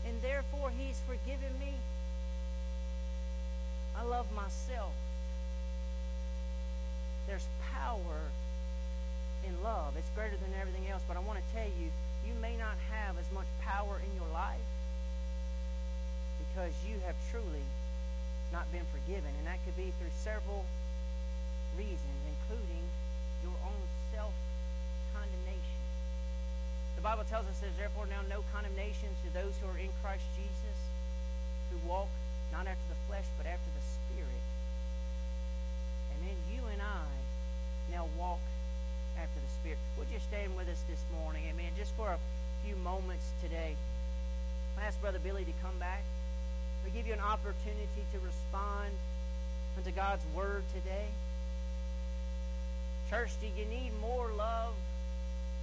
and 0.05 0.21
therefore 0.21 0.71
He's 0.77 0.99
forgiven 1.07 1.57
me. 1.59 1.73
I 3.97 4.03
love 4.03 4.25
myself. 4.35 4.93
There's 7.27 7.47
power 7.73 8.19
in 9.45 9.53
love. 9.63 9.93
It's 9.97 10.09
greater 10.15 10.35
than 10.37 10.49
everything 10.59 10.89
else, 10.89 11.03
but 11.07 11.15
I 11.15 11.19
want 11.19 11.39
to 11.39 11.45
tell 11.53 11.67
you, 11.67 11.89
you 12.25 12.33
may 12.41 12.57
not 12.57 12.75
have 12.91 13.17
as 13.17 13.29
much 13.33 13.45
power 13.61 14.01
in 14.01 14.11
your 14.17 14.27
life 14.33 14.65
because 16.39 16.73
you 16.87 16.95
have 17.05 17.15
truly 17.31 17.63
not 18.51 18.69
been 18.71 18.85
forgiven. 18.91 19.29
And 19.37 19.47
that 19.47 19.63
could 19.63 19.77
be 19.77 19.93
through 19.99 20.13
several 20.23 20.65
reasons, 21.79 22.19
including 22.27 22.83
your 23.39 23.55
own 23.63 23.83
self 24.11 24.35
condemnation. 25.15 25.79
The 26.99 27.03
Bible 27.07 27.23
tells 27.23 27.47
us 27.47 27.55
there's 27.63 27.79
therefore 27.79 28.03
now 28.11 28.19
no 28.27 28.43
condemnation 28.51 29.07
to 29.23 29.27
those 29.31 29.55
who 29.63 29.71
are 29.71 29.79
in 29.79 29.87
Christ 30.03 30.27
Jesus, 30.35 30.77
who 31.71 31.79
walk 31.87 32.11
not 32.51 32.67
after 32.67 32.87
the 32.91 32.99
flesh, 33.07 33.23
but 33.39 33.47
after 33.47 33.71
the 33.71 33.85
Spirit. 33.95 34.43
And 36.11 36.19
then 36.27 36.37
you 36.51 36.59
and 36.67 36.83
I 36.83 37.07
now 37.95 38.11
walk 38.19 38.43
after 39.15 39.39
the 39.39 39.51
Spirit. 39.63 39.79
Would 39.95 40.11
you 40.11 40.19
stand 40.19 40.51
with 40.59 40.67
us 40.67 40.83
this 40.91 40.99
morning? 41.15 41.47
Amen. 41.47 41.71
Just 41.79 41.95
for 41.95 42.11
a 42.11 42.19
few 42.67 42.75
moments 42.83 43.31
today. 43.39 43.79
I 44.75 44.83
ask 44.83 44.99
Brother 44.99 45.19
Billy 45.23 45.47
to 45.47 45.55
come 45.63 45.79
back. 45.79 46.03
We 46.83 46.91
give 46.91 47.07
you 47.07 47.13
an 47.13 47.23
opportunity 47.23 48.03
to 48.11 48.19
respond 48.19 48.91
unto 49.79 49.91
God's 49.91 50.23
Word 50.35 50.63
today. 50.75 51.07
Church, 53.09 53.31
do 53.41 53.47
you 53.47 53.65
need 53.65 53.91
more 54.01 54.29
love, 54.37 54.73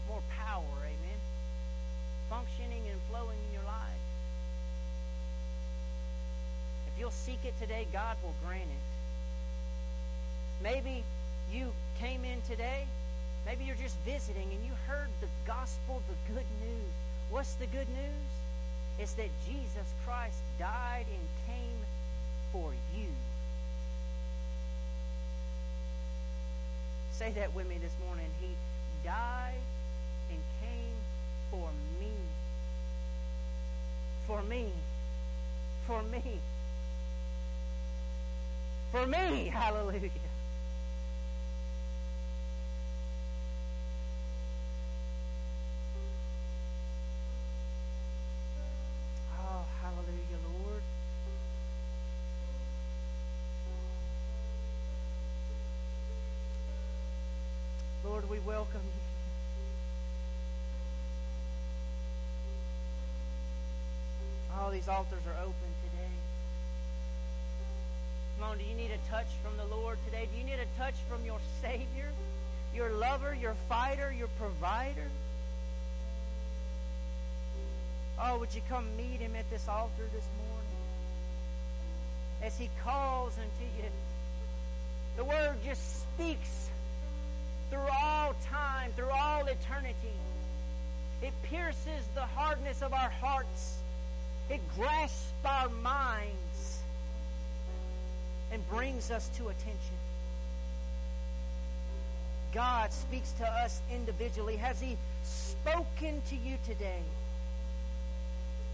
more 0.09 0.23
power? 0.37 0.65
Amen 0.83 1.21
functioning 2.29 2.83
and 2.91 3.01
flowing 3.11 3.39
in 3.49 3.55
your 3.55 3.65
life. 3.65 4.03
If 6.89 6.99
you'll 6.99 7.11
seek 7.11 7.39
it 7.45 7.59
today, 7.61 7.87
God 7.93 8.17
will 8.23 8.35
grant 8.45 8.65
it. 8.65 8.87
Maybe 10.63 11.05
you 11.53 11.73
came 12.01 12.25
in 12.25 12.41
today, 12.43 12.87
maybe 13.45 13.65
you're 13.65 13.77
just 13.77 13.97
visiting 14.05 14.49
and 14.51 14.65
you 14.65 14.73
heard 14.89 15.09
the 15.21 15.29
gospel, 15.47 16.03
the 16.09 16.35
good 16.35 16.47
news. 16.61 16.93
What's 17.31 17.55
the 17.55 17.67
good 17.67 17.89
news? 17.89 18.31
It's 18.99 19.13
that 19.15 19.29
Jesus 19.47 19.89
Christ 20.05 20.39
died 20.59 21.07
and 21.09 21.29
came 21.47 21.79
for 22.53 22.73
you. 22.97 23.09
Say 27.19 27.33
that 27.33 27.55
with 27.55 27.67
me 27.67 27.79
this 27.79 27.95
morning. 28.05 28.27
He 28.39 28.49
died 29.03 29.55
and 30.29 30.39
came 30.61 30.93
for 31.51 31.71
me. 31.99 32.13
For 34.27 34.43
me. 34.43 34.71
For 35.87 36.03
me. 36.03 36.41
For 38.93 39.07
me. 39.07 39.51
Hallelujah. 39.55 40.11
Oh, 49.41 49.65
hallelujah, 49.81 50.39
Lord. 50.45 50.83
Lord, 58.07 58.31
we 58.31 58.39
welcome 58.41 58.81
you. 58.85 59.03
All 64.57 64.71
these 64.87 64.95
altars 64.95 65.27
are 65.27 65.43
open 65.43 65.71
today. 65.83 66.13
Come 68.39 68.51
on, 68.51 68.59
do 68.59 68.65
you 68.65 68.75
need 68.77 68.93
a 68.93 69.11
touch 69.11 69.27
from 69.43 69.57
the 69.57 69.75
Lord 69.75 69.99
today? 70.05 70.29
Do 70.33 70.39
you 70.39 70.45
need 70.45 70.61
a 70.61 70.79
touch 70.79 70.95
from 71.09 71.25
your 71.25 71.41
Savior, 71.61 72.09
your 72.75 72.91
lover, 72.91 73.35
your 73.35 73.55
fighter, 73.69 74.15
your 74.17 74.29
provider? 74.39 75.09
Oh, 78.23 78.39
would 78.39 78.55
you 78.55 78.61
come 78.69 78.85
meet 78.97 79.19
him 79.19 79.35
at 79.37 79.51
this 79.51 79.67
altar 79.67 80.05
this 80.15 80.29
morning? 80.39 80.77
As 82.43 82.57
he 82.57 82.71
calls 82.85 83.33
unto 83.39 83.83
you. 83.83 83.91
The 85.17 85.25
word 85.25 85.57
just 85.65 86.03
speaks 86.03 86.71
through 87.71 87.89
all 88.05 88.37
time, 88.51 88.93
through 88.95 89.11
all 89.11 89.47
eternity. 89.47 90.17
It 91.23 91.33
pierces 91.43 92.07
the 92.15 92.21
hardness 92.21 92.83
of 92.83 92.93
our 92.93 93.11
hearts. 93.11 93.79
It 94.49 94.61
grasps 94.77 95.33
our 95.45 95.69
minds 95.69 96.81
and 98.53 98.69
brings 98.69 99.11
us 99.11 99.29
to 99.37 99.49
attention. 99.49 99.97
God 102.53 102.93
speaks 102.93 103.33
to 103.33 103.45
us 103.45 103.81
individually. 103.93 104.57
Has 104.57 104.81
He 104.81 104.97
spoken 105.25 106.23
to 106.29 106.37
you 106.37 106.57
today? 106.65 107.03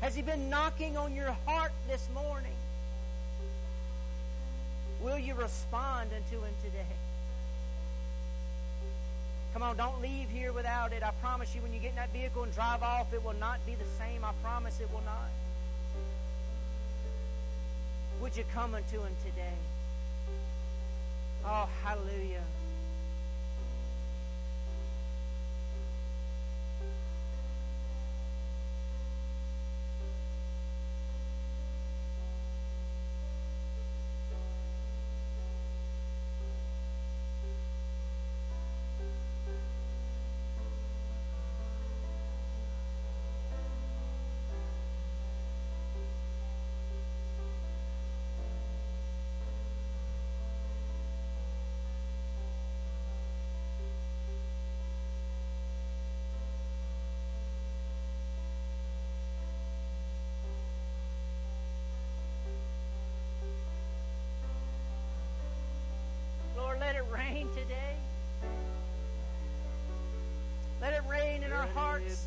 Has 0.00 0.14
He 0.14 0.22
been 0.22 0.50
knocking 0.50 0.96
on 0.96 1.14
your 1.14 1.34
heart 1.46 1.72
this 1.88 2.06
morning? 2.14 2.52
Will 5.00 5.18
you 5.18 5.34
respond 5.34 6.10
unto 6.14 6.44
Him 6.44 6.54
today? 6.62 6.86
Come 9.52 9.62
on, 9.62 9.76
don't 9.76 10.00
leave 10.00 10.28
here 10.30 10.52
without 10.52 10.92
it. 10.92 11.02
I 11.02 11.10
promise 11.20 11.54
you, 11.54 11.60
when 11.60 11.72
you 11.72 11.80
get 11.80 11.90
in 11.90 11.96
that 11.96 12.12
vehicle 12.12 12.42
and 12.42 12.54
drive 12.54 12.82
off, 12.82 13.12
it 13.12 13.22
will 13.24 13.34
not 13.34 13.64
be 13.66 13.74
the 13.74 13.84
same. 13.98 14.24
I 14.24 14.32
promise 14.42 14.80
it 14.80 14.90
will 14.92 15.02
not. 15.04 15.30
Would 18.22 18.36
you 18.36 18.44
come 18.54 18.76
unto 18.76 19.02
him 19.02 19.16
today? 19.24 19.58
Oh, 21.44 21.68
hallelujah. 21.82 22.44
Hearts. 72.08 72.26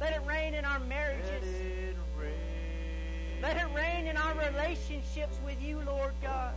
Let 0.00 0.12
it 0.14 0.22
rain 0.26 0.54
in 0.54 0.64
our 0.64 0.80
marriages. 0.80 1.96
Let 3.42 3.56
it 3.56 3.66
rain 3.74 4.06
in 4.06 4.16
our 4.16 4.34
relationships 4.34 5.38
with 5.44 5.62
you, 5.62 5.80
Lord 5.86 6.12
God. 6.22 6.54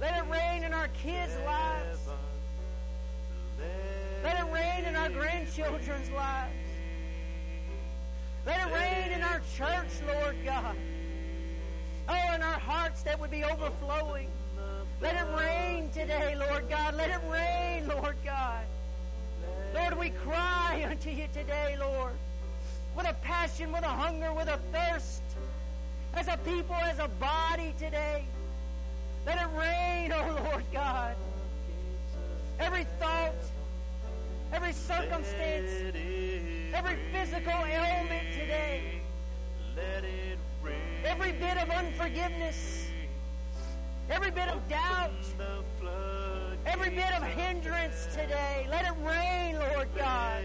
Let 0.00 0.16
it 0.16 0.30
rain 0.30 0.64
in 0.64 0.72
our 0.72 0.88
kids' 0.88 1.36
lives. 1.44 1.98
Let 4.22 4.38
it 4.38 4.52
rain 4.52 4.84
in 4.84 4.96
our 4.96 5.08
grandchildren's 5.10 6.10
lives. 6.10 6.54
Let 8.46 8.66
it 8.66 8.74
rain 8.74 9.12
in 9.12 9.22
our 9.22 9.40
church, 9.56 9.90
Lord 10.06 10.36
God. 10.44 10.76
Oh, 12.08 12.34
in 12.34 12.42
our 12.42 12.58
hearts 12.58 13.02
that 13.02 13.20
would 13.20 13.30
be 13.30 13.44
overflowing. 13.44 14.28
Let 15.00 15.14
it 15.14 15.26
rain 15.38 15.90
today, 15.90 16.34
Lord 16.36 16.68
God. 16.68 16.94
Let 16.96 17.10
it 17.10 17.20
rain, 17.30 17.88
Lord 17.88 18.16
God. 18.24 18.64
Lord, 19.74 19.98
we 19.98 20.10
cry 20.10 20.84
unto 20.90 21.10
you 21.10 21.26
today, 21.32 21.76
Lord, 21.78 22.14
with 22.96 23.08
a 23.08 23.14
passion, 23.22 23.72
with 23.72 23.84
a 23.84 23.88
hunger, 23.88 24.32
with 24.32 24.48
a 24.48 24.58
thirst, 24.72 25.22
as 26.14 26.28
a 26.28 26.36
people, 26.38 26.74
as 26.74 26.98
a 26.98 27.08
body 27.08 27.74
today. 27.78 28.24
Let 29.26 29.38
it 29.38 29.48
rain, 29.56 30.12
oh 30.14 30.48
Lord 30.50 30.64
God. 30.72 31.14
Every 32.58 32.86
thought, 32.98 33.34
every 34.52 34.72
circumstance, 34.72 35.70
every 36.74 36.96
physical 37.12 37.64
ailment 37.64 38.32
today, 38.32 39.00
every 41.04 41.32
bit 41.32 41.56
of 41.56 41.70
unforgiveness, 41.70 42.88
every 44.10 44.30
bit 44.30 44.48
of 44.48 44.68
doubt, 44.68 45.10
every 46.66 46.90
bit 46.90 47.12
of 47.16 47.22
hindrance 47.22 48.06
today, 48.12 48.66
let 48.70 48.84
it 48.84 48.94
rain, 49.04 49.56
Lord 49.58 49.88
God. 49.96 50.44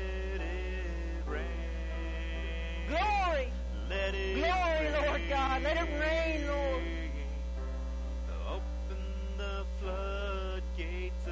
Glory, 2.88 3.52
glory, 3.90 5.06
Lord 5.06 5.22
God. 5.30 5.64
Let 5.64 5.78
it 5.78 5.90
rain, 6.00 6.48
Lord. 6.48 6.84
Open 8.48 9.04
the 9.38 9.66
floodgates 9.82 11.28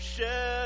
worship 0.00 0.59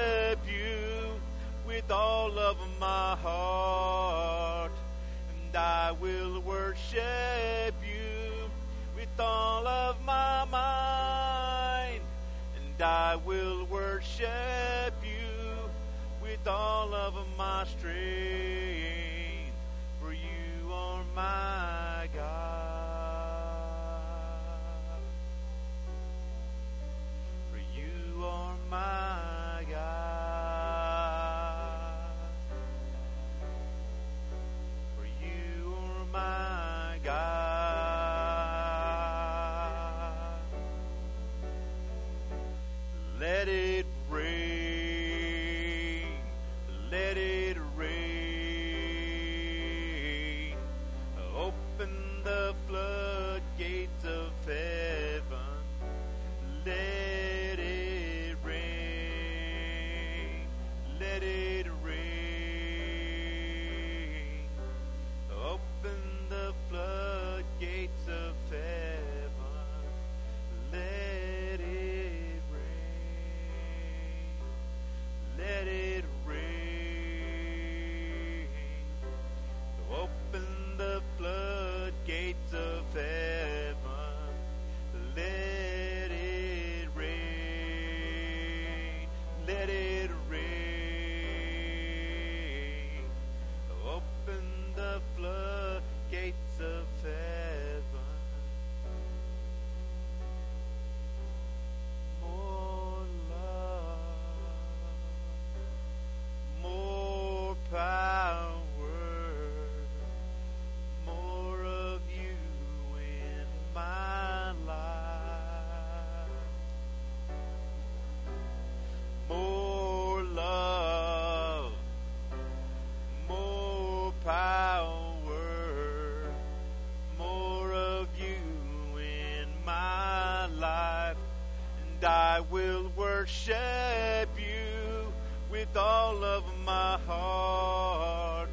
worship 133.24 134.28
you 134.36 135.10
with 135.50 135.74
all 135.78 136.22
of 136.22 136.44
my 136.62 136.98
heart, 137.06 138.50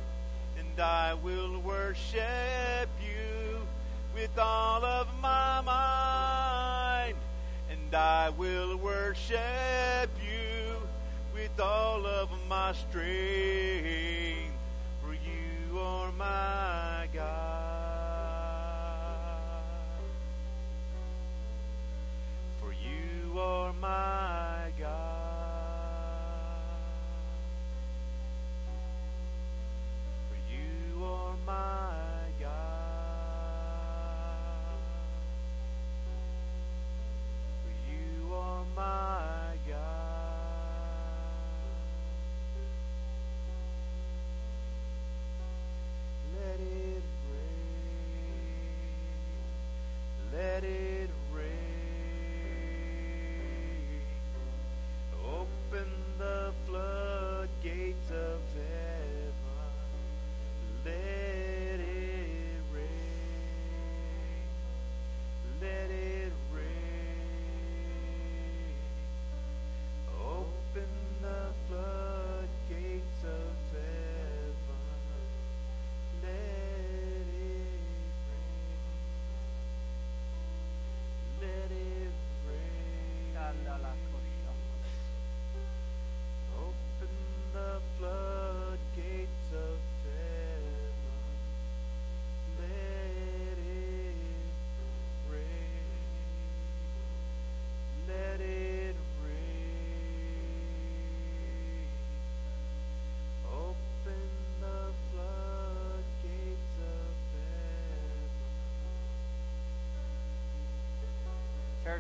and 0.58 0.80
I 0.80 1.14
will 1.14 1.60
worship 1.60 2.88
you 3.02 3.60
with 4.16 4.40
all 4.40 4.86
of 4.86 5.08
my 5.22 5.60
mind, 5.60 7.18
and 7.70 7.94
I 7.94 8.30
will 8.30 8.78
worship 8.78 10.10
you 10.24 10.78
with 11.34 11.60
all 11.60 12.06
of 12.08 12.30
my 12.48 12.72
strength, 12.72 14.21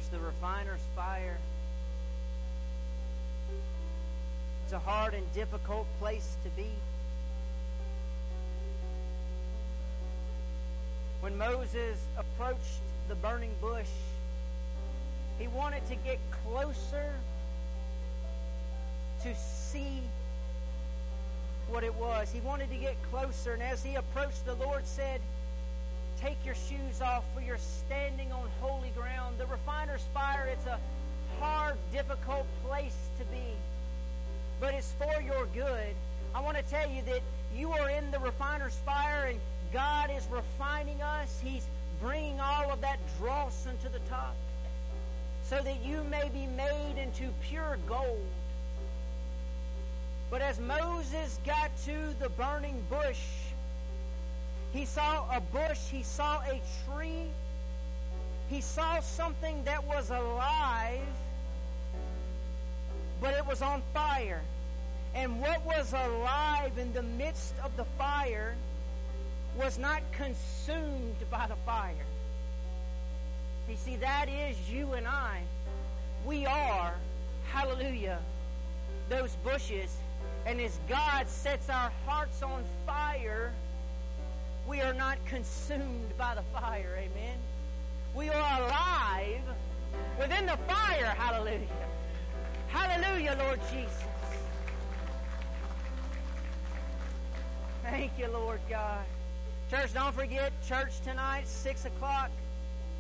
The 0.09 0.19
refiner's 0.19 0.81
fire. 0.93 1.37
It's 4.65 4.73
a 4.73 4.79
hard 4.79 5.13
and 5.13 5.31
difficult 5.33 5.87
place 5.99 6.35
to 6.43 6.49
be. 6.49 6.67
When 11.21 11.37
Moses 11.37 11.97
approached 12.17 12.81
the 13.07 13.15
burning 13.15 13.53
bush, 13.61 13.87
he 15.39 15.47
wanted 15.47 15.87
to 15.87 15.95
get 15.95 16.19
closer 16.43 17.13
to 19.23 19.35
see 19.35 20.01
what 21.69 21.85
it 21.85 21.95
was. 21.95 22.31
He 22.31 22.41
wanted 22.41 22.69
to 22.69 22.75
get 22.77 23.01
closer, 23.11 23.53
and 23.53 23.63
as 23.63 23.81
he 23.81 23.95
approached, 23.95 24.45
the 24.45 24.55
Lord 24.55 24.85
said, 24.85 25.21
Take 26.21 26.37
your 26.45 26.55
shoes 26.55 27.01
off, 27.01 27.23
for 27.33 27.41
you're 27.41 27.57
standing 27.57 28.31
on 28.31 28.47
holy 28.59 28.89
ground. 28.89 29.37
The 29.39 29.47
refiner's 29.47 30.03
fire, 30.13 30.47
it's 30.51 30.67
a 30.67 30.79
hard, 31.39 31.77
difficult 31.91 32.45
place 32.63 32.95
to 33.17 33.25
be, 33.25 33.55
but 34.59 34.75
it's 34.75 34.93
for 34.93 35.21
your 35.21 35.47
good. 35.47 35.95
I 36.35 36.41
want 36.41 36.57
to 36.57 36.63
tell 36.63 36.87
you 36.89 37.01
that 37.07 37.21
you 37.55 37.71
are 37.71 37.89
in 37.89 38.11
the 38.11 38.19
refiner's 38.19 38.75
fire, 38.85 39.25
and 39.29 39.39
God 39.73 40.11
is 40.15 40.27
refining 40.29 41.01
us. 41.01 41.41
He's 41.43 41.65
bringing 41.99 42.39
all 42.39 42.71
of 42.71 42.81
that 42.81 42.99
dross 43.17 43.65
into 43.65 43.89
the 43.89 43.99
top 44.07 44.35
so 45.43 45.59
that 45.63 45.83
you 45.83 46.03
may 46.03 46.29
be 46.29 46.45
made 46.45 47.01
into 47.01 47.33
pure 47.49 47.77
gold. 47.87 48.25
But 50.29 50.41
as 50.41 50.59
Moses 50.59 51.39
got 51.45 51.71
to 51.85 52.13
the 52.19 52.29
burning 52.29 52.81
bush, 52.89 53.19
he 54.73 54.85
saw 54.85 55.25
a 55.35 55.41
bush, 55.41 55.79
he 55.91 56.03
saw 56.03 56.41
a 56.41 56.61
tree, 56.85 57.27
he 58.49 58.61
saw 58.61 58.99
something 58.99 59.63
that 59.65 59.83
was 59.85 60.09
alive, 60.09 60.99
but 63.19 63.33
it 63.33 63.45
was 63.45 63.61
on 63.61 63.81
fire. 63.93 64.41
And 65.13 65.41
what 65.41 65.65
was 65.65 65.93
alive 65.93 66.77
in 66.77 66.93
the 66.93 67.03
midst 67.03 67.53
of 67.63 67.75
the 67.75 67.83
fire 67.97 68.55
was 69.57 69.77
not 69.77 70.01
consumed 70.13 71.15
by 71.29 71.47
the 71.47 71.55
fire. 71.65 71.93
You 73.69 73.75
see, 73.77 73.97
that 73.97 74.27
is 74.29 74.69
you 74.69 74.93
and 74.93 75.07
I. 75.07 75.41
We 76.25 76.45
are, 76.45 76.93
hallelujah, 77.51 78.19
those 79.09 79.35
bushes. 79.43 79.95
And 80.45 80.59
as 80.59 80.79
God 80.87 81.27
sets 81.27 81.69
our 81.69 81.91
hearts 82.05 82.41
on 82.41 82.63
fire, 82.85 83.53
we 84.67 84.81
are 84.81 84.93
not 84.93 85.17
consumed 85.25 86.17
by 86.17 86.35
the 86.35 86.43
fire. 86.59 86.97
Amen. 86.97 87.37
We 88.15 88.29
are 88.29 88.61
alive 88.61 89.41
within 90.19 90.45
the 90.45 90.57
fire. 90.67 91.13
Hallelujah. 91.17 91.67
Hallelujah, 92.67 93.35
Lord 93.39 93.59
Jesus. 93.71 94.03
Thank 97.83 98.17
you, 98.17 98.27
Lord 98.27 98.59
God. 98.69 99.05
Church, 99.69 99.93
don't 99.93 100.13
forget, 100.13 100.51
church 100.67 101.01
tonight, 101.01 101.47
6 101.47 101.85
o'clock. 101.85 102.29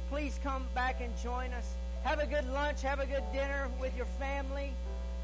Please 0.09 0.39
come 0.43 0.65
back 0.73 1.01
and 1.01 1.15
join 1.17 1.53
us. 1.53 1.75
Have 2.03 2.19
a 2.19 2.25
good 2.25 2.47
lunch. 2.49 2.81
Have 2.81 2.99
a 2.99 3.05
good 3.05 3.23
dinner 3.31 3.69
with 3.79 3.95
your 3.95 4.07
family. 4.19 4.71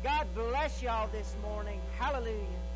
God 0.03 0.27
bless 0.35 0.81
y'all 0.81 1.09
this 1.11 1.35
morning. 1.41 1.81
Hallelujah. 1.97 2.66